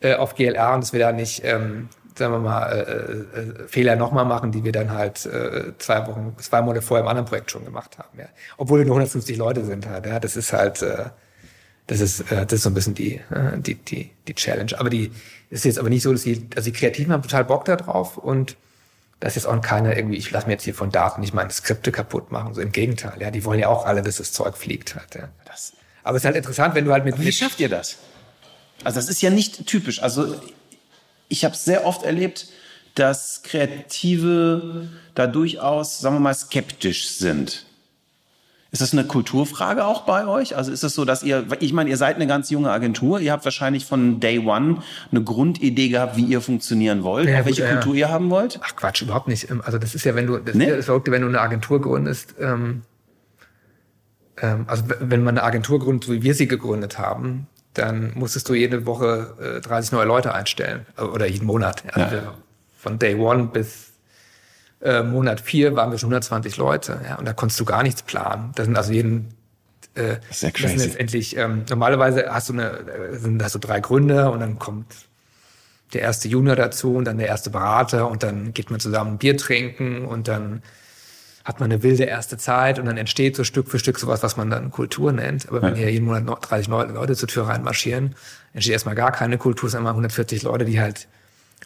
äh, 0.00 0.14
auf 0.14 0.34
GLA 0.34 0.74
und 0.74 0.84
dass 0.84 0.92
wir 0.92 1.00
da 1.00 1.12
nicht, 1.12 1.42
ähm, 1.44 1.88
sagen 2.14 2.32
wir 2.32 2.38
mal, 2.38 2.72
äh, 2.72 3.40
äh, 3.40 3.68
Fehler 3.68 3.96
nochmal 3.96 4.24
machen, 4.24 4.52
die 4.52 4.64
wir 4.64 4.72
dann 4.72 4.92
halt 4.92 5.26
äh, 5.26 5.72
zwei 5.78 6.06
Wochen, 6.06 6.36
zwei 6.38 6.62
Monate 6.62 6.82
vorher 6.82 7.02
im 7.02 7.08
anderen 7.08 7.26
Projekt 7.26 7.50
schon 7.50 7.64
gemacht 7.64 7.98
haben. 7.98 8.18
Ja. 8.18 8.26
Obwohl 8.56 8.80
wir 8.80 8.86
nur 8.86 8.94
150 8.94 9.36
Leute 9.36 9.64
sind 9.64 9.88
halt. 9.88 10.06
Ja. 10.06 10.20
Das 10.20 10.36
ist 10.36 10.52
halt, 10.52 10.82
äh, 10.82 11.06
das 11.88 12.00
ist, 12.00 12.20
äh, 12.30 12.46
das 12.46 12.52
ist 12.52 12.62
so 12.62 12.70
ein 12.70 12.74
bisschen 12.74 12.94
die, 12.94 13.14
äh, 13.14 13.58
die, 13.58 13.74
die, 13.74 14.10
die 14.28 14.34
Challenge. 14.34 14.78
Aber 14.78 14.90
die 14.90 15.10
ist 15.50 15.64
jetzt 15.64 15.78
aber 15.78 15.88
nicht 15.88 16.02
so, 16.02 16.12
dass 16.12 16.22
die, 16.22 16.46
also 16.54 16.70
die 16.70 16.76
Kreativen 16.76 17.12
haben 17.12 17.22
total 17.22 17.44
Bock 17.44 17.64
da 17.64 17.76
drauf 17.76 18.16
und 18.16 18.56
das 19.20 19.32
ist 19.32 19.42
jetzt 19.42 19.46
auch 19.46 19.60
keine 19.60 19.96
irgendwie, 19.96 20.16
ich 20.16 20.30
lasse 20.30 20.46
mir 20.46 20.52
jetzt 20.52 20.62
hier 20.64 20.74
von 20.74 20.92
Daten 20.92 21.20
nicht 21.20 21.34
meine 21.34 21.50
Skripte 21.50 21.90
kaputt 21.90 22.30
machen. 22.30 22.54
So 22.54 22.60
im 22.60 22.70
Gegenteil, 22.70 23.20
ja, 23.20 23.32
die 23.32 23.44
wollen 23.44 23.58
ja 23.58 23.68
auch 23.68 23.84
alle, 23.84 24.02
dass 24.02 24.18
das 24.18 24.32
Zeug 24.32 24.56
fliegt 24.56 24.94
halt. 24.94 25.14
Ja. 25.14 25.28
Das, 25.44 25.72
Aber 26.04 26.16
es 26.16 26.22
ist 26.22 26.26
halt 26.26 26.36
interessant, 26.36 26.74
wenn 26.74 26.84
du 26.84 26.92
halt 26.92 27.04
mit, 27.04 27.18
wie 27.18 27.24
mit 27.24 27.34
schafft 27.34 27.58
ihr 27.58 27.68
das? 27.68 27.96
Also 28.84 29.00
das 29.00 29.08
ist 29.08 29.20
ja 29.22 29.30
nicht 29.30 29.66
typisch. 29.66 30.02
Also 30.02 30.40
ich 31.28 31.44
habe 31.44 31.56
sehr 31.56 31.84
oft 31.84 32.04
erlebt, 32.04 32.48
dass 32.94 33.42
Kreative 33.42 34.88
da 35.14 35.26
durchaus, 35.26 35.98
sagen 36.00 36.16
wir 36.16 36.20
mal, 36.20 36.34
skeptisch 36.34 37.08
sind. 37.08 37.64
Ist 38.70 38.82
das 38.82 38.92
eine 38.92 39.04
Kulturfrage 39.04 39.86
auch 39.86 40.02
bei 40.02 40.26
euch? 40.26 40.54
Also 40.54 40.70
ist 40.70 40.84
es 40.84 40.94
so, 40.94 41.06
dass 41.06 41.22
ihr, 41.22 41.46
ich 41.60 41.72
meine, 41.72 41.88
ihr 41.88 41.96
seid 41.96 42.16
eine 42.16 42.26
ganz 42.26 42.50
junge 42.50 42.70
Agentur, 42.70 43.18
ihr 43.18 43.32
habt 43.32 43.44
wahrscheinlich 43.46 43.86
von 43.86 44.20
Day 44.20 44.40
One 44.40 44.82
eine 45.10 45.22
Grundidee 45.24 45.88
gehabt, 45.88 46.16
wie 46.18 46.24
ihr 46.24 46.42
funktionieren 46.42 47.02
wollt, 47.02 47.28
Ja, 47.30 47.46
welche 47.46 47.62
gut, 47.62 47.70
ja. 47.70 47.74
Kultur 47.76 47.94
ihr 47.94 48.10
haben 48.10 48.28
wollt? 48.28 48.60
Ach 48.62 48.76
Quatsch, 48.76 49.00
überhaupt 49.00 49.26
nicht. 49.28 49.50
Ähm, 49.50 49.62
Also 49.64 49.78
das 49.78 49.94
ist 49.94 50.04
ja, 50.04 50.14
wenn 50.14 50.26
du, 50.26 50.36
das 50.36 50.54
Nee? 50.54 50.64
ist 50.64 50.70
ja 50.70 50.76
das 50.76 50.84
Verrückte, 50.84 51.10
wenn 51.12 51.22
du 51.22 51.28
eine 51.28 51.40
Agentur 51.40 51.80
gründest, 51.80 52.34
ähm, 52.38 52.82
ähm, 54.40 54.64
also 54.68 54.84
wenn 55.00 55.22
man 55.24 55.38
eine 55.38 55.44
Agentur 55.46 55.78
gründet, 55.80 56.04
so 56.04 56.12
wie 56.12 56.22
wir 56.22 56.34
sie 56.34 56.46
gegründet 56.46 56.98
haben, 56.98 57.46
dann 57.74 58.12
musstest 58.16 58.48
du 58.48 58.54
jede 58.54 58.86
Woche 58.86 59.34
äh, 59.58 59.60
30 59.60 59.92
neue 59.92 60.06
Leute 60.06 60.34
einstellen. 60.34 60.84
äh, 60.96 61.02
Oder 61.02 61.26
jeden 61.26 61.46
Monat. 61.46 61.84
Also 61.94 62.16
Ja. 62.16 62.34
von 62.76 62.98
Day 62.98 63.14
One 63.14 63.44
bis 63.52 63.87
äh, 64.80 65.02
Monat 65.02 65.40
vier 65.40 65.74
waren 65.76 65.90
wir 65.90 65.98
schon 65.98 66.10
120 66.10 66.56
Leute. 66.56 67.00
Ja, 67.04 67.16
und 67.16 67.26
da 67.26 67.32
konntest 67.32 67.58
du 67.60 67.64
gar 67.64 67.82
nichts 67.82 68.02
planen. 68.02 68.52
Das 68.54 68.66
sind 68.66 68.76
also 68.76 68.92
jeden 68.92 69.34
äh, 69.94 70.16
Das 70.28 70.36
ist 70.36 70.42
ja 70.42 70.50
das 70.50 70.60
sind 70.60 70.70
crazy. 70.70 70.86
letztendlich, 70.86 71.36
ähm, 71.36 71.64
normalerweise 71.68 72.26
hast 72.30 72.48
du 72.48 72.52
eine, 72.52 72.70
äh, 72.70 73.16
sind, 73.18 73.42
hast 73.42 73.54
du 73.54 73.58
drei 73.58 73.80
Gründer 73.80 74.32
und 74.32 74.40
dann 74.40 74.58
kommt 74.58 74.86
der 75.92 76.02
erste 76.02 76.28
Junior 76.28 76.54
dazu 76.54 76.94
und 76.96 77.06
dann 77.06 77.18
der 77.18 77.28
erste 77.28 77.50
Berater 77.50 78.10
und 78.10 78.22
dann 78.22 78.52
geht 78.52 78.70
man 78.70 78.78
zusammen 78.78 79.12
ein 79.12 79.18
Bier 79.18 79.36
trinken 79.36 80.04
und 80.04 80.28
dann 80.28 80.62
hat 81.44 81.60
man 81.60 81.72
eine 81.72 81.82
wilde 81.82 82.04
erste 82.04 82.36
Zeit 82.36 82.78
und 82.78 82.84
dann 82.84 82.98
entsteht 82.98 83.34
so 83.34 83.42
Stück 83.42 83.68
für 83.68 83.78
Stück 83.78 83.98
sowas, 83.98 84.22
was 84.22 84.36
man 84.36 84.50
dann 84.50 84.70
Kultur 84.70 85.12
nennt. 85.12 85.48
Aber 85.48 85.62
wenn 85.62 85.74
hier 85.76 85.90
jeden 85.90 86.04
Monat 86.04 86.24
noch 86.24 86.40
30 86.40 86.68
neue 86.68 86.88
Leute 86.88 87.16
zur 87.16 87.26
Tür 87.26 87.48
reinmarschieren, 87.48 88.14
entsteht 88.52 88.74
erstmal 88.74 88.94
gar 88.94 89.12
keine 89.12 89.38
Kultur, 89.38 89.68
es 89.68 89.72
sind 89.72 89.80
immer 89.80 89.90
140 89.90 90.42
Leute, 90.42 90.66
die 90.66 90.78
halt 90.78 91.08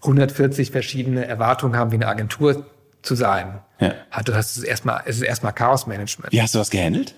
140 0.03 0.71
verschiedene 0.71 1.27
Erwartungen 1.27 1.77
haben, 1.77 1.91
wie 1.91 1.97
eine 1.97 2.07
Agentur 2.07 2.65
zu 3.03 3.15
sein. 3.15 3.61
Ja. 3.81 3.95
Hat, 4.11 4.29
du 4.29 4.35
hast 4.35 4.57
es 4.57 4.63
erstmal, 4.63 5.03
es 5.07 5.17
ist 5.17 5.23
erstmal 5.23 5.53
Chaos-Management. 5.53 6.33
Wie 6.33 6.41
hast 6.41 6.55
du 6.55 6.59
das 6.59 6.71
gehandelt? 6.71 7.15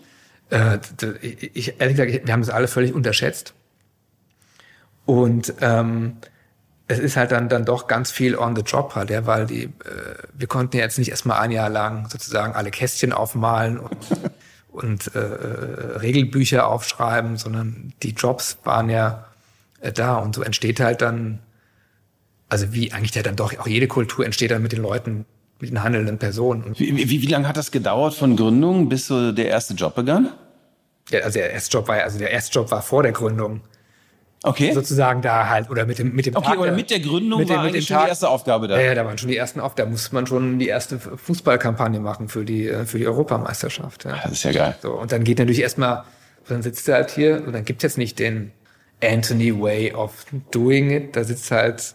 Äh, 0.51 0.79
ich, 1.21 1.81
ehrlich 1.81 1.97
gesagt, 1.97 2.27
wir 2.27 2.33
haben 2.33 2.41
das 2.41 2.51
alle 2.51 2.69
völlig 2.69 2.95
unterschätzt. 2.95 3.55
Und 5.07 5.55
ähm, 5.61 6.17
es 6.87 6.99
ist 6.99 7.17
halt 7.17 7.33
dann, 7.33 7.49
dann 7.49 7.65
doch 7.65 7.87
ganz 7.87 8.11
viel 8.11 8.37
on 8.37 8.55
the 8.57 8.63
job 8.63 8.95
halt, 8.95 9.11
ja, 9.11 9.27
weil 9.27 9.47
die, 9.47 9.65
äh, 9.65 9.71
wir 10.33 10.47
konnten 10.47 10.77
ja 10.77 10.83
jetzt 10.83 10.99
nicht 10.99 11.11
erstmal 11.11 11.41
ein 11.41 11.51
Jahr 11.51 11.71
lang 11.71 12.09
sozusagen 12.11 12.55
alle 12.55 12.71
Kästchen 12.71 13.13
aufmalen 13.13 13.79
und, 13.79 13.97
und 14.69 15.15
äh, 15.15 15.19
Regelbücher 15.19 16.67
aufschreiben, 16.67 17.37
sondern 17.37 17.93
die 18.03 18.11
Jobs 18.11 18.59
waren 18.65 18.91
ja 18.91 19.27
äh, 19.81 19.93
da 19.93 20.17
und 20.17 20.35
so 20.35 20.43
entsteht 20.43 20.81
halt 20.81 21.01
dann, 21.01 21.41
also 22.49 22.73
wie 22.73 22.93
eigentlich 22.93 23.15
ja 23.15 23.23
dann 23.23 23.37
doch 23.37 23.59
auch 23.59 23.67
jede 23.67 23.89
Kultur 23.89 24.25
entsteht 24.25 24.51
dann 24.51 24.63
mit 24.63 24.73
den 24.73 24.83
Leuten, 24.83 25.25
mit 25.61 25.71
den 25.71 25.83
handelnden 25.83 26.19
Personen. 26.19 26.75
Wie, 26.77 26.97
wie, 26.97 27.23
wie 27.23 27.27
lange 27.27 27.49
hat 27.49 27.57
das 27.57 27.71
gedauert 27.71 28.15
von 28.15 28.37
Gründung 28.37 28.89
bis 28.89 29.07
so 29.07 29.33
der 29.33 29.49
erste 29.49 29.75
Job 29.75 29.95
begann? 29.95 30.31
ja, 31.11 31.21
also 31.21 31.39
der 31.39 31.53
erste 31.53 31.77
Job 31.77 31.87
war 31.89 31.99
ja, 31.99 32.05
also 32.05 32.19
der 32.19 32.31
erste 32.31 32.53
Job 32.59 32.71
war 32.71 32.81
vor 32.83 33.03
der 33.03 33.13
Gründung. 33.13 33.61
Okay. 34.47 34.73
sozusagen 34.73 35.23
da 35.23 35.49
halt 35.49 35.71
oder 35.71 35.87
mit 35.87 35.99
dem 35.99 36.15
mit 36.15 36.27
dem 36.27 36.37
Okay, 36.37 36.47
Tag 36.51 36.59
oder 36.59 36.73
mit 36.73 36.91
der 36.91 37.01
Gründung 37.01 37.39
mit 37.41 37.49
dem- 37.49 37.57
war 37.57 37.63
mit 37.65 37.73
eigentlich 37.73 37.87
schon 37.87 37.97
Tag- 37.97 38.05
die 38.05 38.09
erste 38.11 38.29
Aufgabe 38.29 38.69
da. 38.69 38.77
Ja, 38.79 38.89
ja, 38.89 38.95
da 38.95 39.07
waren 39.07 39.17
schon 39.17 39.31
die 39.31 39.39
ersten 39.39 39.59
auf, 39.59 39.75
da 39.75 39.87
musste 39.87 40.15
man 40.15 40.27
schon 40.27 40.59
die 40.59 40.69
erste 40.69 40.99
Fußballkampagne 40.99 41.99
machen 41.99 42.29
für 42.29 42.45
die 42.45 42.69
äh, 42.69 42.85
für 42.85 42.99
die 42.99 43.07
Europameisterschaft. 43.07 44.05
Ja. 44.05 44.19
Das 44.23 44.33
ist 44.33 44.43
ja 44.45 44.53
geil. 44.53 44.75
So 44.83 44.93
und 44.93 45.13
dann 45.13 45.25
geht 45.25 45.39
natürlich 45.39 45.63
erstmal, 45.63 46.05
dann 46.47 46.61
sitzt 46.61 46.87
er 46.91 46.97
halt 46.97 47.11
hier 47.11 47.43
und 47.47 47.55
dann 47.55 47.65
gibt's 47.65 47.83
jetzt 47.85 47.97
nicht 47.97 48.19
den 48.19 48.53
Anthony 49.03 49.59
Way 49.59 49.95
of 49.95 50.27
doing 50.51 50.91
it. 50.91 51.17
Da 51.17 51.25
sitzt 51.25 51.51
halt 51.51 51.95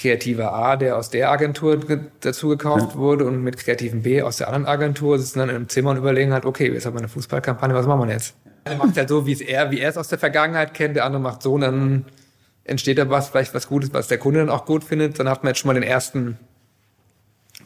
kreativer 0.00 0.52
A, 0.54 0.76
der 0.76 0.96
aus 0.96 1.10
der 1.10 1.30
Agentur 1.30 1.78
ge- 1.78 1.98
dazu 2.20 2.48
gekauft 2.48 2.96
wurde 2.96 3.24
und 3.26 3.42
mit 3.42 3.58
kreativen 3.58 4.02
B 4.02 4.22
aus 4.22 4.38
der 4.38 4.48
anderen 4.48 4.66
Agentur 4.66 5.18
sitzen 5.18 5.40
dann 5.40 5.50
im 5.50 5.68
Zimmer 5.68 5.90
und 5.90 5.98
überlegen 5.98 6.32
halt, 6.32 6.44
okay, 6.44 6.72
jetzt 6.72 6.86
haben 6.86 6.94
wir 6.94 7.00
eine 7.00 7.08
Fußballkampagne, 7.08 7.74
was 7.76 7.86
machen 7.86 8.08
wir 8.08 8.12
jetzt? 8.14 8.34
Der 8.66 8.76
macht 8.76 8.96
halt 8.96 9.08
so, 9.08 9.26
wie 9.26 9.32
es 9.32 9.40
er, 9.40 9.70
wie 9.70 9.78
er 9.80 9.90
es 9.90 9.96
aus 9.96 10.08
der 10.08 10.18
Vergangenheit 10.18 10.74
kennt, 10.74 10.96
der 10.96 11.04
andere 11.04 11.20
macht 11.22 11.42
so 11.42 11.52
und 11.54 11.60
dann 11.62 12.04
entsteht 12.64 12.98
da 12.98 13.08
was, 13.10 13.28
vielleicht 13.28 13.54
was 13.54 13.68
Gutes, 13.68 13.92
was 13.92 14.08
der 14.08 14.18
Kunde 14.18 14.40
dann 14.40 14.50
auch 14.50 14.64
gut 14.64 14.84
findet. 14.84 15.18
Dann 15.18 15.28
hat 15.28 15.42
man 15.42 15.50
jetzt 15.50 15.58
schon 15.60 15.68
mal 15.68 15.74
den 15.74 15.82
ersten 15.82 16.38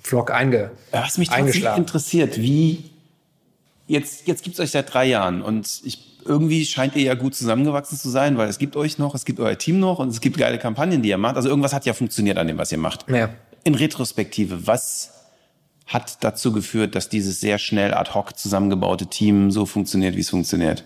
Vlog 0.02 0.30
einge, 0.30 0.70
Was 0.92 1.18
mich 1.18 1.28
tatsächlich 1.28 1.62
interessiert, 1.76 2.36
wie 2.38 2.90
jetzt, 3.86 4.26
jetzt 4.26 4.44
gibt's 4.44 4.60
euch 4.60 4.70
seit 4.70 4.92
drei 4.92 5.06
Jahren 5.06 5.42
und 5.42 5.80
ich, 5.84 6.18
irgendwie 6.24 6.64
scheint 6.64 6.96
ihr 6.96 7.02
ja 7.02 7.14
gut 7.14 7.34
zusammengewachsen 7.34 7.98
zu 7.98 8.08
sein, 8.08 8.36
weil 8.38 8.48
es 8.48 8.58
gibt 8.58 8.76
euch 8.76 8.98
noch, 8.98 9.14
es 9.14 9.24
gibt 9.24 9.40
euer 9.40 9.58
Team 9.58 9.78
noch 9.78 9.98
und 9.98 10.08
es 10.08 10.20
gibt 10.20 10.38
geile 10.38 10.58
Kampagnen, 10.58 11.02
die 11.02 11.10
ihr 11.10 11.18
macht. 11.18 11.36
Also 11.36 11.48
irgendwas 11.48 11.72
hat 11.72 11.84
ja 11.84 11.92
funktioniert 11.92 12.38
an 12.38 12.46
dem, 12.46 12.58
was 12.58 12.72
ihr 12.72 12.78
macht. 12.78 13.08
Ja. 13.08 13.30
In 13.64 13.74
Retrospektive, 13.74 14.66
was 14.66 15.12
hat 15.86 16.24
dazu 16.24 16.52
geführt, 16.52 16.94
dass 16.94 17.08
dieses 17.08 17.40
sehr 17.40 17.58
schnell 17.58 17.92
ad 17.92 18.12
hoc 18.14 18.38
zusammengebaute 18.38 19.06
Team 19.06 19.50
so 19.50 19.66
funktioniert, 19.66 20.16
wie 20.16 20.20
es 20.20 20.30
funktioniert? 20.30 20.84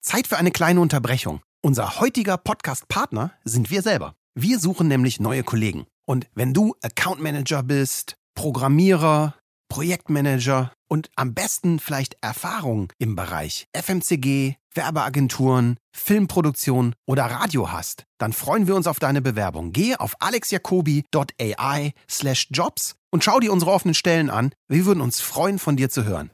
Zeit 0.00 0.28
für 0.28 0.36
eine 0.36 0.52
kleine 0.52 0.80
Unterbrechung. 0.80 1.40
Unser 1.62 1.98
heutiger 1.98 2.36
Podcast-Partner 2.36 3.32
sind 3.44 3.70
wir 3.70 3.82
selber. 3.82 4.14
Wir 4.34 4.60
suchen 4.60 4.86
nämlich 4.86 5.18
neue 5.18 5.42
Kollegen. 5.42 5.86
Und 6.04 6.28
wenn 6.34 6.54
du 6.54 6.76
Account 6.82 7.20
Manager 7.20 7.64
bist, 7.64 8.14
Programmierer, 8.36 9.34
Projektmanager 9.68 10.72
und 10.88 11.10
am 11.16 11.34
besten 11.34 11.78
vielleicht 11.78 12.16
Erfahrung 12.20 12.92
im 12.98 13.16
Bereich 13.16 13.66
FMCG, 13.72 14.54
Werbeagenturen, 14.74 15.78
Filmproduktion 15.92 16.94
oder 17.06 17.24
Radio 17.24 17.72
hast, 17.72 18.04
dann 18.18 18.32
freuen 18.32 18.66
wir 18.66 18.76
uns 18.76 18.86
auf 18.86 18.98
deine 18.98 19.22
Bewerbung. 19.22 19.72
Gehe 19.72 19.98
auf 20.00 20.14
alexjacobi.ai 20.20 21.92
slash 22.08 22.48
jobs 22.50 22.96
und 23.10 23.24
schau 23.24 23.40
dir 23.40 23.52
unsere 23.52 23.70
offenen 23.72 23.94
Stellen 23.94 24.30
an. 24.30 24.52
Wir 24.68 24.84
würden 24.86 25.00
uns 25.00 25.20
freuen, 25.20 25.58
von 25.58 25.76
dir 25.76 25.90
zu 25.90 26.04
hören. 26.04 26.30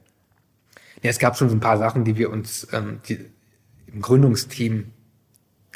Ja, 1.01 1.09
es 1.09 1.19
gab 1.19 1.37
schon 1.37 1.49
so 1.49 1.55
ein 1.55 1.59
paar 1.59 1.77
Sachen, 1.77 2.03
die 2.05 2.17
wir 2.17 2.29
uns 2.29 2.67
ähm, 2.71 3.01
die, 3.07 3.19
im 3.87 4.01
Gründungsteam 4.01 4.91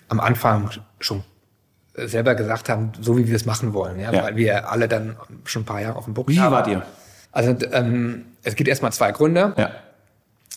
am 0.09 0.19
Anfang 0.19 0.69
schon 0.99 1.23
äh, 1.95 2.07
selber 2.07 2.35
gesagt 2.35 2.69
haben, 2.69 2.91
so 3.01 3.17
wie 3.17 3.27
wir 3.27 3.35
es 3.35 3.45
machen 3.45 3.73
wollen, 3.73 3.99
ja, 3.99 4.11
Ja. 4.13 4.23
weil 4.23 4.35
wir 4.35 4.69
alle 4.71 4.87
dann 4.87 5.17
schon 5.45 5.63
ein 5.63 5.65
paar 5.65 5.81
Jahre 5.81 5.97
auf 5.97 6.05
dem 6.05 6.13
Buckel 6.13 6.35
Wie 6.35 6.39
haben. 6.39 6.51
wart 6.53 6.67
ihr? 6.67 6.85
Also 7.37 7.55
ähm, 7.71 8.25
es 8.41 8.55
gibt 8.55 8.67
erstmal 8.67 8.91
zwei 8.93 9.11
Gründer. 9.11 9.53
Ja. 9.57 9.69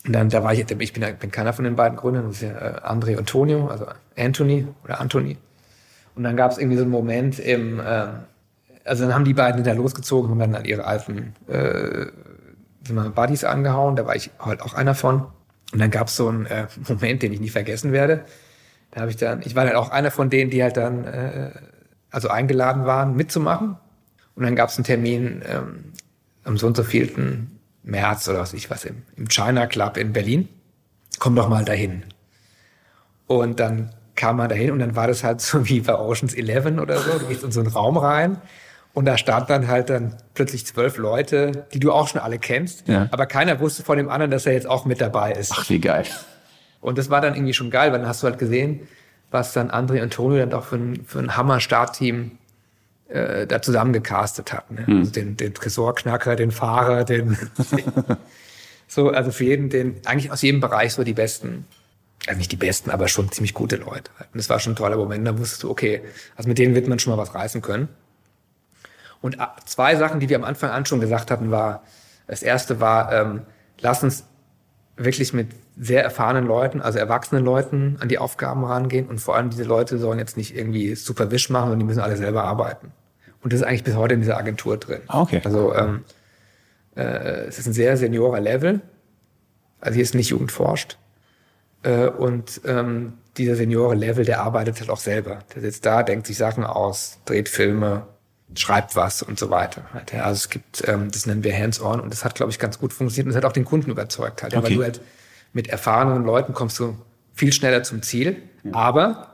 Und 0.06 0.14
dann, 0.14 0.30
da 0.30 0.42
war 0.42 0.54
ich, 0.54 0.60
ich 0.60 0.92
bin, 0.94 1.04
bin 1.18 1.30
keiner 1.30 1.52
von 1.52 1.66
den 1.66 1.76
beiden 1.76 1.98
Gründern, 1.98 2.28
das 2.28 2.36
ist 2.36 2.42
ja 2.42 2.52
äh, 2.52 2.80
André 2.80 3.18
und 3.18 3.28
Tonio, 3.28 3.66
also 3.66 3.84
Anthony 4.16 4.66
oder 4.82 4.98
Anthony. 4.98 5.36
Und 6.14 6.22
dann 6.22 6.38
gab 6.38 6.52
es 6.52 6.56
irgendwie 6.56 6.78
so 6.78 6.84
einen 6.84 6.90
Moment 6.90 7.38
im, 7.38 7.82
ähm, 7.86 8.08
also 8.82 9.04
dann 9.04 9.14
haben 9.14 9.26
die 9.26 9.34
beiden 9.34 9.56
hinterher 9.56 9.78
losgezogen 9.78 10.32
und 10.32 10.38
dann 10.38 10.54
an 10.54 10.64
ihre 10.64 10.84
alten 10.84 11.34
äh, 11.48 12.06
Buddies 13.14 13.44
angehauen, 13.44 13.94
da 13.94 14.06
war 14.06 14.16
ich 14.16 14.30
halt 14.38 14.62
auch 14.62 14.72
einer 14.72 14.94
von. 14.94 15.26
Und 15.74 15.80
dann 15.80 15.90
gab 15.90 16.06
es 16.06 16.16
so 16.16 16.28
einen 16.28 16.46
äh, 16.46 16.66
Moment, 16.88 17.22
den 17.22 17.34
ich 17.34 17.40
nie 17.40 17.50
vergessen 17.50 17.92
werde. 17.92 18.24
Da 18.92 19.02
habe 19.02 19.10
ich 19.10 19.18
dann, 19.18 19.42
ich 19.42 19.54
war 19.54 19.66
dann 19.66 19.76
auch 19.76 19.90
einer 19.90 20.10
von 20.10 20.30
denen, 20.30 20.48
die 20.48 20.62
halt 20.62 20.78
dann 20.78 21.04
äh, 21.04 21.50
also 22.10 22.28
eingeladen 22.28 22.86
waren, 22.86 23.16
mitzumachen. 23.16 23.76
Und 24.34 24.44
dann 24.44 24.56
gab 24.56 24.70
es 24.70 24.78
einen 24.78 24.84
Termin 24.84 25.42
ähm, 25.46 25.92
am 26.44 26.56
so 26.56 26.66
und 26.66 26.76
so 26.76 26.82
vielten 26.82 27.58
März 27.82 28.28
oder 28.28 28.40
was 28.40 28.52
ich 28.52 28.70
was 28.70 28.84
im, 28.84 29.02
im 29.16 29.28
China 29.28 29.66
Club 29.66 29.96
in 29.96 30.12
Berlin. 30.12 30.48
Komm 31.18 31.36
doch 31.36 31.48
mal 31.48 31.64
dahin. 31.64 32.04
Und 33.26 33.60
dann 33.60 33.90
kam 34.16 34.36
man 34.36 34.48
dahin 34.48 34.70
und 34.72 34.80
dann 34.80 34.96
war 34.96 35.06
das 35.06 35.24
halt 35.24 35.40
so 35.40 35.68
wie 35.68 35.80
bei 35.80 35.94
Oceans 35.94 36.34
11 36.34 36.78
oder 36.78 36.98
so. 36.98 37.18
Du 37.18 37.26
gehst 37.26 37.44
in 37.44 37.52
so 37.52 37.60
einen 37.60 37.70
Raum 37.70 37.96
rein 37.96 38.38
und 38.92 39.04
da 39.04 39.16
standen 39.16 39.48
dann 39.48 39.68
halt 39.68 39.88
dann 39.90 40.16
plötzlich 40.34 40.66
zwölf 40.66 40.96
Leute, 40.96 41.66
die 41.72 41.80
du 41.80 41.92
auch 41.92 42.08
schon 42.08 42.20
alle 42.20 42.38
kennst. 42.38 42.88
Ja. 42.88 43.08
Aber 43.12 43.26
keiner 43.26 43.60
wusste 43.60 43.82
von 43.82 43.96
dem 43.96 44.08
anderen, 44.08 44.30
dass 44.30 44.46
er 44.46 44.52
jetzt 44.52 44.66
auch 44.66 44.84
mit 44.84 45.00
dabei 45.00 45.32
ist. 45.32 45.52
Ach, 45.54 45.68
wie 45.68 45.80
geil. 45.80 46.04
Und 46.80 46.98
das 46.98 47.10
war 47.10 47.20
dann 47.20 47.34
irgendwie 47.34 47.54
schon 47.54 47.70
geil, 47.70 47.92
weil 47.92 48.00
dann 48.00 48.08
hast 48.08 48.22
du 48.22 48.26
halt 48.26 48.38
gesehen, 48.38 48.88
was 49.30 49.52
dann 49.52 49.70
André 49.70 50.02
und 50.02 50.12
Tonio 50.12 50.38
dann 50.38 50.50
doch 50.50 50.64
für 50.64 50.76
ein, 50.76 51.04
für 51.06 51.20
ein 51.20 51.36
Hammer-Startteam 51.36 52.32
äh, 53.10 53.46
da 53.46 53.60
zusammengecastet 53.62 54.52
hatten. 54.52 54.74
Ne? 54.74 54.98
Also 54.98 55.10
den, 55.10 55.36
den 55.36 55.54
Tresorknacker, 55.54 56.36
den 56.36 56.50
Fahrer, 56.50 57.04
den 57.04 57.36
so, 58.88 59.10
also 59.10 59.30
für 59.30 59.44
jeden, 59.44 59.68
den, 59.68 60.00
eigentlich 60.04 60.32
aus 60.32 60.42
jedem 60.42 60.60
Bereich 60.60 60.94
so 60.94 61.04
die 61.04 61.14
besten 61.14 61.66
also 62.26 62.38
nicht 62.38 62.52
die 62.52 62.56
besten, 62.56 62.90
aber 62.90 63.08
schon 63.08 63.32
ziemlich 63.32 63.54
gute 63.54 63.76
Leute. 63.76 64.10
Und 64.18 64.36
das 64.36 64.50
war 64.50 64.60
schon 64.60 64.74
ein 64.74 64.76
toller 64.76 64.96
Moment. 64.96 65.26
Da 65.26 65.38
wusstest 65.38 65.62
du, 65.62 65.70
okay, 65.70 66.02
also 66.36 66.48
mit 66.48 66.58
denen 66.58 66.74
wird 66.74 66.86
man 66.86 66.98
schon 66.98 67.12
mal 67.12 67.18
was 67.20 67.34
reißen 67.34 67.62
können. 67.62 67.88
Und 69.20 69.38
zwei 69.66 69.96
Sachen, 69.96 70.20
die 70.20 70.28
wir 70.28 70.36
am 70.36 70.44
Anfang 70.44 70.70
an 70.70 70.86
schon 70.86 71.00
gesagt 71.00 71.30
hatten, 71.30 71.50
war, 71.50 71.82
das 72.26 72.42
erste 72.42 72.80
war, 72.80 73.12
ähm, 73.12 73.42
lass 73.80 74.02
uns 74.02 74.24
wirklich 74.96 75.32
mit 75.32 75.48
sehr 75.78 76.02
erfahrenen 76.02 76.46
Leuten, 76.46 76.82
also 76.82 76.98
erwachsenen 76.98 77.44
Leuten 77.44 77.96
an 78.00 78.08
die 78.08 78.18
Aufgaben 78.18 78.64
rangehen 78.64 79.08
und 79.08 79.18
vor 79.18 79.36
allem 79.36 79.50
diese 79.50 79.64
Leute 79.64 79.98
sollen 79.98 80.18
jetzt 80.18 80.36
nicht 80.36 80.54
irgendwie 80.54 80.94
Superwisch 80.94 81.48
machen, 81.48 81.64
sondern 81.64 81.80
die 81.80 81.86
müssen 81.86 82.00
alle 82.00 82.16
selber 82.16 82.44
arbeiten. 82.44 82.92
Und 83.42 83.52
das 83.52 83.60
ist 83.60 83.66
eigentlich 83.66 83.84
bis 83.84 83.96
heute 83.96 84.14
in 84.14 84.20
dieser 84.20 84.36
Agentur 84.36 84.76
drin. 84.76 85.00
Ah, 85.06 85.22
okay. 85.22 85.40
Also 85.44 85.74
ähm, 85.74 86.04
äh, 86.94 87.46
es 87.46 87.58
ist 87.58 87.66
ein 87.66 87.72
sehr 87.72 87.96
seniorer 87.96 88.40
Level. 88.40 88.80
Also 89.80 89.94
hier 89.94 90.02
ist 90.02 90.14
nicht 90.14 90.28
Jugendforscht. 90.28 90.98
Äh, 91.82 92.08
und 92.08 92.60
ähm, 92.66 93.14
dieser 93.36 93.56
seniore 93.56 93.94
Level, 93.94 94.24
der 94.24 94.40
arbeitet 94.40 94.80
halt 94.80 94.90
auch 94.90 94.98
selber. 94.98 95.38
Der 95.54 95.62
sitzt 95.62 95.86
da, 95.86 96.02
denkt 96.02 96.26
sich 96.26 96.36
Sachen 96.36 96.64
aus, 96.64 97.18
dreht 97.24 97.48
Filme, 97.48 98.06
schreibt 98.54 98.96
was 98.96 99.22
und 99.22 99.38
so 99.38 99.50
weiter. 99.50 99.84
Halt, 99.94 100.12
ja. 100.12 100.24
Also 100.24 100.36
es 100.36 100.48
gibt, 100.50 100.86
ähm, 100.86 101.10
das 101.10 101.26
nennen 101.26 101.44
wir 101.44 101.56
Hands-on 101.56 102.00
und 102.00 102.12
das 102.12 102.24
hat, 102.24 102.34
glaube 102.34 102.52
ich, 102.52 102.58
ganz 102.58 102.78
gut 102.78 102.92
funktioniert 102.92 103.26
und 103.26 103.34
das 103.34 103.36
hat 103.36 103.48
auch 103.48 103.54
den 103.54 103.64
Kunden 103.64 103.90
überzeugt 103.90 104.42
halt. 104.42 104.52
Ja, 104.52 104.58
Okay. 104.58 104.70
Weil 104.70 104.76
du 104.76 104.82
halt 104.82 105.00
mit 105.52 105.68
erfahrenen 105.68 106.24
Leuten 106.24 106.52
kommst 106.52 106.78
du 106.78 106.96
viel 107.32 107.52
schneller 107.52 107.82
zum 107.82 108.02
Ziel, 108.02 108.36
aber 108.72 109.29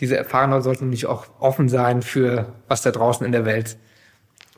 diese 0.00 0.16
erfahrenen 0.16 0.52
Leute 0.52 0.64
sollten 0.64 0.84
nämlich 0.84 1.06
auch 1.06 1.26
offen 1.38 1.68
sein 1.68 2.02
für 2.02 2.52
was 2.68 2.82
da 2.82 2.90
draußen 2.90 3.24
in 3.24 3.32
der 3.32 3.44
Welt 3.44 3.76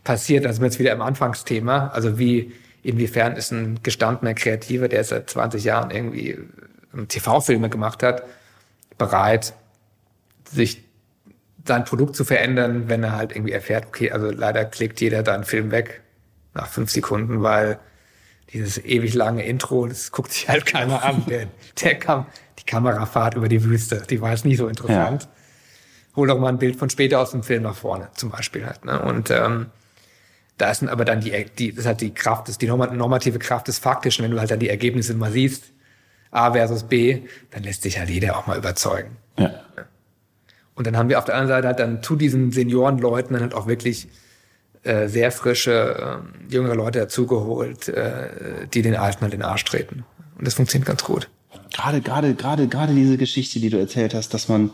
passiert. 0.05 0.45
Da 0.45 0.53
sind 0.53 0.65
jetzt 0.65 0.79
wieder 0.79 0.93
im 0.93 1.03
Anfangsthema. 1.03 1.89
Also 1.89 2.19
wie, 2.19 2.53
inwiefern 2.83 3.37
ist 3.37 3.51
ein 3.51 3.81
gestandener 3.83 4.35
Kreativer, 4.35 4.89
der 4.89 5.03
seit 5.05 5.31
20 5.31 5.65
Jahren 5.65 5.91
irgendwie 5.91 6.39
ähm, 6.95 7.09
TV-Filme 7.09 7.69
gemacht 7.69 8.03
hat, 8.03 8.23
bereit, 8.99 9.55
sich 10.49 10.85
sein 11.65 11.85
Produkt 11.85 12.17
zu 12.17 12.25
verändern, 12.25 12.89
wenn 12.89 13.03
er 13.03 13.13
halt 13.13 13.33
irgendwie 13.33 13.53
erfährt, 13.53 13.87
okay, 13.87 14.11
also 14.11 14.31
leider 14.31 14.65
klickt 14.65 15.01
jeder 15.01 15.23
deinen 15.23 15.45
Film 15.45 15.71
weg 15.71 16.03
nach 16.55 16.69
fünf 16.69 16.91
Sekunden, 16.91 17.43
weil 17.43 17.79
dieses 18.53 18.79
ewig 18.85 19.15
lange 19.15 19.45
Intro, 19.45 19.87
das 19.87 20.13
guckt 20.13 20.33
sich 20.33 20.49
halt 20.49 20.67
keiner 20.67 21.05
an. 21.05 21.25
Der, 21.27 21.47
der 21.83 21.99
kam, 21.99 22.27
die 22.63 22.67
Kamerafahrt 22.67 23.35
über 23.35 23.49
die 23.49 23.63
Wüste, 23.65 24.03
die 24.09 24.21
war 24.21 24.31
jetzt 24.31 24.45
nie 24.45 24.57
so 24.57 24.69
interessant. 24.69 25.29
Hol 26.17 26.29
doch 26.29 26.39
mal 26.39 26.49
ein 26.49 26.59
Bild 26.59 26.77
von 26.77 26.91
später 26.91 27.21
aus 27.21 27.31
dem 27.31 27.43
Film 27.43 27.63
nach 27.63 27.75
vorne, 27.75 28.09
zum 28.15 28.31
Beispiel 28.31 28.67
halt. 28.67 28.85
Ne? 28.85 29.01
Und 29.01 29.31
ähm, 29.31 29.67
da 30.59 30.71
ist 30.71 30.83
dann 30.83 30.89
aber 30.91 31.05
dann 31.05 31.21
die, 31.21 31.47
die, 31.59 31.71
das 31.71 31.81
ist 31.81 31.87
halt 31.87 32.01
die 32.03 32.13
Kraft, 32.13 32.43
das 32.43 32.55
ist 32.55 32.63
die 32.63 32.67
norma- 32.67 32.89
normative 32.93 33.39
Kraft 33.39 33.69
des 33.69 33.79
Faktischen, 33.79 34.25
wenn 34.25 34.31
du 34.31 34.39
halt 34.39 34.51
dann 34.51 34.59
die 34.59 34.69
Ergebnisse 34.69 35.15
mal 35.15 35.33
siehst, 35.33 35.65
A 36.31 36.53
versus 36.53 36.85
B, 36.85 37.23
dann 37.51 37.63
lässt 37.63 37.83
sich 37.83 37.99
halt 37.99 38.11
jeder 38.11 38.37
auch 38.39 38.47
mal 38.47 38.59
überzeugen. 38.59 39.17
Ja. 39.39 39.53
Und 40.75 40.87
dann 40.87 40.97
haben 40.97 41.09
wir 41.09 41.19
auf 41.19 41.25
der 41.25 41.35
anderen 41.35 41.57
Seite 41.57 41.67
halt 41.69 41.79
dann 41.79 42.03
zu 42.03 42.17
diesen 42.17 42.53
Seniorenleuten 42.53 43.33
dann 43.33 43.43
halt 43.43 43.55
auch 43.55 43.67
wirklich 43.67 44.09
äh, 44.83 45.09
sehr 45.09 45.31
frische, 45.33 46.21
ähm, 46.23 46.49
jüngere 46.51 46.75
Leute 46.75 46.99
dazugeholt, 47.01 47.89
äh, 47.89 48.67
die 48.73 48.83
den 48.83 48.97
Alten 48.97 49.23
halt 49.23 49.33
den 49.33 49.43
Arsch 49.43 49.65
treten. 49.65 50.05
Und 50.39 50.47
das 50.47 50.55
funktioniert 50.55 50.89
ganz 50.89 51.05
gut. 51.05 51.31
Gerade, 51.73 52.01
gerade, 52.01 52.35
gerade, 52.35 52.69
gerade 52.69 52.95
diese 52.95 53.17
Geschichte, 53.17 53.61
die 53.61 53.71
du 53.71 53.79
erzählt 53.79 54.15
hast, 54.15 54.35
dass 54.35 54.49
man 54.49 54.71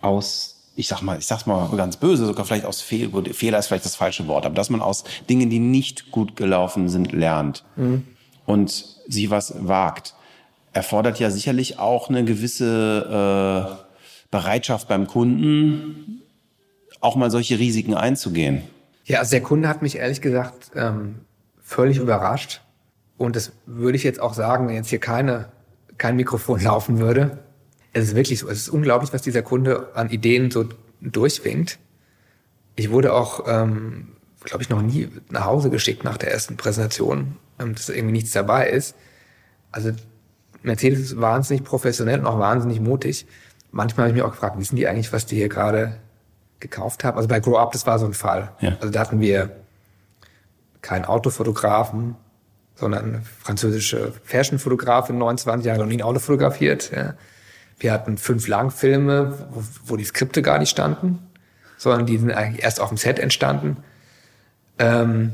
aus, 0.00 0.72
ich 0.76 0.88
sag 0.88 1.02
mal, 1.02 1.18
ich 1.18 1.26
sag's 1.26 1.46
mal 1.46 1.68
ganz 1.76 1.96
böse, 1.96 2.26
sogar 2.26 2.44
vielleicht 2.44 2.64
aus 2.64 2.80
Fehl, 2.80 3.10
Fehler 3.32 3.58
ist 3.58 3.66
vielleicht 3.66 3.84
das 3.84 3.96
falsche 3.96 4.26
Wort, 4.26 4.46
aber 4.46 4.54
dass 4.54 4.70
man 4.70 4.80
aus 4.80 5.04
Dingen, 5.28 5.50
die 5.50 5.58
nicht 5.58 6.10
gut 6.10 6.36
gelaufen 6.36 6.88
sind, 6.88 7.12
lernt 7.12 7.64
und 8.46 8.84
sie 9.06 9.30
was 9.30 9.54
wagt, 9.58 10.14
erfordert 10.72 11.18
ja 11.18 11.30
sicherlich 11.30 11.78
auch 11.78 12.08
eine 12.08 12.24
gewisse 12.24 13.76
äh, 13.80 13.84
Bereitschaft 14.30 14.88
beim 14.88 15.06
Kunden, 15.06 16.22
auch 17.00 17.16
mal 17.16 17.30
solche 17.30 17.58
Risiken 17.58 17.94
einzugehen. 17.94 18.62
Ja, 19.04 19.20
also 19.20 19.32
der 19.32 19.42
Kunde 19.42 19.68
hat 19.68 19.82
mich 19.82 19.96
ehrlich 19.96 20.20
gesagt 20.20 20.70
ähm, 20.76 21.20
völlig 21.62 21.98
überrascht. 21.98 22.60
Und 23.20 23.36
das 23.36 23.52
würde 23.66 23.96
ich 23.96 24.02
jetzt 24.02 24.18
auch 24.18 24.32
sagen, 24.32 24.66
wenn 24.66 24.76
jetzt 24.76 24.88
hier 24.88 24.98
keine, 24.98 25.50
kein 25.98 26.16
Mikrofon 26.16 26.58
laufen 26.58 27.00
würde. 27.00 27.36
Es 27.92 28.04
ist 28.04 28.16
wirklich 28.16 28.38
so. 28.38 28.48
Es 28.48 28.60
ist 28.60 28.68
unglaublich, 28.70 29.12
was 29.12 29.20
dieser 29.20 29.42
Kunde 29.42 29.88
an 29.92 30.08
Ideen 30.08 30.50
so 30.50 30.64
durchwinkt. 31.02 31.78
Ich 32.76 32.90
wurde 32.90 33.12
auch, 33.12 33.44
ähm, 33.46 34.12
glaube 34.42 34.62
ich, 34.62 34.70
noch 34.70 34.80
nie 34.80 35.10
nach 35.28 35.44
Hause 35.44 35.68
geschickt 35.68 36.02
nach 36.02 36.16
der 36.16 36.32
ersten 36.32 36.56
Präsentation, 36.56 37.36
ähm, 37.58 37.74
dass 37.74 37.90
irgendwie 37.90 38.12
nichts 38.12 38.30
dabei 38.30 38.70
ist. 38.70 38.96
Also 39.70 39.90
Mercedes 40.62 41.00
ist 41.00 41.20
wahnsinnig 41.20 41.62
professionell 41.62 42.20
und 42.20 42.26
auch 42.26 42.38
wahnsinnig 42.38 42.80
mutig. 42.80 43.26
Manchmal 43.70 44.04
habe 44.04 44.16
ich 44.16 44.22
mich 44.22 44.22
auch 44.22 44.32
gefragt, 44.32 44.58
wissen 44.58 44.76
die 44.76 44.88
eigentlich, 44.88 45.12
was 45.12 45.26
die 45.26 45.36
hier 45.36 45.50
gerade 45.50 45.96
gekauft 46.58 47.04
haben? 47.04 47.18
Also 47.18 47.28
bei 47.28 47.40
Grow 47.40 47.58
Up, 47.58 47.72
das 47.72 47.86
war 47.86 47.98
so 47.98 48.06
ein 48.06 48.14
Fall. 48.14 48.52
Ja. 48.60 48.78
Also 48.80 48.88
da 48.88 49.00
hatten 49.00 49.20
wir 49.20 49.50
keinen 50.80 51.04
Autofotografen, 51.04 52.16
sondern 52.80 53.04
eine 53.04 53.22
französische 53.42 54.12
Fashion-Fotografin, 54.24 55.18
29 55.18 55.66
Jahre, 55.66 55.80
noch 55.80 55.86
nie 55.86 55.98
ein 55.98 56.02
Auto 56.02 56.18
fotografiert. 56.18 56.90
Ja. 56.94 57.14
Wir 57.78 57.92
hatten 57.92 58.16
fünf 58.18 58.48
Langfilme, 58.48 59.46
wo, 59.50 59.62
wo 59.84 59.96
die 59.96 60.04
Skripte 60.04 60.42
gar 60.42 60.58
nicht 60.58 60.70
standen, 60.70 61.18
sondern 61.76 62.06
die 62.06 62.18
sind 62.18 62.32
eigentlich 62.32 62.64
erst 62.64 62.80
auf 62.80 62.88
dem 62.88 62.96
Set 62.96 63.18
entstanden. 63.18 63.76
Ähm, 64.78 65.32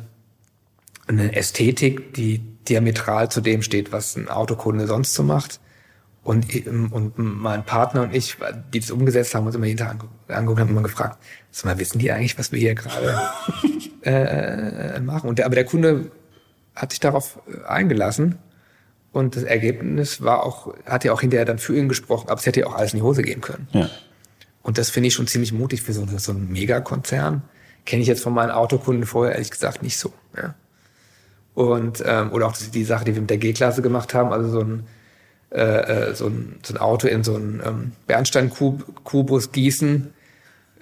eine 1.07 1.37
Ästhetik, 1.37 2.15
die 2.15 2.39
diametral 2.69 3.31
zu 3.31 3.41
dem 3.41 3.63
steht, 3.63 3.93
was 3.93 4.17
ein 4.17 4.29
Autokunde 4.29 4.89
sonst 4.89 5.15
so 5.15 5.23
macht. 5.23 5.61
Und, 6.25 6.53
ähm, 6.67 6.91
und 6.91 7.15
mein 7.17 7.65
Partner 7.65 8.03
und 8.03 8.13
ich, 8.13 8.37
die 8.75 8.81
das 8.81 8.91
umgesetzt 8.91 9.37
haben, 9.37 9.47
uns 9.47 9.55
immer 9.55 9.67
jeden 9.67 9.79
Tag 9.79 9.95
ange- 9.95 10.33
angeguckt 10.35 10.61
haben, 10.61 10.71
immer 10.71 10.83
gefragt, 10.83 11.19
sag 11.53 11.67
mal, 11.67 11.79
wissen 11.79 12.01
die 12.01 12.11
eigentlich, 12.11 12.37
was 12.37 12.51
wir 12.51 12.59
hier 12.59 12.75
gerade 12.75 13.21
äh, 14.03 14.99
machen? 14.99 15.29
Und 15.29 15.39
der, 15.39 15.47
aber 15.47 15.55
der 15.55 15.65
Kunde 15.65 16.11
hat 16.77 16.93
sich 16.93 17.01
darauf 17.01 17.41
äh, 17.49 17.67
eingelassen. 17.67 18.37
Und 19.13 19.35
das 19.35 19.45
Ergebnis 19.45 20.23
war 20.23 20.45
auch, 20.45 20.75
hat 20.85 21.05
ja 21.05 21.13
auch 21.13 21.23
hinterher 21.23 21.47
dann 21.47 21.59
für 21.59 21.77
ihn 21.77 21.89
gesprochen, 21.89 22.29
aber 22.29 22.39
es 22.39 22.47
hätte 22.47 22.61
ja 22.61 22.67
auch 22.67 22.75
alles 22.75 22.93
in 22.93 22.99
die 22.99 23.03
Hose 23.03 23.23
gehen 23.23 23.41
können. 23.41 23.67
Ja. 23.73 23.89
Und 24.63 24.79
das 24.79 24.91
finde 24.91 25.09
ich 25.09 25.15
schon 25.15 25.27
ziemlich 25.27 25.53
mutig 25.53 25.83
für 25.83 25.95
so, 25.95 26.07
so 26.19 26.33
einen 26.33 26.53
Megakonzern. 26.53 27.43
Kenne 27.87 28.03
ich 28.03 28.09
jetzt 28.09 28.23
von 28.23 28.35
meinen 28.35 28.51
Autokunden 28.51 29.07
vorher 29.07 29.35
ehrlich 29.35 29.51
gesagt 29.51 29.83
nicht 29.83 29.97
so. 29.97 30.13
Ja. 30.37 30.55
Und 31.55 32.03
ähm, 32.07 32.33
oder 32.33 32.47
auch 32.47 32.57
die, 32.57 32.71
die 32.71 32.85
Sache, 32.85 33.07
die 33.07 33.15
wir 33.15 33.23
mit 33.23 33.31
der 33.31 33.39
G-Klasse 33.39 33.81
gemacht 33.81 34.13
haben, 34.13 34.33
also 34.33 34.51
so 34.51 34.61
ein 34.61 34.87
äh, 35.51 36.11
äh, 36.11 36.15
so 36.15 36.27
ein, 36.27 36.59
so 36.65 36.75
ein 36.75 36.79
Auto 36.79 37.07
in 37.07 37.23
so 37.23 37.37
einen 37.37 37.63
ähm, 37.65 37.93
Bernstein-Kubus 38.09 39.53
gießen. 39.53 40.13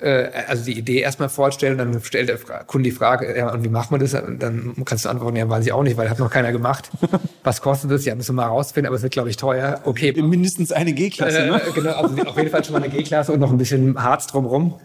Äh, 0.01 0.29
also 0.49 0.65
die 0.65 0.77
Idee 0.77 1.01
erstmal 1.01 1.29
vorstellen, 1.29 1.79
dann 1.79 2.03
stellt 2.03 2.29
der 2.29 2.39
Kunde 2.65 2.91
die 2.91 2.95
Frage, 2.95 3.37
ja, 3.37 3.53
und 3.53 3.65
wie 3.65 3.69
macht 3.69 3.91
man 3.91 4.01
das? 4.01 4.15
Und 4.15 4.43
dann 4.43 4.75
kannst 4.85 5.05
du 5.05 5.09
antworten, 5.09 5.37
ja, 5.37 5.49
weiß 5.49 5.65
ich 5.65 5.73
auch 5.73 5.83
nicht, 5.83 5.97
weil 5.97 6.11
hat 6.11 6.19
noch 6.19 6.31
keiner 6.31 6.53
gemacht. 6.53 6.91
Was 7.45 7.61
kostet 7.61 7.91
das? 7.91 8.05
Ja, 8.05 8.15
müssen 8.15 8.35
wir 8.35 8.43
mal 8.43 8.49
rausfinden, 8.49 8.89
aber 8.89 8.97
es 8.97 9.03
wird, 9.03 9.13
glaube 9.13 9.31
ich, 9.31 9.37
teuer. 9.37 9.81
Okay, 9.85 10.13
Mindestens 10.21 10.73
eine 10.73 10.93
G-Klasse, 10.93 11.47
ne? 11.47 11.63
äh, 11.63 11.73
genau, 11.73 11.93
also 11.93 12.23
auf 12.23 12.37
jeden 12.37 12.51
Fall 12.51 12.65
schon 12.65 12.73
mal 12.73 12.83
eine 12.83 12.93
G-Klasse 12.93 13.33
und 13.33 13.41
noch 13.41 13.51
ein 13.51 13.59
bisschen 13.59 14.03
Harz 14.03 14.27
drumrum. 14.27 14.81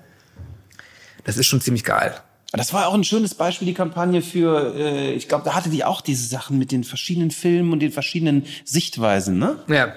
Das 1.23 1.37
ist 1.37 1.47
schon 1.47 1.61
ziemlich 1.61 1.83
geil. 1.83 2.13
Das 2.51 2.73
war 2.73 2.87
auch 2.87 2.95
ein 2.95 3.03
schönes 3.03 3.35
Beispiel, 3.35 3.67
die 3.67 3.75
Kampagne 3.75 4.21
für, 4.21 4.73
äh, 4.75 5.13
ich 5.13 5.27
glaube, 5.27 5.43
da 5.45 5.53
hatte 5.53 5.69
die 5.69 5.83
auch 5.83 6.01
diese 6.01 6.27
Sachen 6.27 6.57
mit 6.57 6.71
den 6.71 6.83
verschiedenen 6.83 7.29
Filmen 7.29 7.71
und 7.73 7.79
den 7.79 7.91
verschiedenen 7.91 8.45
Sichtweisen, 8.65 9.37
ne? 9.37 9.57
Ja. 9.67 9.93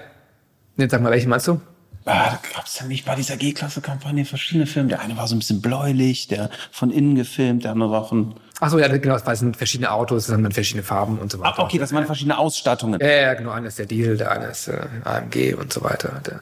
Jetzt 0.77 0.91
sag 0.91 1.01
mal, 1.01 1.11
welche 1.11 1.27
meinst 1.27 1.47
du? 1.47 1.61
Ah, 2.05 2.31
da 2.31 2.39
gab 2.53 2.65
es 2.65 2.79
ja 2.79 2.85
nicht 2.85 3.05
bei 3.05 3.15
dieser 3.15 3.37
G-Klasse-Kampagne 3.37 4.25
verschiedene 4.25 4.65
Filme. 4.65 4.89
Der 4.89 4.99
eine 4.99 5.15
war 5.15 5.27
so 5.27 5.35
ein 5.35 5.39
bisschen 5.39 5.61
bläulich, 5.61 6.27
der 6.27 6.49
von 6.71 6.91
innen 6.91 7.15
gefilmt, 7.15 7.63
der 7.63 7.71
andere 7.71 7.91
war 7.91 8.05
von... 8.05 8.35
Ach 8.59 8.69
so, 8.69 8.77
ja, 8.77 8.87
genau, 8.89 9.15
es 9.15 9.39
sind 9.39 9.55
verschiedene 9.55 9.91
Autos, 9.91 10.27
es 10.27 10.33
haben 10.33 10.43
dann 10.43 10.51
verschiedene 10.51 10.83
Farben 10.83 11.17
und 11.17 11.31
so 11.31 11.39
weiter. 11.39 11.59
Ah, 11.59 11.63
okay, 11.63 11.77
das 11.77 11.93
waren 11.93 12.05
verschiedene 12.05 12.37
Ausstattungen. 12.37 12.99
Ja, 12.99 13.07
ja, 13.07 13.33
genau. 13.33 13.51
Einer 13.51 13.67
ist 13.67 13.79
der 13.79 13.85
Diesel, 13.85 14.17
der 14.17 14.31
eine 14.31 14.47
ist 14.47 14.67
äh, 14.67 14.85
AMG 15.03 15.55
und 15.55 15.71
so 15.71 15.81
weiter. 15.81 16.21
Der, 16.25 16.41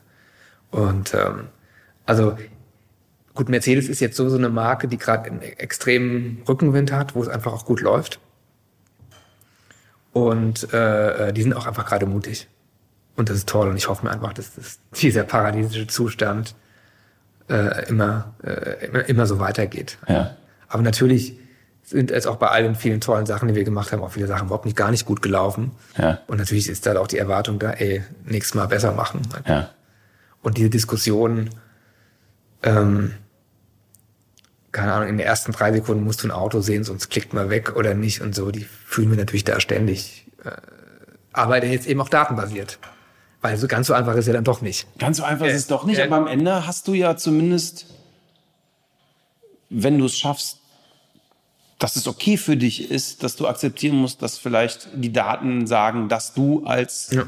und 0.71 1.13
ähm, 1.13 1.49
also 2.05 2.35
gut, 3.35 3.49
Mercedes 3.49 3.87
ist 3.87 3.99
jetzt 3.99 4.17
so 4.17 4.29
so 4.29 4.37
eine 4.37 4.49
Marke, 4.49 4.87
die 4.87 4.97
gerade 4.97 5.29
einen 5.29 5.41
extremen 5.41 6.43
Rückenwind 6.47 6.91
hat, 6.91 7.15
wo 7.15 7.21
es 7.21 7.27
einfach 7.27 7.53
auch 7.53 7.65
gut 7.65 7.81
läuft. 7.81 8.19
Und 10.13 10.73
äh, 10.73 11.29
äh, 11.29 11.33
die 11.33 11.43
sind 11.43 11.53
auch 11.53 11.67
einfach 11.67 11.85
gerade 11.85 12.05
mutig. 12.05 12.47
Und 13.15 13.29
das 13.29 13.37
ist 13.37 13.49
toll. 13.49 13.67
Und 13.69 13.77
ich 13.77 13.89
hoffe 13.89 14.05
mir 14.05 14.11
einfach, 14.11 14.33
dass 14.33 14.55
das, 14.55 14.79
dieser 14.99 15.23
paradiesische 15.23 15.87
Zustand 15.87 16.55
äh, 17.49 17.87
immer, 17.87 18.33
äh, 18.43 18.85
immer, 18.85 19.07
immer 19.07 19.25
so 19.25 19.39
weitergeht. 19.39 19.97
Ja. 20.07 20.35
Aber 20.67 20.81
natürlich 20.83 21.37
sind 21.83 22.11
es 22.11 22.25
auch 22.25 22.37
bei 22.37 22.47
all 22.47 22.63
den 22.63 22.75
vielen 22.75 23.01
tollen 23.01 23.25
Sachen, 23.25 23.49
die 23.49 23.55
wir 23.55 23.63
gemacht 23.63 23.91
haben, 23.91 24.01
auch 24.01 24.11
viele 24.11 24.27
Sachen 24.27 24.45
überhaupt 24.45 24.65
nicht 24.65 24.77
gar 24.77 24.91
nicht 24.91 25.05
gut 25.05 25.21
gelaufen. 25.21 25.71
Ja. 25.97 26.19
Und 26.27 26.37
natürlich 26.37 26.69
ist 26.69 26.85
da 26.85 26.97
auch 26.97 27.07
die 27.07 27.17
Erwartung 27.17 27.59
da, 27.59 27.71
ey, 27.71 28.03
nächstes 28.25 28.55
Mal 28.55 28.67
besser 28.67 28.93
machen. 28.93 29.21
Ja. 29.45 29.69
Und 30.41 30.57
diese 30.57 30.69
Diskussion, 30.69 31.49
ähm, 32.63 33.13
keine 34.71 34.93
Ahnung, 34.93 35.09
in 35.09 35.17
den 35.17 35.25
ersten 35.25 35.51
drei 35.51 35.73
Sekunden 35.73 36.03
musst 36.03 36.23
du 36.23 36.27
ein 36.27 36.31
Auto 36.31 36.61
sehen, 36.61 36.83
sonst 36.83 37.09
klickt 37.09 37.33
mal 37.33 37.49
weg 37.49 37.75
oder 37.75 37.93
nicht 37.93 38.21
und 38.21 38.33
so, 38.33 38.51
die 38.51 38.63
fühlen 38.63 39.09
wir 39.09 39.17
natürlich 39.17 39.43
da 39.43 39.59
ständig. 39.59 40.27
Äh, 40.45 40.51
aber 41.33 41.63
jetzt 41.65 41.87
eben 41.87 41.99
auch 42.01 42.09
datenbasiert. 42.09 42.79
Weil 43.41 43.57
so 43.57 43.67
ganz 43.67 43.87
so 43.87 43.93
einfach 43.93 44.15
ist 44.15 44.27
ja 44.27 44.33
dann 44.33 44.43
doch 44.43 44.61
nicht. 44.61 44.85
Ganz 44.99 45.17
so 45.17 45.23
einfach 45.23 45.47
ist 45.47 45.55
es 45.55 45.67
doch 45.67 45.83
nicht, 45.83 45.97
äh, 45.99 46.03
aber 46.03 46.17
am 46.17 46.27
Ende 46.27 46.67
hast 46.67 46.87
du 46.87 46.93
ja 46.93 47.17
zumindest, 47.17 47.87
wenn 49.69 49.97
du 49.97 50.05
es 50.05 50.17
schaffst, 50.17 50.57
dass 51.79 51.95
es 51.95 52.07
okay 52.07 52.37
für 52.37 52.55
dich 52.55 52.91
ist, 52.91 53.23
dass 53.23 53.35
du 53.35 53.47
akzeptieren 53.47 53.95
musst, 53.95 54.21
dass 54.21 54.37
vielleicht 54.37 54.89
die 54.93 55.11
Daten 55.11 55.65
sagen, 55.65 56.07
dass 56.09 56.33
du 56.35 56.63
als 56.65 57.09
Ja. 57.11 57.23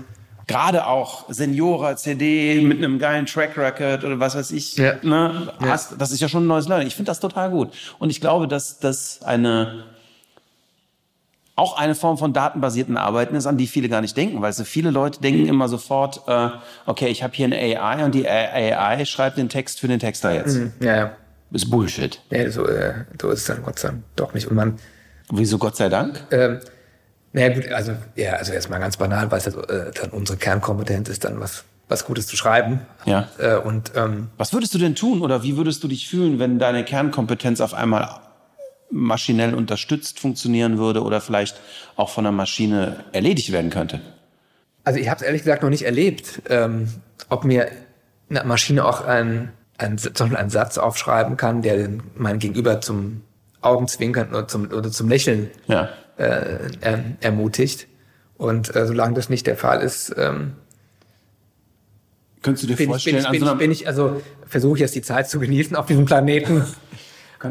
gerade 0.45 0.85
auch 0.85 1.25
Seniora 1.29 1.95
CD 1.97 2.61
mit 2.61 2.77
einem 2.77 2.99
geilen 2.99 3.25
Track 3.25 3.57
Record 3.57 4.03
oder 4.03 4.19
was 4.19 4.35
weiß 4.35 4.51
ich, 4.51 4.77
Ja. 4.77 4.93
ne, 5.01 5.51
hast, 5.61 5.95
das 5.99 6.11
ist 6.11 6.19
ja 6.19 6.29
schon 6.29 6.43
ein 6.43 6.47
neues 6.47 6.67
Learning. 6.67 6.85
Ich 6.87 6.95
finde 6.95 7.09
das 7.09 7.19
total 7.19 7.49
gut. 7.49 7.71
Und 7.97 8.11
ich 8.11 8.21
glaube, 8.21 8.47
dass 8.47 8.77
das 8.77 9.23
eine 9.23 9.85
auch 11.55 11.77
eine 11.77 11.93
Form 11.93 12.17
von 12.17 12.33
datenbasierten 12.33 12.97
Arbeiten 12.97 13.35
ist, 13.35 13.45
an 13.45 13.57
die 13.57 13.67
viele 13.67 13.87
gar 13.89 14.01
nicht 14.01 14.17
denken, 14.17 14.41
weil 14.41 14.51
so 14.53 14.63
viele 14.63 14.89
Leute 14.89 15.21
denken 15.21 15.47
immer 15.47 15.67
sofort, 15.67 16.21
äh, 16.27 16.49
okay, 16.85 17.07
ich 17.07 17.21
habe 17.21 17.33
hier 17.35 17.45
eine 17.45 17.57
AI 17.57 18.03
und 18.05 18.15
die 18.15 18.27
AI 18.27 19.05
schreibt 19.05 19.37
den 19.37 19.49
Text 19.49 19.79
für 19.79 19.87
den 19.87 19.99
Texter 19.99 20.33
jetzt. 20.33 20.59
Ja, 20.79 20.95
ja. 20.95 21.11
Ist 21.51 21.69
Bullshit. 21.69 22.19
Nee, 22.31 22.49
so, 22.49 22.65
äh, 22.67 23.05
so 23.21 23.29
ist 23.29 23.41
es 23.41 23.45
dann 23.45 23.61
Gott 23.61 23.77
sei 23.77 23.89
Dank 23.89 24.03
doch 24.15 24.33
nicht. 24.33 24.47
Und 24.47 24.55
man, 24.55 24.79
Wieso 25.31 25.57
Gott 25.59 25.75
sei 25.75 25.89
Dank? 25.89 26.19
ähm, 26.31 26.59
naja 27.31 27.53
gut, 27.53 27.67
also 27.71 27.93
ja, 28.15 28.33
also 28.33 28.53
erstmal 28.53 28.79
ganz 28.79 28.97
banal, 28.97 29.29
weil 29.31 29.37
es 29.39 29.45
ja, 29.45 29.51
so, 29.51 29.61
äh, 29.61 29.91
dann 29.91 30.09
unsere 30.11 30.37
Kernkompetenz 30.37 31.09
ist, 31.09 31.23
dann 31.23 31.39
was, 31.39 31.63
was 31.87 32.05
Gutes 32.05 32.27
zu 32.27 32.35
schreiben. 32.35 32.81
Ja. 33.05 33.27
Äh, 33.37 33.55
und 33.57 33.91
ähm, 33.95 34.29
Was 34.37 34.53
würdest 34.53 34.73
du 34.73 34.79
denn 34.79 34.95
tun 34.95 35.21
oder 35.21 35.43
wie 35.43 35.55
würdest 35.57 35.83
du 35.83 35.87
dich 35.87 36.07
fühlen, 36.07 36.39
wenn 36.39 36.57
deine 36.59 36.83
Kernkompetenz 36.83 37.61
auf 37.61 37.73
einmal 37.73 38.07
maschinell 38.93 39.53
unterstützt 39.53 40.19
funktionieren 40.19 40.77
würde 40.77 41.01
oder 41.01 41.19
vielleicht 41.19 41.59
auch 41.95 42.09
von 42.09 42.25
einer 42.25 42.35
Maschine 42.35 43.03
erledigt 43.11 43.51
werden 43.51 43.71
könnte? 43.71 44.01
Also 44.83 44.99
ich 44.99 45.09
habe 45.09 45.19
es 45.19 45.25
ehrlich 45.25 45.41
gesagt 45.41 45.63
noch 45.63 45.69
nicht 45.69 45.83
erlebt, 45.83 46.41
ähm, 46.49 46.89
ob 47.29 47.43
mir 47.43 47.69
eine 48.29 48.43
Maschine 48.43 48.85
auch 48.85 49.01
einen, 49.01 49.49
einen, 49.77 49.97
zum 49.97 50.11
Beispiel 50.13 50.37
einen 50.37 50.49
Satz 50.49 50.77
aufschreiben 50.77 51.37
kann, 51.37 51.61
der 51.61 51.77
den, 51.77 52.03
mein 52.15 52.39
Gegenüber 52.39 52.81
zum 52.81 53.21
Augenzwinkern 53.61 54.29
oder 54.29 54.47
zum, 54.47 54.71
oder 54.71 54.91
zum 54.91 55.09
Lächeln 55.09 55.49
Ja. 55.67 55.89
äh, 56.17 56.59
ähm, 56.81 57.17
ermutigt. 57.21 57.87
Und 58.37 58.75
äh, 58.75 58.85
solange 58.85 59.13
das 59.15 59.29
nicht 59.29 59.47
der 59.47 59.55
Fall 59.55 59.81
ist, 59.81 60.13
ähm, 60.17 60.53
Könntest 62.41 62.63
du 62.63 62.67
dir 62.67 62.75
bin, 62.75 62.83
ich, 62.83 62.87
bin, 62.87 62.89
vorstellen, 62.89 63.17
ich, 63.23 63.29
bin, 63.29 63.39
so 63.39 63.53
ich, 63.53 63.57
bin 63.57 63.71
ich, 63.71 63.87
also 63.87 64.21
versuche 64.45 64.75
ich 64.75 64.81
jetzt 64.81 64.95
die 64.95 65.01
Zeit 65.01 65.29
zu 65.29 65.39
genießen 65.39 65.77
auf 65.77 65.85
diesem 65.85 66.05
Planeten. 66.05 66.65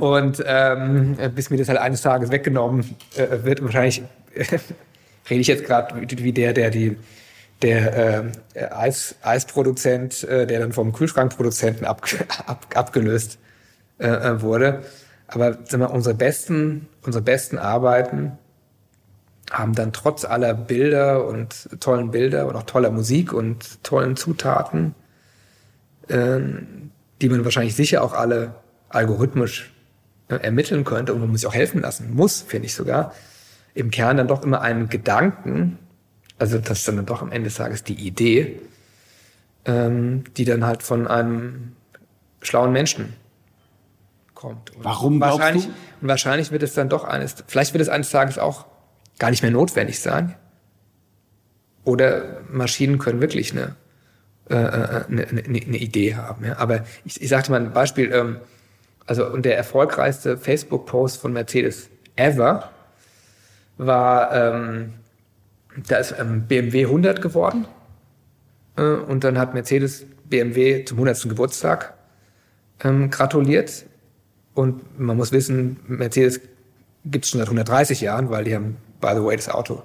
Und 0.00 0.42
ähm, 0.46 1.16
bis 1.34 1.50
mir 1.50 1.58
das 1.58 1.68
halt 1.68 1.78
eines 1.78 2.02
Tages 2.02 2.30
weggenommen 2.30 2.96
äh, 3.16 3.44
wird, 3.44 3.62
wahrscheinlich 3.62 4.02
rede 5.30 5.40
ich 5.40 5.46
jetzt 5.46 5.64
gerade 5.64 5.94
wie 6.08 6.32
der, 6.32 6.52
der 6.52 6.70
die 6.70 6.96
der 7.62 8.32
äh, 8.54 8.64
Eis, 8.70 9.14
Eisproduzent, 9.22 10.24
äh, 10.24 10.46
der 10.46 10.60
dann 10.60 10.72
vom 10.72 10.92
Kühlschrankproduzenten 10.92 11.86
ab, 11.86 12.02
ab, 12.46 12.66
abgelöst 12.74 13.38
äh, 13.98 14.08
äh, 14.08 14.42
wurde. 14.42 14.82
Aber 15.28 15.58
wir, 15.70 15.90
unsere 15.90 16.14
besten, 16.14 16.88
unsere 17.02 17.22
besten 17.22 17.58
Arbeiten 17.58 18.32
haben 19.50 19.74
dann 19.74 19.92
trotz 19.92 20.24
aller 20.24 20.54
Bilder 20.54 21.26
und 21.26 21.68
tollen 21.80 22.10
Bilder 22.10 22.46
und 22.46 22.56
auch 22.56 22.64
toller 22.64 22.90
Musik 22.90 23.32
und 23.32 23.82
tollen 23.82 24.16
Zutaten, 24.16 24.94
ähm, 26.08 26.90
die 27.20 27.28
man 27.28 27.44
wahrscheinlich 27.44 27.76
sicher 27.76 28.02
auch 28.02 28.14
alle 28.14 28.54
algorithmisch 28.88 29.68
äh, 29.68 29.71
ermitteln 30.36 30.84
könnte 30.84 31.14
und 31.14 31.20
man 31.20 31.30
muss 31.30 31.40
sich 31.40 31.48
auch 31.48 31.54
helfen 31.54 31.80
lassen, 31.80 32.14
muss, 32.14 32.42
finde 32.42 32.66
ich 32.66 32.74
sogar, 32.74 33.14
im 33.74 33.90
Kern 33.90 34.16
dann 34.16 34.28
doch 34.28 34.42
immer 34.42 34.60
einen 34.60 34.88
Gedanken, 34.88 35.78
also 36.38 36.58
das 36.58 36.80
ist 36.80 36.88
dann 36.88 37.04
doch 37.06 37.22
am 37.22 37.32
Ende 37.32 37.48
des 37.48 37.56
Tages 37.56 37.84
die 37.84 37.94
Idee, 37.94 38.60
ähm, 39.64 40.24
die 40.36 40.44
dann 40.44 40.66
halt 40.66 40.82
von 40.82 41.06
einem 41.06 41.72
schlauen 42.40 42.72
Menschen 42.72 43.14
kommt. 44.34 44.74
Und 44.74 44.84
Warum 44.84 45.18
glaubst 45.18 45.38
wahrscheinlich, 45.38 45.64
du? 45.66 45.72
Und 46.02 46.08
wahrscheinlich 46.08 46.50
wird 46.50 46.62
es 46.62 46.74
dann 46.74 46.88
doch 46.88 47.04
eines, 47.04 47.36
vielleicht 47.46 47.72
wird 47.72 47.82
es 47.82 47.88
eines 47.88 48.10
Tages 48.10 48.38
auch 48.38 48.66
gar 49.18 49.30
nicht 49.30 49.42
mehr 49.42 49.52
notwendig 49.52 50.00
sein. 50.00 50.34
Oder 51.84 52.40
Maschinen 52.50 52.98
können 52.98 53.20
wirklich 53.20 53.52
eine, 53.52 53.76
äh, 54.50 54.54
äh, 54.54 55.04
eine, 55.08 55.28
eine, 55.28 55.42
eine 55.46 55.76
Idee 55.76 56.16
haben. 56.16 56.44
Ja. 56.44 56.58
Aber 56.58 56.84
ich, 57.04 57.20
ich 57.20 57.28
sagte 57.28 57.50
mal 57.50 57.60
ein 57.60 57.72
Beispiel, 57.72 58.12
ähm, 58.12 58.38
also 59.06 59.26
und 59.26 59.44
der 59.44 59.56
erfolgreichste 59.56 60.36
Facebook-Post 60.36 61.20
von 61.20 61.32
Mercedes 61.32 61.90
ever 62.16 62.70
war, 63.78 64.32
ähm, 64.34 64.94
da 65.88 65.96
ist 65.96 66.14
ähm, 66.18 66.46
BMW 66.46 66.84
100 66.84 67.22
geworden 67.22 67.66
äh, 68.76 68.82
und 68.82 69.24
dann 69.24 69.38
hat 69.38 69.54
Mercedes 69.54 70.06
BMW 70.24 70.84
zum 70.84 70.98
100. 70.98 71.28
Geburtstag 71.28 71.94
ähm, 72.84 73.10
gratuliert 73.10 73.86
und 74.54 74.98
man 74.98 75.16
muss 75.16 75.32
wissen, 75.32 75.78
Mercedes 75.86 76.40
gibt 77.04 77.24
es 77.24 77.30
schon 77.30 77.38
seit 77.38 77.48
130 77.48 78.00
Jahren, 78.00 78.30
weil 78.30 78.44
die 78.44 78.54
haben, 78.54 78.76
by 79.00 79.12
the 79.14 79.24
way, 79.24 79.36
das 79.36 79.48
Auto 79.48 79.82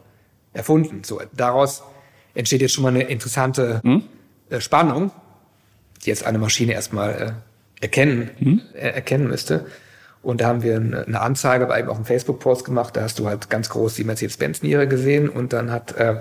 erfunden. 0.54 1.04
So, 1.04 1.22
daraus 1.34 1.84
entsteht 2.34 2.62
jetzt 2.62 2.74
schon 2.74 2.84
mal 2.84 2.90
eine 2.90 3.04
interessante 3.04 3.82
äh, 4.50 4.60
Spannung, 4.60 5.12
die 6.04 6.10
jetzt 6.10 6.26
eine 6.26 6.38
Maschine 6.38 6.74
erstmal 6.74 7.14
äh, 7.14 7.32
erkennen, 7.82 8.62
äh, 8.74 8.90
erkennen 8.90 9.28
müsste. 9.28 9.66
Und 10.22 10.42
da 10.42 10.48
haben 10.48 10.64
wir 10.64 10.76
eine, 10.76 11.22
Anzeige, 11.22 11.66
aber 11.66 11.80
eben 11.80 11.90
auch 11.90 11.96
einen 11.96 12.06
Facebook-Post 12.06 12.66
gemacht, 12.66 12.98
da 12.98 13.02
hast 13.04 13.20
du 13.20 13.28
halt 13.28 13.50
ganz 13.50 13.70
groß 13.70 13.94
die 13.96 14.04
Mercedes-Benz-Niere 14.04 14.88
gesehen 14.88 15.30
und 15.30 15.54
dann 15.54 15.72
hat 15.72 15.96
äh, 15.96 16.16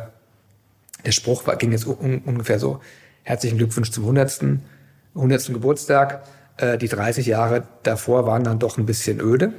der 1.05 1.13
Spruch 1.13 1.47
war, 1.47 1.57
ging 1.57 1.73
jetzt 1.73 1.87
un 1.87 2.23
ungefähr 2.25 2.59
so, 2.59 2.81
herzlichen 3.23 3.59
Glückwunsch 3.59 3.91
zum 3.91 4.05
100. 4.05 4.61
100. 5.15 5.47
Geburtstag. 5.47 6.23
Äh, 6.59 6.79
die 6.79 6.89
30 6.89 7.27
Jahre 7.27 7.65
davor 7.83 8.27
waren 8.27 8.45
dann 8.45 8.59
doch 8.59 8.79
ein 8.79 8.87
bisschen 8.87 9.21
öde. 9.21 9.53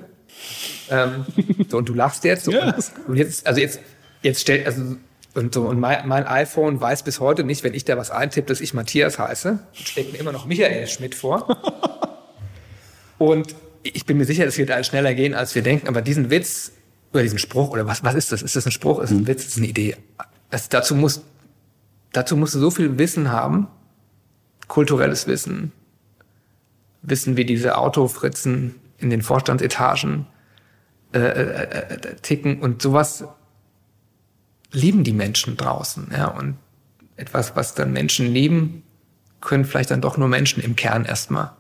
Ähm, 0.90 1.26
so, 1.70 1.78
und 1.78 1.90
du 1.90 1.94
lachst 1.94 2.24
jetzt. 2.24 2.46
So, 2.46 2.52
Ja, 2.54 2.76
und 3.08 3.18
jetzt, 3.18 3.46
also 3.46 3.60
jetzt, 3.60 3.80
jetzt 4.22 4.42
stellt, 4.42 4.66
also, 4.66 4.98
und 5.38 5.54
so, 5.54 5.68
und 5.68 5.80
mein, 5.80 6.08
mein 6.08 6.26
iPhone 6.26 6.82
weiß 6.82 7.04
bis 7.04 7.20
heute 7.20 7.44
nicht, 7.44 7.64
wenn 7.64 7.74
ich 7.74 7.86
da 7.86 7.98
was 7.98 8.12
eintippe, 8.12 8.48
dass 8.48 8.60
ich 8.60 8.74
Matthias 8.74 9.20
heiße. 9.20 9.60
Schlägt 9.74 10.14
mir 10.14 10.20
immer 10.20 10.32
noch 10.32 10.46
Michael 10.46 10.88
Schmidt 10.88 11.16
vor. 11.16 11.58
Und 13.18 13.56
ich 13.84 14.06
bin 14.06 14.18
mir 14.18 14.26
sicher, 14.26 14.46
es 14.46 14.58
wird 14.58 14.72
alles 14.72 14.88
schneller 14.88 15.14
gehen, 15.14 15.34
als 15.34 15.56
wir 15.56 15.62
denken. 15.62 15.88
Aber 15.88 16.02
diesen 16.02 16.30
Witz 16.30 16.72
oder 17.14 17.24
diesen 17.24 17.40
Spruch 17.40 17.70
oder 17.70 17.88
was, 17.88 18.04
was 18.04 18.16
ist 18.16 18.32
das? 18.32 18.42
Ist 18.42 18.56
das 18.56 18.66
ein 18.66 18.72
Spruch? 18.72 19.00
Ist 19.00 19.12
das 19.12 19.18
ein 19.18 19.28
Witz? 19.28 19.42
Ist 19.42 19.52
das 19.52 19.58
eine 19.58 19.68
Idee? 19.68 19.96
Das, 20.50 20.70
dazu 20.70 20.96
muss, 20.96 21.22
dazu 22.12 22.38
musst 22.38 22.56
du 22.56 22.60
so 22.60 22.72
viel 22.72 22.98
Wissen 22.98 23.32
haben, 23.32 23.68
kulturelles 24.68 25.28
Wissen, 25.28 25.72
Wissen, 27.02 27.38
wie 27.38 27.46
diese 27.46 27.78
Autofritzen 27.78 28.76
in 28.98 29.10
den 29.10 29.22
Vorstandsetagen 29.22 30.28
äh, 31.14 31.20
äh, 31.20 31.94
äh, 31.94 32.16
ticken 32.22 32.60
und 32.60 32.82
sowas 32.82 33.24
lieben 34.72 35.04
die 35.04 35.14
Menschen 35.14 35.58
draußen. 35.58 36.08
Ja, 36.12 36.28
und 36.28 36.56
etwas, 37.16 37.56
was 37.56 37.74
dann 37.76 37.92
Menschen 37.94 38.32
lieben, 38.34 38.84
können 39.42 39.66
vielleicht 39.66 39.92
dann 39.92 40.02
doch 40.02 40.18
nur 40.18 40.28
Menschen 40.28 40.62
im 40.64 40.76
Kern 40.76 41.06
erstmal 41.06 41.52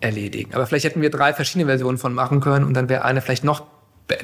erledigen. 0.00 0.54
Aber 0.54 0.66
vielleicht 0.66 0.84
hätten 0.84 1.02
wir 1.02 1.10
drei 1.10 1.32
verschiedene 1.32 1.66
Versionen 1.66 1.98
von 1.98 2.12
machen 2.14 2.40
können 2.40 2.64
und 2.64 2.74
dann 2.74 2.88
wäre 2.88 3.04
eine 3.04 3.20
vielleicht 3.20 3.44
noch 3.44 3.62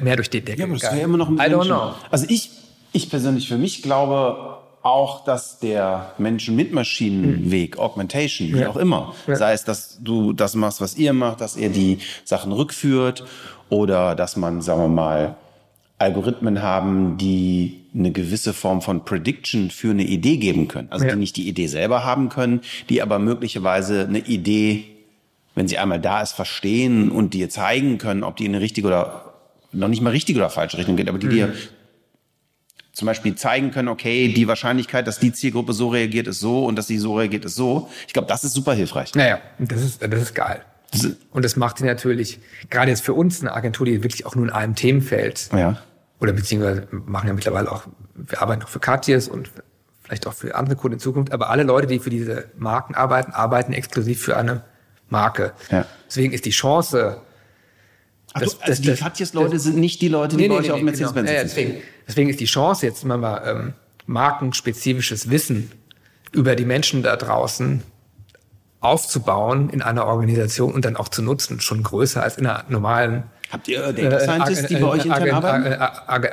mehr 0.01 0.15
durch 0.15 0.29
die 0.29 0.41
Decke 0.41 0.59
Ja, 0.61 0.65
aber 0.65 0.75
das 0.77 0.93
wäre 0.93 1.01
immer 1.01 1.17
noch 1.17 1.27
ein 1.29 1.35
I 1.37 1.53
don't 1.53 1.65
know. 1.65 1.93
Also 2.11 2.25
ich, 2.29 2.51
ich 2.93 3.09
persönlich 3.09 3.47
für 3.47 3.57
mich 3.57 3.81
glaube 3.81 4.57
auch, 4.81 5.23
dass 5.23 5.59
der 5.59 6.11
Menschen 6.17 6.55
mit 6.55 6.73
Maschinenweg, 6.73 7.77
Augmentation, 7.79 8.49
wie 8.49 8.53
Hm. 8.53 8.59
Ja. 8.61 8.69
auch 8.69 8.75
immer, 8.77 9.13
Ja. 9.27 9.35
sei 9.35 9.53
es, 9.53 9.63
dass 9.63 9.97
du 10.01 10.33
das 10.33 10.55
machst, 10.55 10.81
was 10.81 10.95
ihr 10.95 11.13
macht, 11.13 11.41
dass 11.41 11.55
ihr 11.55 11.69
die 11.69 11.99
Sachen 12.25 12.51
rückführt 12.51 13.25
oder 13.69 14.13
dass 14.15 14.35
man, 14.35 14.61
sagen 14.61 14.81
wir 14.81 14.87
mal, 14.89 15.35
Algorithmen 15.97 16.61
haben, 16.61 17.17
die 17.17 17.82
eine 17.95 18.11
gewisse 18.11 18.53
Form 18.53 18.81
von 18.81 19.05
Prediction 19.05 19.69
für 19.69 19.91
eine 19.91 20.03
Idee 20.03 20.37
geben 20.37 20.67
können. 20.67 20.87
Also 20.91 21.05
Ja. 21.05 21.11
die 21.13 21.19
nicht 21.19 21.35
die 21.37 21.47
Idee 21.47 21.67
selber 21.67 22.03
haben 22.03 22.29
können, 22.29 22.61
die 22.89 23.01
aber 23.01 23.19
möglicherweise 23.19 24.05
eine 24.07 24.19
Idee, 24.19 24.85
wenn 25.55 25.67
sie 25.67 25.77
einmal 25.77 25.99
da 26.01 26.21
ist, 26.21 26.33
verstehen 26.33 27.11
und 27.11 27.33
dir 27.33 27.49
zeigen 27.49 27.99
können, 27.99 28.23
ob 28.23 28.37
die 28.37 28.45
in 28.45 28.55
eine 28.55 28.61
richtige 28.63 28.87
oder 28.87 29.33
noch 29.71 29.87
nicht 29.87 30.01
mal 30.01 30.09
richtige 30.09 30.39
oder 30.39 30.49
falsche 30.49 30.77
Richtung 30.77 30.95
geht, 30.95 31.07
aber 31.09 31.19
die 31.19 31.29
dir 31.29 31.53
zum 32.93 33.07
Beispiel 33.07 33.33
zeigen 33.35 33.71
können, 33.71 33.87
okay, 33.87 34.27
die 34.33 34.47
Wahrscheinlichkeit, 34.47 35.07
dass 35.07 35.17
die 35.17 35.31
Zielgruppe 35.33 35.73
so 35.73 35.89
reagiert, 35.89 36.27
ist 36.27 36.39
so 36.39 36.65
und 36.65 36.75
dass 36.75 36.85
sie 36.87 36.99
so 36.99 37.15
reagiert, 37.17 37.43
ist 37.45 37.55
so. 37.55 37.89
Ich 38.07 38.13
glaube, 38.13 38.27
das 38.27 38.43
ist 38.43 38.53
super 38.53 38.73
hilfreich. 38.73 39.15
Naja, 39.15 39.39
das 39.59 39.81
ist, 39.81 40.01
das 40.03 40.21
ist 40.21 40.35
geil. 40.35 40.61
Und 41.31 41.43
das 41.43 41.55
macht 41.55 41.79
sie 41.79 41.85
natürlich, 41.85 42.37
gerade 42.69 42.91
jetzt 42.91 43.01
für 43.03 43.15
uns 43.15 43.41
eine 43.41 43.51
Agentur, 43.53 43.87
die 43.87 44.03
wirklich 44.03 44.27
auch 44.27 44.35
nur 44.35 44.45
in 44.45 44.51
einem 44.51 44.75
Themenfeld 44.75 45.49
Ja. 45.51 45.81
Oder 46.19 46.33
beziehungsweise 46.33 46.87
machen 46.91 47.27
ja 47.27 47.33
mittlerweile 47.33 47.71
auch, 47.71 47.83
wir 48.15 48.41
arbeiten 48.41 48.63
auch 48.63 48.69
für 48.69 48.79
Katjes 48.79 49.27
und 49.27 49.49
vielleicht 50.03 50.27
auch 50.27 50.33
für 50.33 50.55
andere 50.55 50.75
Kunden 50.75 50.93
in 50.95 50.99
Zukunft, 50.99 51.31
aber 51.33 51.49
alle 51.49 51.63
Leute, 51.63 51.87
die 51.87 51.99
für 51.99 52.09
diese 52.09 52.45
Marken 52.57 52.95
arbeiten, 52.95 53.31
arbeiten 53.31 53.73
exklusiv 53.73 54.21
für 54.21 54.37
eine 54.37 54.63
Marke. 55.09 55.53
Ja. 55.69 55.85
Deswegen 56.07 56.33
ist 56.33 56.45
die 56.45 56.51
Chance, 56.51 57.21
Also, 58.35 58.45
Das- 58.57 58.61
also 58.61 58.81
das- 58.83 58.97
die 58.97 59.03
Katjes-Leute 59.03 59.59
sind 59.59 59.77
nicht 59.77 60.01
die 60.01 60.07
Leute, 60.07 60.37
die 60.37 60.47
bei 60.47 60.55
euch 60.55 60.71
auf 60.71 60.77
genau. 60.79 60.85
Mercedes-Benz 60.89 61.29
Ja, 61.29 61.35
ja, 61.35 61.43
deswegen, 61.43 61.75
deswegen 62.07 62.29
ist 62.31 62.39
die 62.39 62.45
Chance 62.45 62.83
jetzt 62.87 63.03
immer 63.03 63.17
mal 63.17 63.43
ähm, 63.45 63.73
markenspezifisches 64.07 65.29
Wissen 65.29 65.71
über 66.31 66.55
die 66.55 66.65
Menschen 66.65 67.03
da 67.03 67.15
draußen 67.15 67.83
aufzubauen 68.79 69.69
in 69.69 69.81
einer 69.83 70.05
Organisation 70.07 70.73
und 70.73 70.83
dann 70.83 70.95
auch 70.97 71.09
zu 71.09 71.21
nutzen, 71.21 71.59
schon 71.61 71.83
größer 71.83 72.23
als 72.23 72.37
in 72.37 72.47
einer 72.47 72.65
normalen 72.69 73.23
Habt 73.53 73.67
ihr 73.67 73.83
äh, 73.85 73.93
Data 73.93 74.19
Scientists, 74.19 74.67
die 74.67 74.75
bei 74.75 74.87
euch 74.87 75.05
intern 75.05 75.29
arbeiten? 75.29 75.73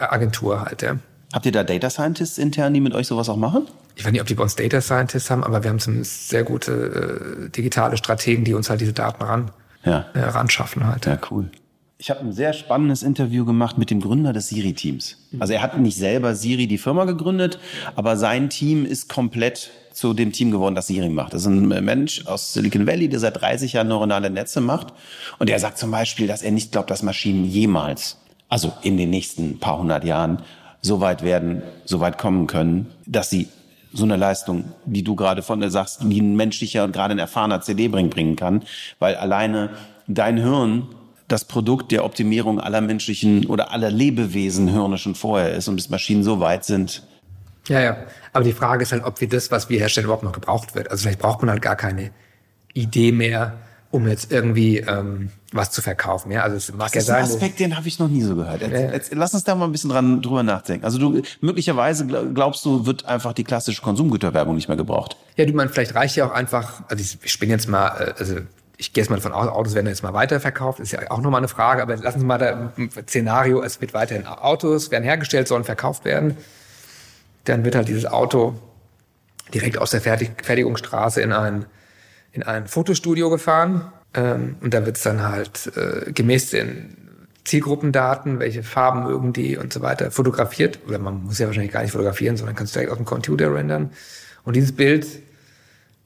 Agentur 0.01 0.63
halt, 0.63 0.83
ja. 0.83 0.97
Habt 1.33 1.47
ihr 1.47 1.53
da 1.53 1.63
Data 1.63 1.91
Scientists 1.91 2.39
intern, 2.39 2.75
die 2.75 2.81
mit 2.81 2.93
euch 2.95 3.07
sowas 3.07 3.29
auch 3.29 3.37
machen? 3.37 3.69
Ich 3.95 4.05
weiß 4.05 4.11
nicht, 4.13 4.21
ob 4.21 4.27
die 4.27 4.35
bei 4.35 4.43
uns 4.43 4.57
Data 4.57 4.81
Scientists 4.81 5.31
haben, 5.31 5.45
aber 5.45 5.63
wir 5.63 5.71
haben 5.71 5.79
zumindest 5.79 6.29
sehr 6.31 6.43
gute 6.43 7.47
äh, 7.47 7.51
digitale 7.51 7.97
Strategen, 7.97 8.43
die 8.45 8.55
uns 8.55 8.69
halt 8.71 8.81
diese 8.81 8.93
Daten 8.95 9.23
ran, 9.23 9.51
Ja. 9.85 10.07
äh, 10.15 10.21
ran 10.21 10.49
schaffen 10.51 10.87
halt. 10.87 11.07
Ja, 11.07 11.19
cool. 11.31 11.51
Ich 11.99 12.09
habe 12.09 12.21
ein 12.21 12.33
sehr 12.33 12.55
spannendes 12.55 13.03
Interview 13.03 13.45
gemacht 13.45 13.77
mit 13.77 13.91
dem 13.91 14.01
Gründer 14.01 14.33
des 14.33 14.49
Siri-Teams. 14.49 15.19
Also 15.39 15.53
er 15.53 15.61
hat 15.63 15.79
nicht 15.79 15.99
selber 15.99 16.35
Siri 16.35 16.67
die 16.67 16.79
Firma 16.79 17.05
gegründet, 17.05 17.59
aber 17.95 18.17
sein 18.17 18.49
Team 18.49 18.87
ist 18.87 19.11
komplett 19.11 19.71
zu 20.01 20.15
dem 20.15 20.33
Team 20.33 20.51
geworden, 20.51 20.75
das 20.75 20.87
Siri 20.87 21.11
macht. 21.11 21.35
Das 21.35 21.43
ist 21.43 21.49
ein 21.49 21.69
Mensch 21.69 22.27
aus 22.27 22.55
Silicon 22.55 22.87
Valley, 22.87 23.11
der 23.11 23.21
seit 23.21 23.39
30 23.39 23.75
Jahren 23.75 23.89
neuronale 23.89 24.31
Netze 24.31 24.63
macht. 24.63 24.95
Und 25.39 25.51
er 25.51 25.59
sagt 25.59 25.77
zum 25.77 25.91
Beispiel, 25.91 26.27
dass 26.27 26.41
er 26.41 26.53
nicht 26.53 26.73
glaubt, 26.73 26.91
dass 26.91 27.03
Maschinen 27.03 27.45
jemals, 27.45 28.17
also 28.49 28.73
in 28.81 28.97
den 28.97 29.11
nächsten 29.11 29.59
paar 29.59 29.79
hundert 29.79 30.05
Jahren, 30.05 30.43
so 30.81 31.03
weit 31.03 31.23
werden, 31.23 31.63
so 31.85 32.01
weit 32.01 32.17
kommen 32.17 32.47
können, 32.47 32.87
dass 33.05 33.29
sie 33.29 33.49
so 33.93 34.05
eine 34.05 34.17
Leistung, 34.17 34.73
die 34.87 35.03
du 35.03 35.17
gerade 35.17 35.43
von 35.43 35.61
dir 35.61 35.71
sagst, 35.71 36.09
wie 36.09 36.21
ein 36.21 36.35
menschlicher 36.35 36.85
und 36.85 36.93
gerade 36.93 37.13
ein 37.13 37.19
erfahrener 37.19 37.61
CD 37.61 37.89
bringen, 37.89 38.09
bringen 38.09 38.37
kann, 38.37 38.63
weil 39.01 39.17
alleine 39.17 39.69
dein 40.07 40.39
Hirn 40.39 40.87
das 41.29 41.45
Produkt 41.45 41.93
der 41.93 42.07
Optimierung 42.07 42.59
aller 42.59 42.81
menschlichen 42.81 43.45
oder 43.47 43.71
aller 43.71 43.91
Lebewesen 43.91 44.69
Hirne 44.69 44.97
schon 44.97 45.15
vorher 45.15 45.53
ist 45.53 45.69
und 45.69 45.77
bis 45.77 45.91
Maschinen 45.91 46.25
so 46.25 46.41
weit 46.41 46.65
sind. 46.65 47.03
Ja, 47.71 47.81
ja. 47.81 47.97
Aber 48.33 48.45
die 48.45 48.53
Frage 48.53 48.83
ist 48.83 48.93
halt, 48.93 49.05
ob 49.05 49.21
wir 49.21 49.29
das, 49.29 49.51
was 49.51 49.69
wir 49.69 49.79
herstellen, 49.79 50.05
überhaupt 50.07 50.25
noch 50.25 50.33
gebraucht 50.33 50.75
wird. 50.75 50.91
Also 50.91 51.03
vielleicht 51.03 51.21
braucht 51.21 51.41
man 51.41 51.51
halt 51.51 51.63
gar 51.63 51.77
keine 51.77 52.11
Idee 52.75 53.13
mehr, 53.13 53.55
um 53.93 54.07
jetzt 54.09 54.31
irgendwie 54.33 54.79
ähm, 54.79 55.31
was 55.53 55.71
zu 55.71 55.81
verkaufen. 55.83 56.31
Ja, 56.33 56.43
also 56.43 56.57
es 56.57 56.73
mag 56.73 56.89
ja 56.95 57.01
Das 57.01 57.05
ist 57.05 57.11
ein 57.11 57.27
sein. 57.27 57.35
Aspekt, 57.37 57.61
den 57.61 57.77
habe 57.77 57.87
ich 57.89 57.99
noch 57.99 58.09
nie 58.09 58.23
so 58.23 58.35
gehört. 58.37 58.61
Jetzt, 58.61 58.73
Ja. 58.73 58.93
jetzt, 58.93 59.15
lass 59.15 59.35
uns 59.35 59.45
da 59.45 59.55
mal 59.55 59.65
ein 59.67 59.73
bisschen 59.73 59.91
dran 59.91 60.21
drüber 60.21 60.43
nachdenken. 60.43 60.85
Also 60.85 60.99
du 60.99 61.23
möglicherweise 61.41 62.05
gl- 62.05 62.33
glaubst 62.35 62.65
du, 62.65 62.87
wird 62.87 63.05
einfach 63.07 63.33
die 63.33 63.45
klassische 63.45 63.83
Konsumgüterwerbung 63.83 64.55
nicht 64.55 64.69
mehr 64.69 64.77
gebraucht. 64.77 65.17
Ja, 65.37 65.45
du 65.47 65.53
meinst, 65.53 65.75
vielleicht 65.75 65.95
reicht 65.95 66.17
ja 66.17 66.27
auch 66.27 66.33
einfach, 66.33 66.83
also 66.89 67.03
ich, 67.03 67.19
ich 67.23 67.39
bin 67.39 67.51
jetzt 67.51 67.69
mal, 67.69 67.89
äh, 67.89 68.15
also 68.19 68.37
ich 68.79 68.93
gehe 68.93 69.03
jetzt 69.03 69.11
mal 69.11 69.17
davon 69.17 69.33
aus, 69.33 69.49
Autos 69.49 69.75
werden 69.75 69.87
jetzt 69.89 70.03
mal 70.03 70.15
weiterverkauft, 70.15 70.81
ist 70.81 70.93
ja 70.93 71.01
auch 71.11 71.21
nochmal 71.21 71.39
eine 71.41 71.49
Frage, 71.49 71.83
aber 71.83 71.97
lassen 71.97 72.21
Sie 72.21 72.27
mal 72.27 72.39
da 72.39 72.73
ein 72.77 72.91
Szenario, 73.07 73.63
es 73.63 73.81
wird 73.81 73.93
weiterhin 73.95 74.27
Autos 74.27 74.91
werden 74.91 75.05
hergestellt, 75.05 75.49
sollen 75.49 75.65
verkauft 75.65 76.05
werden. 76.05 76.37
Dann 77.45 77.65
wird 77.65 77.75
halt 77.75 77.89
dieses 77.89 78.07
Auto 78.07 78.55
direkt 79.53 79.79
aus 79.79 79.91
der 79.91 80.01
Fertig 80.01 80.31
Fertigungsstraße 80.43 81.21
in 81.21 81.33
ein, 81.33 81.67
in 82.33 82.43
ein 82.43 82.67
Fotostudio 82.67 83.31
gefahren. 83.31 83.93
Ähm, 84.15 84.57
und 84.61 84.75
da 84.75 84.85
wird 84.87 84.97
es 84.97 85.03
dann 85.03 85.23
halt 85.23 85.73
äh, 85.77 86.13
gemäß 86.13 86.51
den 86.51 86.97
Zielgruppendaten, 87.45 88.39
welche 88.39 88.63
Farben 88.63 89.05
mögen 89.05 89.33
die 89.33 89.57
und 89.57 89.73
so 89.73 89.81
weiter, 89.81 90.11
fotografiert. 90.11 90.79
Oder 90.87 90.99
man 90.99 91.25
muss 91.25 91.39
ja 91.39 91.47
wahrscheinlich 91.47 91.73
gar 91.73 91.83
nicht 91.83 91.93
fotografieren, 91.93 92.37
sondern 92.37 92.57
kannst 92.57 92.75
direkt 92.75 92.91
auf 92.91 92.99
dem 92.99 93.07
Computer 93.07 93.53
rendern. 93.55 93.91
Und 94.45 94.57
dieses 94.57 94.73
Bild 94.73 95.07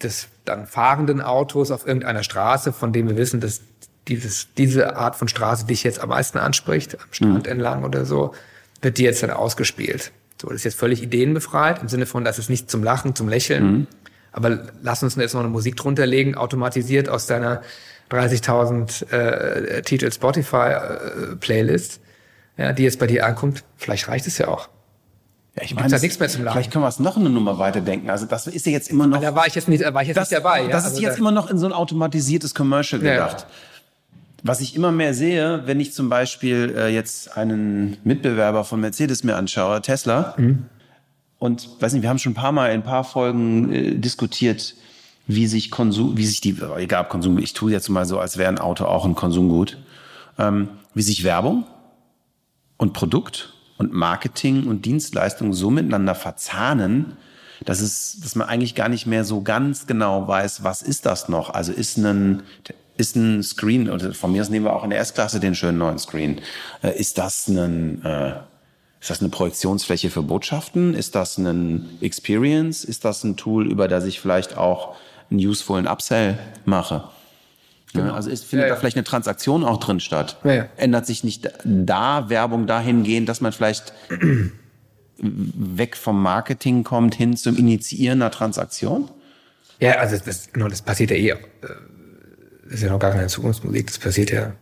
des 0.03 0.29
dann 0.45 0.67
fahrenden 0.67 1.21
Autos 1.21 1.71
auf 1.71 1.87
irgendeiner 1.87 2.23
Straße, 2.23 2.73
von 2.73 2.93
dem 2.93 3.09
wir 3.09 3.17
wissen, 3.17 3.41
dass 3.41 3.61
dieses, 4.09 4.49
diese 4.57 4.97
Art 4.97 5.17
von 5.17 5.29
Straße 5.29 5.67
dich 5.67 5.83
jetzt 5.83 6.01
am 6.01 6.11
meisten 6.11 6.39
anspricht, 6.39 6.95
am 7.01 7.13
Strand 7.13 7.47
entlang 7.47 7.85
oder 7.85 8.05
so, 8.05 8.35
wird 8.83 8.99
die 8.99 9.05
jetzt 9.05 9.23
dann 9.23 9.31
ausgespielt. 9.31 10.13
So, 10.45 10.51
das 10.51 10.57
ist 10.57 10.65
jetzt 10.65 10.79
völlig 10.79 11.03
ideenbefreit, 11.03 11.81
im 11.81 11.89
Sinne 11.89 12.05
von, 12.05 12.23
das 12.23 12.39
ist 12.39 12.51
nicht 12.51 12.71
zum 12.71 12.83
Lachen, 12.85 13.15
zum 13.15 13.29
Lächeln. 13.29 13.87
Aber 14.31 14.59
lass 14.83 15.03
uns 15.03 15.17
jetzt 15.17 15.33
noch 15.33 15.41
eine 15.41 15.49
Musik 15.49 15.77
drunter 15.77 16.05
legen, 16.07 16.35
automatisiert 16.35 17.09
aus 17.09 17.27
deiner 17.27 17.63
30.000 18.11 19.11
äh, 19.13 19.83
Titel 19.83 20.11
Spotify 20.13 20.57
äh, 20.57 21.37
Playlist, 21.37 22.01
ja, 22.59 22.73
die 22.73 22.83
jetzt 22.83 22.99
bei 22.99 23.07
dir 23.07 23.25
ankommt. 23.27 23.65
Vielleicht 23.77 24.09
reicht 24.09 24.27
es 24.27 24.37
ja 24.39 24.49
auch. 24.49 24.69
Ja, 25.57 25.63
ich 25.63 25.69
Gibt's 25.77 25.91
da 25.93 25.99
nichts 25.99 26.19
mehr 26.19 26.29
zum 26.29 26.43
Lachen? 26.45 26.57
Vielleicht 26.57 26.73
können 26.73 26.85
wir 26.85 26.89
es 26.89 26.99
noch 26.99 27.17
eine 27.17 27.31
Nummer 27.31 27.59
weiterdenken. 27.59 28.11
Also 28.11 28.27
das 28.27 28.47
ist 28.49 28.67
ja 28.67 28.73
jetzt 28.73 28.91
immer 28.91 29.07
noch. 29.07 29.21
Da 29.21 29.35
war 29.35 29.47
ich 29.47 29.55
jetzt 29.55 29.69
nicht, 29.69 29.83
war 29.83 30.03
ich 30.03 30.09
jetzt 30.09 30.17
das, 30.17 30.31
nicht 30.31 30.45
dabei. 30.45 30.63
ja. 30.63 30.69
das 30.69 30.83
ist 30.85 30.91
Also 30.91 31.03
jetzt 31.03 31.15
da- 31.15 31.19
immer 31.21 31.31
noch 31.31 31.49
in 31.49 31.59
so 31.59 31.67
ein 31.67 31.73
automatisiertes 31.73 32.55
Commercial 32.55 33.03
Ja, 33.05 33.15
ja. 33.15 33.37
Was 34.47 34.61
ich 34.61 34.77
immer 34.77 34.93
mehr 34.93 35.15
sehe, 35.15 35.63
wenn 35.65 35.81
ich 35.81 35.93
zum 35.95 36.11
Beispiel 36.11 36.75
äh, 36.77 36.89
jetzt 36.89 37.35
einen 37.37 37.97
Mitbewerber 38.05 38.63
von 38.65 38.79
Mercedes 38.79 39.25
mir 39.25 39.37
anschaue, 39.37 39.81
Tesla, 39.81 40.35
Mhm. 40.37 40.67
und 41.39 41.69
weiß 41.81 41.95
nicht, 41.95 42.03
wir 42.03 42.11
haben 42.11 42.19
schon 42.19 42.33
ein 42.33 42.37
paar 42.37 42.53
Mal 42.53 42.69
in 42.69 42.81
ein 42.81 42.85
paar 42.85 43.05
Folgen 43.05 43.73
äh, 43.73 43.95
diskutiert, 43.95 44.75
wie 45.27 45.47
sich 45.47 45.71
Konsum, 45.71 46.19
wie 46.19 46.27
sich 46.27 46.43
die, 46.43 46.57
egal 46.77 47.05
ob 47.05 47.09
Konsum, 47.09 47.39
ich 47.39 47.55
tue 47.55 47.73
jetzt 47.73 47.89
mal 47.89 48.05
so, 48.05 48.19
als 48.19 48.37
wäre 48.37 48.51
ein 48.51 48.59
Auto 48.59 48.85
auch 48.85 49.07
ein 49.07 49.15
Konsumgut, 49.15 49.79
ähm, 50.39 50.69
wie 50.93 51.03
sich 51.03 51.25
Werbung 51.25 51.65
und 52.77 52.93
Produkt 52.93 53.55
und 53.79 53.95
Marketing 53.95 54.67
und 54.67 54.85
Dienstleistung 54.85 55.55
so 55.55 55.71
miteinander 55.71 56.15
verzahnen, 56.15 57.17
dass 57.65 57.81
es, 57.81 58.21
dass 58.23 58.35
man 58.37 58.47
eigentlich 58.49 58.75
gar 58.75 58.91
nicht 58.91 59.07
mehr 59.07 59.25
so 59.25 59.41
ganz 59.41 59.87
genau 59.87 60.29
weiß, 60.29 60.65
was 60.65 60.83
ist 60.83 61.07
das 61.07 61.31
noch? 61.31 61.49
Also 61.55 61.73
ist 61.73 61.97
ein, 61.97 62.43
ist 62.97 63.17
ein 63.17 63.43
Screen, 63.43 63.91
oder 63.91 64.15
von 64.15 64.33
mir 64.33 64.43
aus 64.43 64.51
nehmen 64.51 64.67
wir 64.67 64.75
auch 64.75 64.85
in 64.85 64.91
der 64.91 65.01
S-Klasse 65.01 65.41
den 65.41 65.55
schönen 65.55 65.79
neuen 65.79 65.99
Screen. 65.99 66.41
Äh, 66.83 66.99
ist 66.99 67.19
das 67.19 67.49
ein, 67.49 68.05
äh, 68.05 68.35
ist 69.01 69.11
das 69.11 69.21
eine 69.21 69.31
Projektionsfläche 69.31 70.11
für 70.11 70.23
Botschaften? 70.23 70.95
Ist 70.95 71.15
das 71.15 71.39
ein 71.39 71.99
Experience? 72.01 72.85
Ist 72.85 73.05
das 73.05 73.25
ein 73.25 73.37
Tool, 73.37 73.71
über 73.71 73.89
das 73.89 74.05
ich 74.05 74.21
vielleicht 74.21 74.57
auch 74.57 74.97
einen 75.31 75.41
usefulen 75.41 75.87
Upsell 75.87 76.39
mache? 76.65 77.05
Ja, 77.95 78.13
also 78.15 78.31
ist, 78.31 78.45
findet 78.45 78.69
Ja, 78.69 78.75
da 78.75 78.81
vielleicht 78.81 78.97
eine 78.97 79.05
Transaktion 79.05 79.65
auch 79.65 79.79
drin 79.79 80.01
statt? 80.01 80.39
Ja, 80.45 80.53
ja. 80.53 80.69
Ändert 80.77 81.07
sich 81.07 81.23
nicht 81.23 81.49
da 81.65 82.29
Werbung 82.29 82.67
dahingehend, 82.67 83.29
dass 83.29 83.41
man 83.41 83.53
vielleicht 83.53 83.93
weg 85.19 85.97
vom 85.97 86.21
Marketing 86.21 86.83
kommt 86.83 87.15
hin 87.15 87.37
zum 87.37 87.57
Initiieren 87.57 88.21
einer 88.21 88.31
Transaktion? 88.31 89.11
Ja, 89.81 89.97
also 89.99 90.17
das, 90.25 90.53
genau, 90.53 90.69
das 90.69 90.83
passiert 90.83 91.11
ja 91.11 91.17
eh. 91.17 91.35
Äh, 92.75 92.81
Das 92.81 92.81
ist 92.81 92.83
ja 92.83 92.91
noch 92.91 92.99
gar 92.99 93.13
keine 93.13 93.29
Zukunftsmusik, 93.29 93.87
das 93.87 93.99
passiert 93.99 94.31
ja 94.31 94.53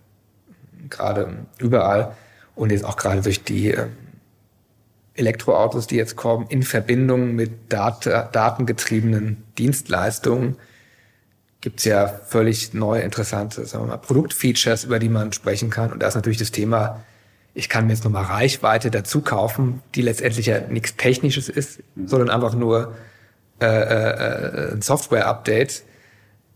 gerade 0.90 1.46
überall 1.58 2.14
und 2.54 2.70
jetzt 2.70 2.84
auch 2.84 2.96
gerade 2.96 3.22
durch 3.22 3.42
die 3.42 3.72
äh, 3.72 3.86
Elektroautos, 5.14 5.86
die 5.86 5.96
jetzt 5.96 6.16
kommen, 6.16 6.46
in 6.48 6.62
Verbindung 6.62 7.34
mit 7.34 7.72
Dat 7.72 8.06
datengetriebenen 8.06 9.44
Dienstleistungen 9.58 10.56
gibt's 11.60 11.84
ja 11.84 12.06
völlig 12.08 12.74
neue, 12.74 13.02
interessante 13.02 13.64
sagen 13.66 13.84
wir 13.84 13.88
mal, 13.88 13.96
Produktfeatures, 13.96 14.84
über 14.84 14.98
die 14.98 15.08
man 15.08 15.32
sprechen 15.32 15.70
kann. 15.70 15.92
Und 15.92 16.02
da 16.02 16.08
ist 16.08 16.14
natürlich 16.14 16.38
das 16.38 16.50
Thema, 16.50 17.02
ich 17.54 17.68
kann 17.68 17.86
mir 17.86 17.92
jetzt 17.92 18.04
nochmal 18.04 18.24
Reichweite 18.24 18.90
dazu 18.90 19.20
kaufen, 19.20 19.82
die 19.94 20.02
letztendlich 20.02 20.46
ja 20.46 20.60
nichts 20.60 20.96
Technisches 20.96 21.48
ist, 21.48 21.80
sondern 22.06 22.30
einfach 22.30 22.54
nur 22.54 22.94
äh, 23.60 23.66
äh, 23.66 24.72
ein 24.72 24.82
Software-Update. 24.82 25.84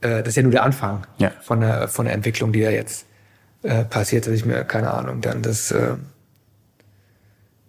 Äh, 0.01 0.19
das 0.21 0.29
ist 0.29 0.37
ja 0.37 0.43
nur 0.43 0.53
der 0.53 0.63
Anfang 0.65 1.07
Ja. 1.19 1.33
von, 1.41 1.61
der, 1.61 1.89
von 1.89 2.07
der 2.07 2.15
Entwicklung, 2.15 2.53
die 2.53 2.63
da 2.63 2.71
jetzt 2.71 3.07
äh, 3.63 3.85
passiert, 3.85 4.27
dass 4.27 4.35
ich 4.35 4.45
mir, 4.45 4.65
keine 4.65 4.93
Ahnung, 4.93 5.21
dann 5.21 5.43
das, 5.43 5.71
äh, 5.71 5.97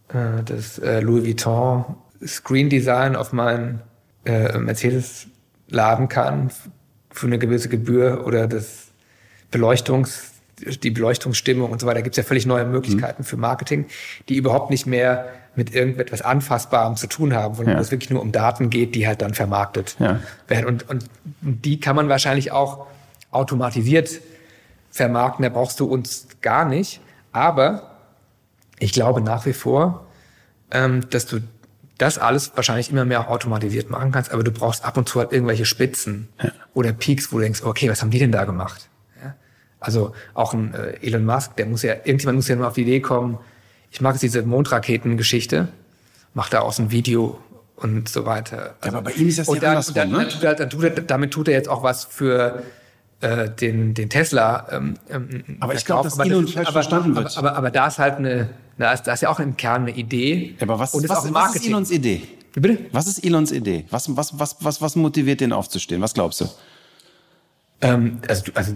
äh, 0.09 0.43
das 0.45 0.79
äh, 0.79 0.99
Louis 0.99 1.25
Vuitton 1.25 1.85
Screen 2.25 2.69
Design 2.69 3.15
auf 3.15 3.31
meinen 3.33 3.81
äh, 4.25 4.57
Mercedes 4.57 5.27
laden 5.69 6.07
kann 6.09 6.49
für 7.11 7.27
eine 7.27 7.37
gewisse 7.37 7.69
Gebühr 7.69 8.23
oder 8.25 8.47
das 8.47 8.87
Beleuchtungs, 9.51 10.31
die 10.83 10.89
Beleuchtungsstimmung 10.91 11.71
und 11.71 11.79
so 11.79 11.87
weiter. 11.87 11.95
Da 11.99 12.01
gibt's 12.01 12.17
ja 12.17 12.23
völlig 12.23 12.45
neue 12.45 12.65
Möglichkeiten 12.65 13.23
für 13.23 13.37
Marketing, 13.37 13.85
die 14.29 14.35
überhaupt 14.37 14.69
nicht 14.71 14.87
mehr 14.87 15.27
mit 15.57 15.73
irgendetwas 15.73 16.21
Anfassbarem 16.21 16.95
zu 16.95 17.07
tun 17.07 17.33
haben, 17.33 17.57
wo 17.57 17.63
Ja. 17.63 17.77
es 17.79 17.91
wirklich 17.91 18.09
nur 18.11 18.21
um 18.21 18.31
Daten 18.31 18.69
geht, 18.69 18.95
die 18.95 19.07
halt 19.07 19.21
dann 19.21 19.33
vermarktet 19.33 19.95
Ja. 19.99 20.19
werden. 20.47 20.65
Und, 20.67 20.87
und 20.89 21.05
die 21.41 21.79
kann 21.79 21.95
man 21.95 22.07
wahrscheinlich 22.09 22.51
auch 22.51 22.85
automatisiert 23.31 24.21
vermarkten, 24.91 25.43
da 25.43 25.49
brauchst 25.49 25.79
du 25.79 25.85
uns 25.85 26.27
gar 26.41 26.65
nicht. 26.65 27.01
Aber 27.31 27.97
ich 28.79 28.93
glaube 28.93 29.21
nach 29.21 29.45
wie 29.45 29.53
vor, 29.53 30.05
ähm, 30.71 31.10
dass 31.10 31.25
du 31.25 31.39
das 31.97 32.17
alles 32.19 32.51
wahrscheinlich 32.55 32.91
immer 32.91 33.05
mehr 33.05 33.21
auch 33.21 33.27
automatisiert 33.27 33.89
machen 33.89 34.12
kannst, 34.12 34.31
aber 34.31 34.43
du 34.43 34.51
brauchst 34.51 34.85
ab 34.85 34.97
und 34.97 35.10
zu 35.10 35.19
halt 35.19 35.31
irgendwelche 35.33 35.65
Spitzen 35.65 36.29
oder 36.75 36.93
Peaks, 36.93 37.31
wo 37.31 37.37
du 37.37 37.43
denkst, 37.43 37.63
okay, 37.63 37.89
was 37.89 38.01
haben 38.01 38.12
die 38.12 38.19
denn 38.19 38.31
da 38.31 38.45
gemacht? 38.45 38.87
Ja? 39.23 39.33
Also 39.79 40.13
auch 40.35 40.53
ein 40.53 40.73
äh, 40.75 40.97
Elon 41.01 41.25
Musk, 41.25 41.55
der 41.55 41.65
muss 41.65 41.81
ja, 41.81 41.93
irgendjemand 41.93 42.35
muss 42.37 42.47
ja 42.47 42.55
nur 42.55 42.67
auf 42.67 42.73
die 42.73 42.83
Idee 42.83 43.01
kommen, 43.01 43.39
ich 43.98 44.02
mag 44.02 44.13
jetzt 44.13 44.21
diese 44.21 44.43
Mondraketen-Geschichte, 44.43 45.69
macht 46.35 46.54
da 46.54 46.60
aus 46.60 46.77
ein 46.77 46.91
Video 46.91 47.39
und 47.77 48.08
so 48.08 48.27
weiter. 48.27 48.75
Also, 48.79 48.95
aber 48.95 49.10
bei 49.10 49.17
ihm 49.17 49.27
ist 49.27 49.39
das 49.39 49.48
und 49.48 49.56
ja 49.56 49.62
dann, 49.62 49.69
andersrum, 49.71 49.95
dann, 49.95 50.12
ne? 50.12 50.17
dann 50.19 50.29
tut 50.29 50.43
er, 50.43 50.54
dann 50.54 50.69
tut 50.69 50.83
er, 50.83 50.89
damit 50.91 51.31
tut 51.31 51.48
er 51.48 51.56
jetzt 51.56 51.67
auch 51.67 51.81
was 51.81 52.06
für 52.06 52.62
äh, 53.21 53.50
den, 53.50 53.95
den 53.95 54.12
Tesla. 54.12 54.67
Ähm, 54.69 55.00
ähm, 55.10 55.58
Aber 55.62 55.73
ich 55.73 55.83
glaube, 55.83 56.04
dass 56.04 56.19
Elon 56.19 56.48
falsch 56.48 56.69
verstanden 56.69 57.15
wird. 57.15 57.35
Aber, 57.39 57.50
aber, 57.50 57.58
aber 57.58 57.71
da 57.71 57.87
ist 57.87 57.98
halt 57.98 58.17
eine, 58.17 58.50
da 58.77 58.93
ist, 58.93 59.08
da 59.08 59.13
ist 59.13 59.21
ja 59.21 59.29
auch 59.29 59.39
im 59.39 59.58
Kern 59.58 59.81
eine 59.81 59.98
Idee. 59.98 60.54
Aber 60.60 60.77
was, 60.77 60.93
und 60.93 61.04
ist 61.04 61.10
was, 61.10 61.25
auch 61.25 61.33
was 61.33 61.56
ist. 61.56 61.65
Elons 61.65 61.89
Idee? 61.89 62.21
Bitte? 62.54 62.77
Was 62.91 63.08
ist 63.08 63.25
Elons 63.25 63.52
Idee? 63.52 63.85
Was, 63.89 64.15
was, 64.15 64.37
was, 64.37 64.58
was, 64.60 64.79
was 64.79 64.95
motiviert 64.95 65.41
den 65.41 65.54
aufzustehen? 65.54 66.04
Was 66.04 66.13
glaubst 66.13 66.41
du? 66.41 66.45
Ähm, 67.81 68.19
also, 68.27 68.43
du- 68.43 68.52
also, 68.54 68.73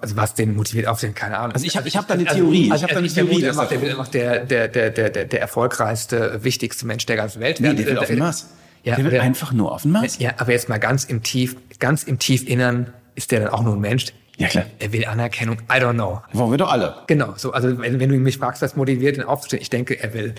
also 0.00 0.16
was 0.16 0.34
den 0.34 0.54
motiviert 0.56 0.86
aufstehen, 0.86 1.14
keine 1.14 1.38
Ahnung. 1.38 1.52
Also 1.54 1.66
ich 1.66 1.76
hab- 1.76 1.86
ich 1.86 1.96
hab 1.96 2.06
da 2.08 2.14
eine 2.14 2.24
Theorie. 2.24 2.66
Ich 2.66 2.72
Also, 2.72 2.84
hab 2.84 2.90
da 2.90 2.98
eine 2.98 3.06
ich 3.06 3.14
Theorie, 3.14 3.42
er 3.42 3.48
dass 3.48 3.56
macht 3.56 3.72
er- 3.72 4.44
der, 4.44 4.44
der, 4.44 4.68
der, 4.68 4.68
der, 4.68 4.90
der, 4.90 5.10
der, 5.10 5.24
der 5.26 5.40
erfolgreichste, 5.40 6.42
wichtigste 6.44 6.86
Mensch 6.86 7.06
der 7.06 7.16
ganzen 7.16 7.40
Welt. 7.40 7.60
Nee, 7.60 7.66
werden. 7.68 7.76
der 7.78 7.86
will 7.86 7.98
auf 7.98 8.06
den 8.06 8.18
Mars. 8.18 8.46
Ja, 8.84 8.94
der 8.96 9.04
will 9.04 9.10
der- 9.10 9.22
einfach 9.22 9.52
nur 9.52 9.72
auf 9.72 9.82
den 9.82 9.92
Mars. 9.92 10.18
Ja, 10.18 10.32
aber 10.38 10.52
jetzt 10.52 10.68
mal 10.68 10.78
ganz 10.78 11.04
im 11.04 11.22
Tief, 11.22 11.56
ganz 11.78 12.02
im 12.04 12.18
Tiefinnern 12.18 12.92
ist 13.14 13.30
der 13.32 13.40
dann 13.40 13.48
auch 13.50 13.62
nur 13.62 13.74
ein 13.74 13.80
Mensch. 13.80 14.06
Ja, 14.36 14.46
klar. 14.46 14.66
Er 14.78 14.92
will 14.92 15.04
Anerkennung. 15.04 15.56
I 15.62 15.80
don't 15.80 15.94
know. 15.94 16.22
Wollen 16.32 16.52
wir 16.52 16.58
doch 16.58 16.70
alle. 16.70 16.94
Genau, 17.08 17.34
so, 17.36 17.50
also 17.52 17.76
wenn, 17.80 17.98
wenn 17.98 18.08
du 18.08 18.14
mich 18.18 18.38
fragst, 18.38 18.62
was 18.62 18.76
motiviert 18.76 19.16
ihn 19.16 19.24
aufzustehen, 19.24 19.60
ich 19.60 19.68
denke, 19.68 19.98
er 20.00 20.14
will 20.14 20.34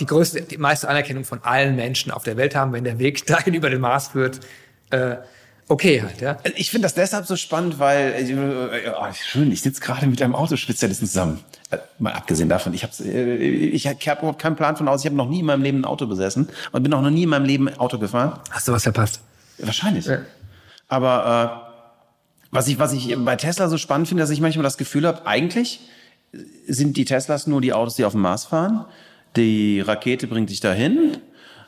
die 0.00 0.04
größte, 0.06 0.42
die 0.42 0.58
meiste 0.58 0.86
Anerkennung 0.86 1.24
von 1.24 1.42
allen 1.42 1.74
Menschen 1.74 2.12
auf 2.12 2.24
der 2.24 2.36
Welt 2.36 2.54
haben, 2.54 2.74
wenn 2.74 2.84
der 2.84 2.98
Weg 2.98 3.24
dahin 3.26 3.54
über 3.54 3.70
den 3.70 3.80
Mars 3.80 4.08
führt. 4.08 4.40
Äh, 4.90 5.16
okay 5.68 6.02
halt, 6.02 6.20
ja. 6.20 6.38
Also 6.44 6.56
Ich 6.56 6.70
finde 6.70 6.86
das 6.86 6.94
deshalb 6.94 7.26
so 7.26 7.36
spannend, 7.36 7.78
weil 7.78 8.14
äh, 8.14 8.92
oh, 8.98 9.06
schön, 9.12 9.52
ich 9.52 9.62
sitze 9.62 9.80
gerade 9.80 10.06
mit 10.06 10.20
einem 10.22 10.34
Autospezialisten 10.34 11.06
zusammen. 11.06 11.40
Äh, 11.70 11.78
Mal 11.98 12.12
abgesehen 12.12 12.48
davon, 12.48 12.74
ich 12.74 12.82
habe 12.82 12.92
äh, 13.04 13.36
ich 13.36 13.86
habe 13.86 13.98
überhaupt 14.02 14.40
keinen 14.40 14.56
Plan 14.56 14.76
von 14.76 14.88
aus. 14.88 15.00
Ich 15.00 15.06
habe 15.06 15.16
noch 15.16 15.28
nie 15.28 15.40
in 15.40 15.46
meinem 15.46 15.62
Leben 15.62 15.80
ein 15.80 15.84
Auto 15.84 16.06
besessen 16.06 16.48
und 16.72 16.82
bin 16.82 16.92
auch 16.94 17.02
noch 17.02 17.10
nie 17.10 17.24
in 17.24 17.28
meinem 17.28 17.44
Leben 17.44 17.68
Auto 17.78 17.98
gefahren. 17.98 18.40
Hast 18.50 18.68
du 18.68 18.72
was 18.72 18.82
verpasst? 18.82 19.20
Wahrscheinlich. 19.58 20.06
Ja. 20.06 20.20
Aber 20.88 21.62
äh, 21.62 22.46
was 22.50 22.68
ich 22.68 22.78
was 22.78 22.92
ich 22.92 23.14
bei 23.18 23.36
Tesla 23.36 23.68
so 23.68 23.76
spannend 23.76 24.08
finde, 24.08 24.22
dass 24.22 24.30
ich 24.30 24.40
manchmal 24.40 24.64
das 24.64 24.78
Gefühl 24.78 25.06
habe, 25.06 25.26
eigentlich 25.26 25.80
sind 26.66 26.96
die 26.96 27.04
Teslas 27.04 27.46
nur 27.46 27.60
die 27.60 27.72
Autos, 27.72 27.96
die 27.96 28.04
auf 28.04 28.12
dem 28.12 28.22
Mars 28.22 28.44
fahren. 28.44 28.84
Die 29.36 29.80
Rakete 29.80 30.26
bringt 30.26 30.50
dich 30.50 30.60
dahin. 30.60 31.18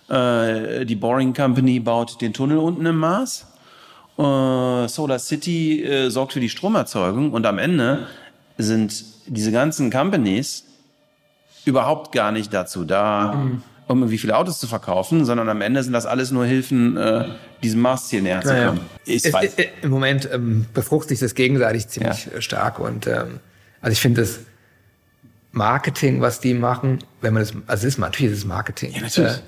Äh, 0.08 0.84
die 0.86 0.96
Boring 0.96 1.34
Company 1.34 1.80
baut 1.80 2.20
den 2.20 2.32
Tunnel 2.32 2.58
unten 2.58 2.84
im 2.86 2.96
Mars. 2.96 3.46
Äh, 4.20 4.88
Solar 4.88 5.18
City 5.18 5.82
äh, 5.84 6.10
sorgt 6.10 6.32
für 6.34 6.40
die 6.40 6.48
Stromerzeugung 6.50 7.32
und 7.32 7.46
am 7.46 7.58
Ende 7.58 8.06
sind 8.58 9.04
diese 9.26 9.52
ganzen 9.52 9.90
Companies 9.90 10.64
überhaupt 11.64 12.12
gar 12.12 12.32
nicht 12.32 12.52
dazu 12.52 12.84
da, 12.84 13.32
Mhm. 13.34 13.62
um 13.86 13.98
irgendwie 14.00 14.18
viele 14.18 14.36
Autos 14.36 14.58
zu 14.60 14.66
verkaufen, 14.66 15.24
sondern 15.24 15.48
am 15.48 15.60
Ende 15.62 15.82
sind 15.82 15.92
das 15.92 16.06
alles 16.06 16.30
nur 16.30 16.44
Hilfen, 16.44 16.96
äh, 16.96 17.24
diesem 17.62 17.80
Marsziel 17.80 18.22
näher 18.22 18.40
zu 18.42 18.48
Ja, 18.48 18.56
ja. 18.58 18.66
kommen. 18.68 18.80
Ich 19.06 19.24
Es, 19.24 19.32
weiß. 19.32 19.54
äh, 19.54 19.68
Im 19.82 19.90
Moment 19.90 20.28
ähm, 20.32 20.66
befruchtet 20.74 21.10
sich 21.10 21.20
das 21.20 21.34
gegenseitig 21.34 21.88
ziemlich 21.88 22.28
äh, 22.34 22.42
stark 22.42 22.78
und 22.78 23.06
ähm, 23.06 23.40
also 23.80 23.92
ich 23.92 24.00
finde 24.00 24.20
das 24.22 24.40
Marketing, 25.52 26.20
was 26.20 26.40
die 26.40 26.54
machen, 26.54 26.98
wenn 27.20 27.34
man 27.34 27.42
das, 27.42 27.52
also 27.66 27.86
es 27.86 27.94
ist 27.94 27.98
natürlich 27.98 28.32
das 28.32 28.38
ist 28.40 28.44
Marketing. 28.46 28.92
Ja, 28.92 29.00
natürlich. 29.02 29.42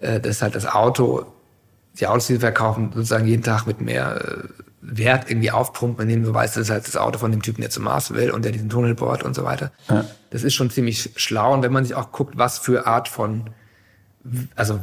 Äh, 0.00 0.16
äh, 0.16 0.20
das 0.20 0.36
ist 0.36 0.42
halt 0.42 0.54
das 0.54 0.66
Auto, 0.66 1.26
die 2.00 2.06
Autos, 2.06 2.26
die 2.26 2.34
sie 2.34 2.40
verkaufen, 2.40 2.90
sozusagen 2.94 3.26
jeden 3.26 3.42
Tag 3.42 3.66
mit 3.66 3.80
mehr 3.80 4.20
äh, 4.20 4.48
Wert 4.80 5.28
irgendwie 5.28 5.50
aufpumpen, 5.50 6.02
indem 6.08 6.24
du 6.24 6.32
weißt, 6.32 6.56
das 6.56 6.64
ist 6.64 6.70
halt 6.70 6.86
das 6.86 6.96
Auto 6.96 7.18
von 7.18 7.30
dem 7.30 7.42
Typen, 7.42 7.60
der 7.60 7.70
zum 7.70 7.84
Mars 7.84 8.12
will 8.14 8.30
und 8.30 8.44
der 8.44 8.52
diesen 8.52 8.68
Tunnel 8.68 8.94
bohrt 8.94 9.22
und 9.22 9.34
so 9.34 9.44
weiter. 9.44 9.72
Ja. 9.88 10.04
Das 10.30 10.44
ist 10.44 10.54
schon 10.54 10.70
ziemlich 10.70 11.10
schlau 11.16 11.52
und 11.54 11.62
wenn 11.62 11.72
man 11.72 11.84
sich 11.84 11.94
auch 11.94 12.12
guckt, 12.12 12.38
was 12.38 12.58
für 12.58 12.86
Art 12.86 13.08
von 13.08 13.50
also 14.54 14.80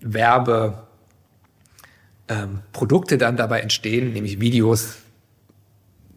Werbe 0.00 0.86
ähm, 2.28 2.60
Produkte 2.72 3.18
dann 3.18 3.36
dabei 3.36 3.60
entstehen, 3.60 4.12
nämlich 4.12 4.40
Videos, 4.40 4.96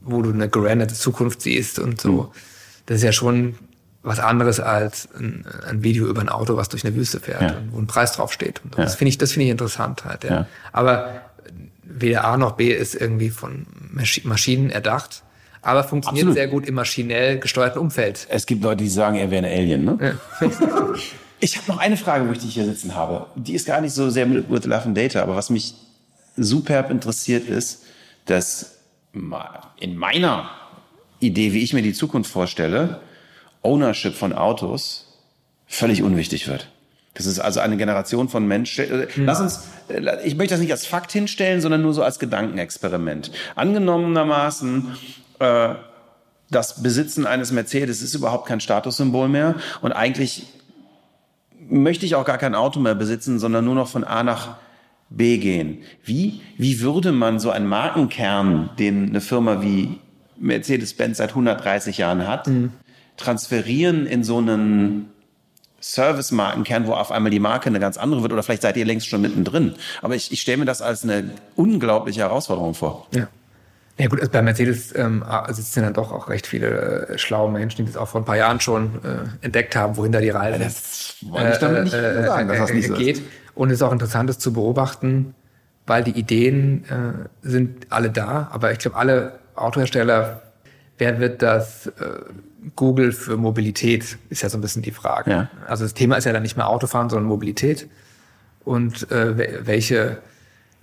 wo 0.01 0.21
du 0.21 0.31
eine 0.31 0.49
gerenderte 0.49 0.95
Zukunft 0.95 1.41
siehst 1.41 1.79
und 1.79 2.01
so. 2.01 2.31
Das 2.85 2.97
ist 2.97 3.03
ja 3.03 3.11
schon 3.11 3.55
was 4.03 4.19
anderes 4.19 4.59
als 4.59 5.07
ein, 5.17 5.45
ein 5.69 5.83
Video 5.83 6.07
über 6.07 6.21
ein 6.21 6.29
Auto, 6.29 6.57
was 6.57 6.69
durch 6.69 6.83
eine 6.85 6.95
Wüste 6.95 7.19
fährt 7.19 7.41
Ja. 7.41 7.57
und 7.57 7.73
wo 7.73 7.77
ein 7.79 7.87
Preis 7.87 8.13
draufsteht. 8.13 8.61
Und 8.63 8.73
so. 8.75 8.79
Ja. 8.79 8.85
Das 8.85 8.95
finde 8.95 9.09
ich, 9.09 9.17
das 9.17 9.31
finde 9.33 9.45
ich 9.45 9.51
interessant 9.51 10.05
halt. 10.05 10.23
Ja. 10.23 10.47
Aber 10.71 11.21
weder 11.83 12.23
A 12.25 12.37
noch 12.37 12.53
B 12.53 12.71
ist 12.73 12.95
irgendwie 12.95 13.29
von 13.29 13.67
Maschi 13.91 14.21
Maschinen 14.25 14.69
erdacht, 14.71 15.23
aber 15.61 15.83
funktioniert 15.83 16.23
Absolut. 16.23 16.35
sehr 16.35 16.47
gut 16.47 16.65
im 16.67 16.73
maschinell 16.75 17.37
gesteuerten 17.37 17.79
Umfeld. 17.79 18.25
Es 18.29 18.45
gibt 18.47 18.63
Leute, 18.63 18.83
die 18.83 18.89
sagen, 18.89 19.17
er 19.17 19.29
wäre 19.29 19.45
ein 19.45 19.51
Alien. 19.51 19.85
Ne? 19.85 20.17
Ich 21.43 21.57
habe 21.57 21.65
noch 21.71 21.79
eine 21.79 21.97
Frage, 21.97 22.27
wo 22.27 22.33
ich 22.33 22.37
dich 22.37 22.53
hier 22.53 22.65
sitzen 22.65 22.93
habe. 22.93 23.25
Die 23.35 23.55
ist 23.55 23.65
gar 23.65 23.81
nicht 23.81 23.93
so 23.95 24.11
sehr 24.11 24.27
mit 24.27 24.51
with 24.51 24.65
Love 24.65 24.83
and 24.83 24.95
Data, 24.95 25.23
aber 25.23 25.35
was 25.35 25.49
mich 25.49 25.73
superb 26.37 26.91
interessiert 26.91 27.49
ist, 27.49 27.83
dass 28.25 28.77
in 29.11 29.97
meiner 29.97 30.51
Idee, 31.19 31.51
wie 31.53 31.63
ich 31.63 31.73
mir 31.73 31.81
die 31.81 31.93
Zukunft 31.93 32.31
vorstelle, 32.31 32.99
Ownership 33.63 34.13
von 34.15 34.33
Autos 34.33 35.07
völlig 35.67 36.03
unwichtig 36.03 36.47
wird. 36.47 36.69
Das 37.13 37.25
ist 37.25 37.39
also 37.39 37.59
eine 37.59 37.77
Generation 37.77 38.29
von 38.29 38.47
Menschen. 38.47 38.85
äh, 38.85 39.07
Lass 39.17 39.41
uns, 39.41 39.67
äh, 39.89 40.25
ich 40.25 40.35
möchte 40.35 40.53
das 40.53 40.61
nicht 40.61 40.71
als 40.71 40.85
Fakt 40.85 41.11
hinstellen, 41.11 41.61
sondern 41.61 41.81
nur 41.81 41.93
so 41.93 42.03
als 42.03 42.19
Gedankenexperiment. 42.19 43.31
Angenommenermaßen, 43.55 44.87
äh, 45.39 45.75
das 46.49 46.81
Besitzen 46.83 47.25
eines 47.25 47.51
Mercedes 47.51 48.01
ist 48.01 48.13
überhaupt 48.13 48.47
kein 48.47 48.59
Statussymbol 48.59 49.29
mehr 49.29 49.55
und 49.81 49.91
eigentlich 49.93 50.47
möchte 51.69 52.05
ich 52.05 52.15
auch 52.15 52.25
gar 52.25 52.37
kein 52.37 52.55
Auto 52.55 52.79
mehr 52.79 52.95
besitzen, 52.95 53.39
sondern 53.39 53.63
nur 53.63 53.75
noch 53.75 53.87
von 53.87 54.03
A 54.03 54.23
nach 54.23 54.57
B 55.09 55.37
gehen. 55.37 55.79
Wie, 56.03 56.41
wie 56.57 56.81
würde 56.81 57.11
man 57.11 57.39
so 57.39 57.51
einen 57.51 57.67
Markenkern, 57.67 58.69
den 58.79 59.09
eine 59.09 59.21
Firma 59.21 59.61
wie 59.61 59.99
Mercedes-Benz 60.37 61.17
seit 61.17 61.29
130 61.29 61.97
Jahren 61.97 62.27
hat, 62.27 62.49
transferieren 63.21 64.05
in 64.05 64.23
so 64.23 64.37
einen 64.37 65.09
Service-Markenkern, 65.81 66.85
wo 66.87 66.93
auf 66.93 67.11
einmal 67.11 67.31
die 67.31 67.39
Marke 67.39 67.67
eine 67.67 67.79
ganz 67.79 67.97
andere 67.97 68.21
wird 68.21 68.33
oder 68.33 68.43
vielleicht 68.43 68.61
seid 68.61 68.77
ihr 68.77 68.85
längst 68.85 69.07
schon 69.07 69.21
mittendrin. 69.21 69.73
Aber 70.01 70.15
ich, 70.15 70.31
ich 70.31 70.41
stelle 70.41 70.57
mir 70.57 70.65
das 70.65 70.81
als 70.81 71.03
eine 71.03 71.31
unglaubliche 71.55 72.21
Herausforderung 72.21 72.73
vor. 72.73 73.07
Ja. 73.13 73.27
Ja 73.97 74.07
gut, 74.07 74.19
also 74.19 74.31
bei 74.31 74.41
Mercedes 74.41 74.95
ähm, 74.95 75.23
sitzen 75.49 75.83
dann 75.83 75.93
doch 75.93 76.11
auch 76.11 76.27
recht 76.29 76.47
viele 76.47 77.09
äh, 77.09 77.17
schlaue 77.19 77.51
Menschen, 77.51 77.85
die 77.85 77.91
das 77.91 78.01
auch 78.01 78.07
vor 78.07 78.21
ein 78.21 78.25
paar 78.25 78.37
Jahren 78.37 78.59
schon 78.59 78.95
äh, 79.03 79.45
entdeckt 79.45 79.75
haben, 79.75 79.95
wohin 79.97 80.11
da 80.11 80.19
die 80.19 80.29
Reise 80.29 80.57
Das 80.57 81.17
wollte 81.21 81.51
ich 81.51 81.57
damit 81.59 81.83
nicht 81.83 81.93
äh, 81.93 82.25
sagen, 82.25 82.47
dass 82.47 82.57
das 82.57 82.73
nicht 82.73 82.87
so 82.87 82.93
ist. 82.93 82.99
geht. 82.99 83.21
Und 83.53 83.69
es 83.69 83.75
ist 83.75 83.81
auch 83.83 83.91
interessant, 83.91 84.29
das 84.29 84.39
zu 84.39 84.53
beobachten, 84.53 85.35
weil 85.85 86.03
die 86.03 86.17
Ideen 86.17 86.85
äh, 86.85 87.47
sind 87.47 87.87
alle 87.91 88.09
da, 88.09 88.49
aber 88.51 88.71
ich 88.71 88.79
glaube, 88.79 88.97
alle 88.97 89.39
Autohersteller, 89.55 90.41
wer 91.01 91.19
wird 91.19 91.41
das 91.41 91.87
äh, 91.87 91.91
Google 92.75 93.11
für 93.11 93.35
Mobilität, 93.37 94.19
ist 94.29 94.43
ja 94.43 94.49
so 94.49 94.57
ein 94.59 94.61
bisschen 94.61 94.83
die 94.83 94.91
Frage. 94.91 95.31
Ja. 95.31 95.49
Also 95.67 95.83
das 95.83 95.95
Thema 95.95 96.15
ist 96.17 96.25
ja 96.25 96.31
dann 96.31 96.43
nicht 96.43 96.57
mehr 96.57 96.69
Autofahren, 96.69 97.09
sondern 97.09 97.27
Mobilität. 97.27 97.87
Und 98.63 99.09
äh, 99.11 99.35
wel- 99.35 99.59
welche, 99.65 100.19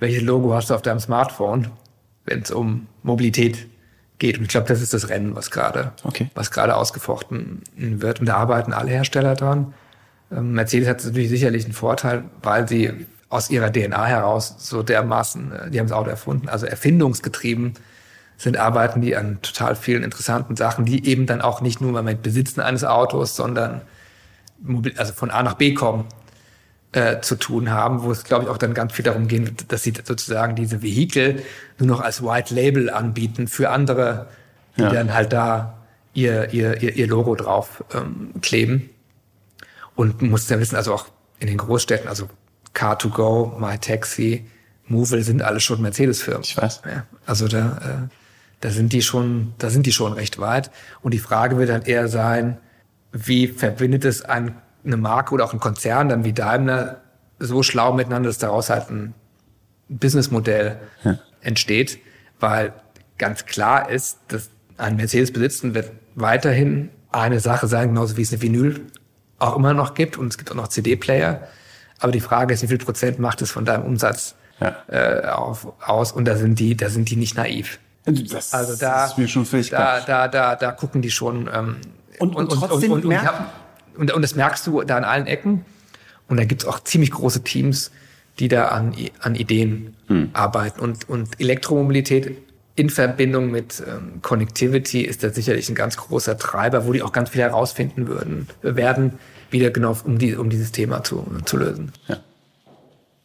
welches 0.00 0.22
Logo 0.22 0.52
hast 0.52 0.70
du 0.70 0.74
auf 0.74 0.82
deinem 0.82 0.98
Smartphone, 0.98 1.68
wenn 2.26 2.42
es 2.42 2.50
um 2.50 2.88
Mobilität 3.04 3.68
geht? 4.18 4.38
Und 4.38 4.42
ich 4.44 4.48
glaube, 4.50 4.66
das 4.66 4.82
ist 4.82 4.92
das 4.92 5.08
Rennen, 5.08 5.36
was 5.36 5.52
gerade 5.52 5.92
Okay. 6.02 6.28
was 6.34 6.50
gerade 6.50 6.74
ausgefochten 6.74 7.62
wird. 7.76 8.18
Und 8.18 8.26
da 8.26 8.38
arbeiten 8.38 8.72
alle 8.72 8.90
Hersteller 8.90 9.34
dran. 9.36 9.72
Ähm, 10.32 10.52
Mercedes 10.54 10.88
hat 10.88 11.04
natürlich 11.04 11.28
sicherlich 11.28 11.64
einen 11.64 11.74
Vorteil, 11.74 12.24
weil 12.42 12.66
sie 12.66 13.06
aus 13.28 13.50
ihrer 13.50 13.70
DNA 13.72 14.04
heraus 14.06 14.56
so 14.58 14.82
dermaßen, 14.82 15.52
äh, 15.52 15.70
die 15.70 15.78
haben 15.78 15.86
das 15.86 15.96
Auto 15.96 16.10
erfunden, 16.10 16.48
also 16.48 16.66
erfindungsgetrieben 16.66 17.74
sind, 18.38 18.56
arbeiten 18.56 19.02
die 19.02 19.16
an 19.16 19.42
total 19.42 19.76
vielen 19.76 20.02
interessanten 20.02 20.56
Sachen, 20.56 20.84
die 20.86 21.06
eben 21.06 21.26
dann 21.26 21.42
auch 21.42 21.60
nicht 21.60 21.80
nur 21.82 22.00
mit 22.02 22.22
Besitzen 22.22 22.60
eines 22.60 22.84
Autos, 22.84 23.36
sondern 23.36 23.82
also 24.96 25.12
von 25.12 25.30
A 25.30 25.42
nach 25.42 25.54
B 25.54 25.74
kommen 25.74 26.06
äh, 26.92 27.20
zu 27.20 27.34
tun 27.36 27.70
haben, 27.70 28.02
wo 28.02 28.12
es, 28.12 28.24
glaube 28.24 28.44
ich, 28.44 28.50
auch 28.50 28.56
dann 28.56 28.74
ganz 28.74 28.92
viel 28.92 29.04
darum 29.04 29.28
gehen, 29.28 29.54
dass 29.68 29.82
sie 29.82 29.92
sozusagen 30.02 30.54
diese 30.54 30.82
Vehikel 30.82 31.42
nur 31.78 31.88
noch 31.88 32.00
als 32.00 32.22
White 32.22 32.54
Label 32.54 32.90
anbieten 32.90 33.48
für 33.48 33.70
andere, 33.70 34.28
die 34.76 34.82
Ja. 34.82 34.90
dann 34.90 35.12
halt 35.12 35.32
da 35.32 35.74
ihr, 36.14 36.52
ihr, 36.54 36.80
ihr, 36.82 36.96
ihr 36.96 37.06
Logo 37.08 37.34
drauf 37.34 37.84
ähm, 37.92 38.30
kleben. 38.40 38.88
Und 39.96 40.22
man 40.22 40.30
muss 40.30 40.48
ja 40.48 40.58
wissen, 40.60 40.76
also 40.76 40.94
auch 40.94 41.06
in 41.40 41.48
den 41.48 41.58
Großstädten, 41.58 42.08
also 42.08 42.28
Car2Go, 42.74 43.58
MyTaxi, 43.58 44.46
Movil 44.86 45.22
sind 45.22 45.42
alle 45.42 45.60
schon 45.60 45.82
Mercedes-Firmen. 45.82 46.42
Ich 46.44 46.56
weiß. 46.56 46.82
Ja, 46.86 47.04
also 47.26 47.48
da, 47.48 48.08
äh, 48.08 48.17
da 48.60 48.70
sind 48.70 48.92
die 48.92 49.02
schon, 49.02 49.54
da 49.58 49.70
sind 49.70 49.86
die 49.86 49.92
schon 49.92 50.12
recht 50.12 50.38
weit. 50.38 50.70
Und 51.02 51.14
die 51.14 51.18
Frage 51.18 51.56
wird 51.58 51.68
dann 51.70 51.82
eher 51.82 52.08
sein, 52.08 52.58
wie 53.12 53.46
verbindet 53.48 54.04
es 54.04 54.22
ein, 54.24 54.54
eine 54.84 54.96
Marke 54.96 55.34
oder 55.34 55.44
auch 55.44 55.52
ein 55.52 55.60
Konzern 55.60 56.08
dann 56.08 56.24
wie 56.24 56.32
Daimler 56.32 57.02
so 57.38 57.62
schlau 57.62 57.92
miteinander, 57.92 58.28
dass 58.28 58.38
daraus 58.38 58.68
halt 58.70 58.90
ein 58.90 59.14
Businessmodell 59.88 60.76
entsteht, 61.40 61.98
weil 62.40 62.72
ganz 63.16 63.46
klar 63.46 63.88
ist, 63.90 64.18
dass 64.28 64.50
ein 64.76 64.96
Mercedes 64.96 65.32
besitzen 65.32 65.74
wird 65.74 65.90
weiterhin 66.14 66.90
eine 67.10 67.40
Sache 67.40 67.66
sein, 67.68 67.88
genauso 67.88 68.16
wie 68.16 68.22
es 68.22 68.32
eine 68.32 68.42
Vinyl 68.42 68.80
auch 69.38 69.56
immer 69.56 69.72
noch 69.72 69.94
gibt 69.94 70.18
und 70.18 70.28
es 70.28 70.36
gibt 70.38 70.50
auch 70.50 70.56
noch 70.56 70.68
CD-Player. 70.68 71.46
Aber 72.00 72.12
die 72.12 72.20
Frage 72.20 72.54
ist, 72.54 72.62
wie 72.62 72.66
viel 72.68 72.78
Prozent 72.78 73.18
macht 73.18 73.40
es 73.40 73.50
von 73.50 73.64
deinem 73.64 73.84
Umsatz 73.84 74.34
Ja. 74.60 74.76
äh, 74.88 75.26
auf, 75.28 75.72
aus? 75.86 76.12
Und 76.12 76.24
da 76.26 76.36
sind 76.36 76.58
die, 76.58 76.76
da 76.76 76.88
sind 76.90 77.08
die 77.10 77.16
nicht 77.16 77.36
naiv. 77.36 77.78
Das, 78.12 78.52
Also 78.52 78.76
da, 78.76 79.06
ist 79.06 79.18
mir 79.18 79.28
schon 79.28 79.44
völlig 79.46 79.68
klar. 79.68 80.00
da, 80.06 80.26
da, 80.26 80.28
da, 80.28 80.56
da 80.56 80.72
gucken 80.72 81.02
die 81.02 81.10
schon. 81.10 81.48
Ähm, 81.52 81.76
Und- 82.18 82.34
und 82.34 82.50
trotzdem 82.50 82.92
und, 82.92 83.04
und, 83.04 83.12
ich 83.12 83.18
hab- 83.18 83.52
und, 83.96 84.12
und 84.12 84.22
das 84.22 84.34
merkst 84.34 84.66
du 84.66 84.82
da 84.82 84.96
an 84.96 85.04
allen 85.04 85.26
Ecken. 85.26 85.64
Und 86.28 86.36
da 86.36 86.44
gibt's 86.44 86.64
auch 86.66 86.80
ziemlich 86.80 87.10
große 87.10 87.42
Teams, 87.42 87.90
die 88.38 88.48
da 88.48 88.68
an, 88.68 88.94
an 89.20 89.34
Ideen 89.34 89.96
hm. 90.08 90.30
arbeiten. 90.34 90.80
Und, 90.80 91.08
und 91.08 91.40
Elektromobilität 91.40 92.36
in 92.76 92.90
Verbindung 92.90 93.50
mit 93.50 93.82
ähm, 93.86 94.22
Connectivity 94.22 95.02
ist 95.02 95.24
da 95.24 95.30
sicherlich 95.30 95.68
ein 95.68 95.74
ganz 95.74 95.96
großer 95.96 96.38
Treiber, 96.38 96.86
wo 96.86 96.92
die 96.92 97.02
auch 97.02 97.12
ganz 97.12 97.30
viel 97.30 97.40
herausfinden 97.40 98.06
würden, 98.06 98.48
werden, 98.62 99.18
wieder 99.50 99.70
genau 99.70 99.96
um, 100.04 100.18
die, 100.18 100.36
um 100.36 100.48
dieses 100.50 100.70
Thema 100.70 101.02
zu, 101.02 101.26
zu 101.44 101.56
lösen. 101.56 101.92
Ja. 102.06 102.18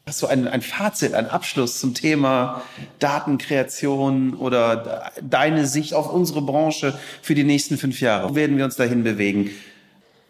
Hast 0.05 0.21
du 0.21 0.27
ein, 0.27 0.49
ein 0.49 0.61
Fazit, 0.61 1.13
ein 1.13 1.29
Abschluss 1.29 1.79
zum 1.79 1.93
Thema 1.93 2.61
Datenkreation 2.99 4.33
oder 4.33 5.11
deine 5.21 5.65
Sicht 5.65 5.93
auf 5.93 6.11
unsere 6.11 6.41
Branche 6.41 6.93
für 7.21 7.35
die 7.35 7.45
nächsten 7.45 7.77
fünf 7.77 8.01
Jahre? 8.01 8.29
Wo 8.29 8.35
werden 8.35 8.57
wir 8.57 8.65
uns 8.65 8.75
dahin 8.75 9.03
bewegen? 9.03 9.51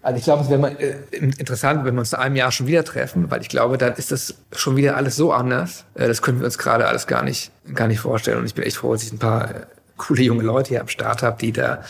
Also 0.03 0.19
ich 0.19 0.25
glaube, 0.25 0.43
es 0.43 0.49
wäre 0.49 0.79
äh, 0.79 1.17
interessant, 1.17 1.85
wenn 1.85 1.95
wir 1.95 2.01
uns 2.01 2.13
in 2.13 2.19
einem 2.19 2.35
Jahr 2.35 2.51
schon 2.51 2.67
wieder 2.67 2.83
treffen, 2.83 3.31
weil 3.31 3.41
ich 3.41 3.49
glaube, 3.49 3.79
dann 3.79 3.93
ist 3.93 4.11
das 4.11 4.35
schon 4.51 4.75
wieder 4.75 4.95
alles 4.95 5.15
so 5.15 5.31
anders. 5.31 5.85
Äh, 5.95 6.07
das 6.07 6.21
können 6.21 6.39
wir 6.39 6.45
uns 6.45 6.59
gerade 6.59 6.87
alles 6.87 7.07
gar 7.07 7.23
nicht, 7.23 7.51
gar 7.73 7.87
nicht 7.87 7.99
vorstellen. 7.99 8.37
Und 8.37 8.45
ich 8.45 8.53
bin 8.53 8.65
echt 8.65 8.77
froh, 8.77 8.93
dass 8.93 9.03
ich 9.03 9.11
ein 9.11 9.19
paar 9.19 9.49
äh, 9.49 9.65
coole 9.97 10.21
junge 10.21 10.43
Leute 10.43 10.69
hier 10.69 10.81
am 10.81 10.87
Start 10.87 11.23
habe, 11.23 11.37
die 11.39 11.51
da, 11.51 11.83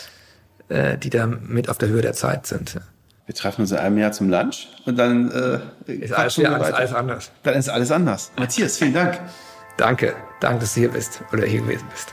die 0.70 1.10
da 1.10 1.26
mit 1.26 1.68
auf 1.68 1.76
der 1.76 1.88
Höhe 1.88 2.00
der 2.00 2.14
Zeit 2.14 2.46
sind 2.46 2.80
wir 3.26 3.34
treffen 3.34 3.62
uns 3.62 3.72
in 3.72 3.78
einem 3.78 3.98
Jahr 3.98 4.12
zum 4.12 4.28
Lunch 4.28 4.68
und 4.84 4.98
dann 4.98 5.30
äh, 5.30 5.92
ist 5.92 6.12
alles, 6.12 6.36
ja, 6.36 6.52
alles, 6.52 6.72
alles 6.72 6.92
anders. 6.92 7.30
Dann 7.42 7.54
ist 7.54 7.68
alles 7.68 7.90
anders. 7.90 8.32
Matthias, 8.36 8.76
vielen 8.76 8.94
Dank. 8.94 9.20
Danke, 9.76 10.14
danke, 10.40 10.60
dass 10.60 10.74
du 10.74 10.80
hier 10.80 10.90
bist 10.90 11.22
oder 11.32 11.46
hier 11.46 11.60
gewesen 11.60 11.86
bist. 11.90 12.12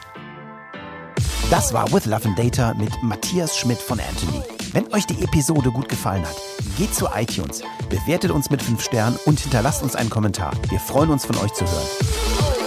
Das 1.49 1.73
war 1.73 1.91
With 1.91 2.05
Love 2.05 2.29
and 2.29 2.39
Data 2.39 2.73
mit 2.75 2.91
Matthias 3.03 3.57
Schmidt 3.57 3.77
von 3.77 3.99
Anthony. 3.99 4.41
Wenn 4.71 4.91
euch 4.93 5.05
die 5.05 5.21
Episode 5.21 5.69
gut 5.69 5.89
gefallen 5.89 6.25
hat, 6.25 6.37
geht 6.77 6.95
zu 6.95 7.07
iTunes, 7.13 7.61
bewertet 7.89 8.31
uns 8.31 8.49
mit 8.49 8.63
5 8.63 8.81
Sternen 8.81 9.19
und 9.25 9.37
hinterlasst 9.37 9.83
uns 9.83 9.97
einen 9.97 10.09
Kommentar. 10.09 10.53
Wir 10.69 10.79
freuen 10.79 11.09
uns 11.09 11.25
von 11.25 11.35
euch 11.39 11.51
zu 11.53 11.65
hören. 11.65 12.60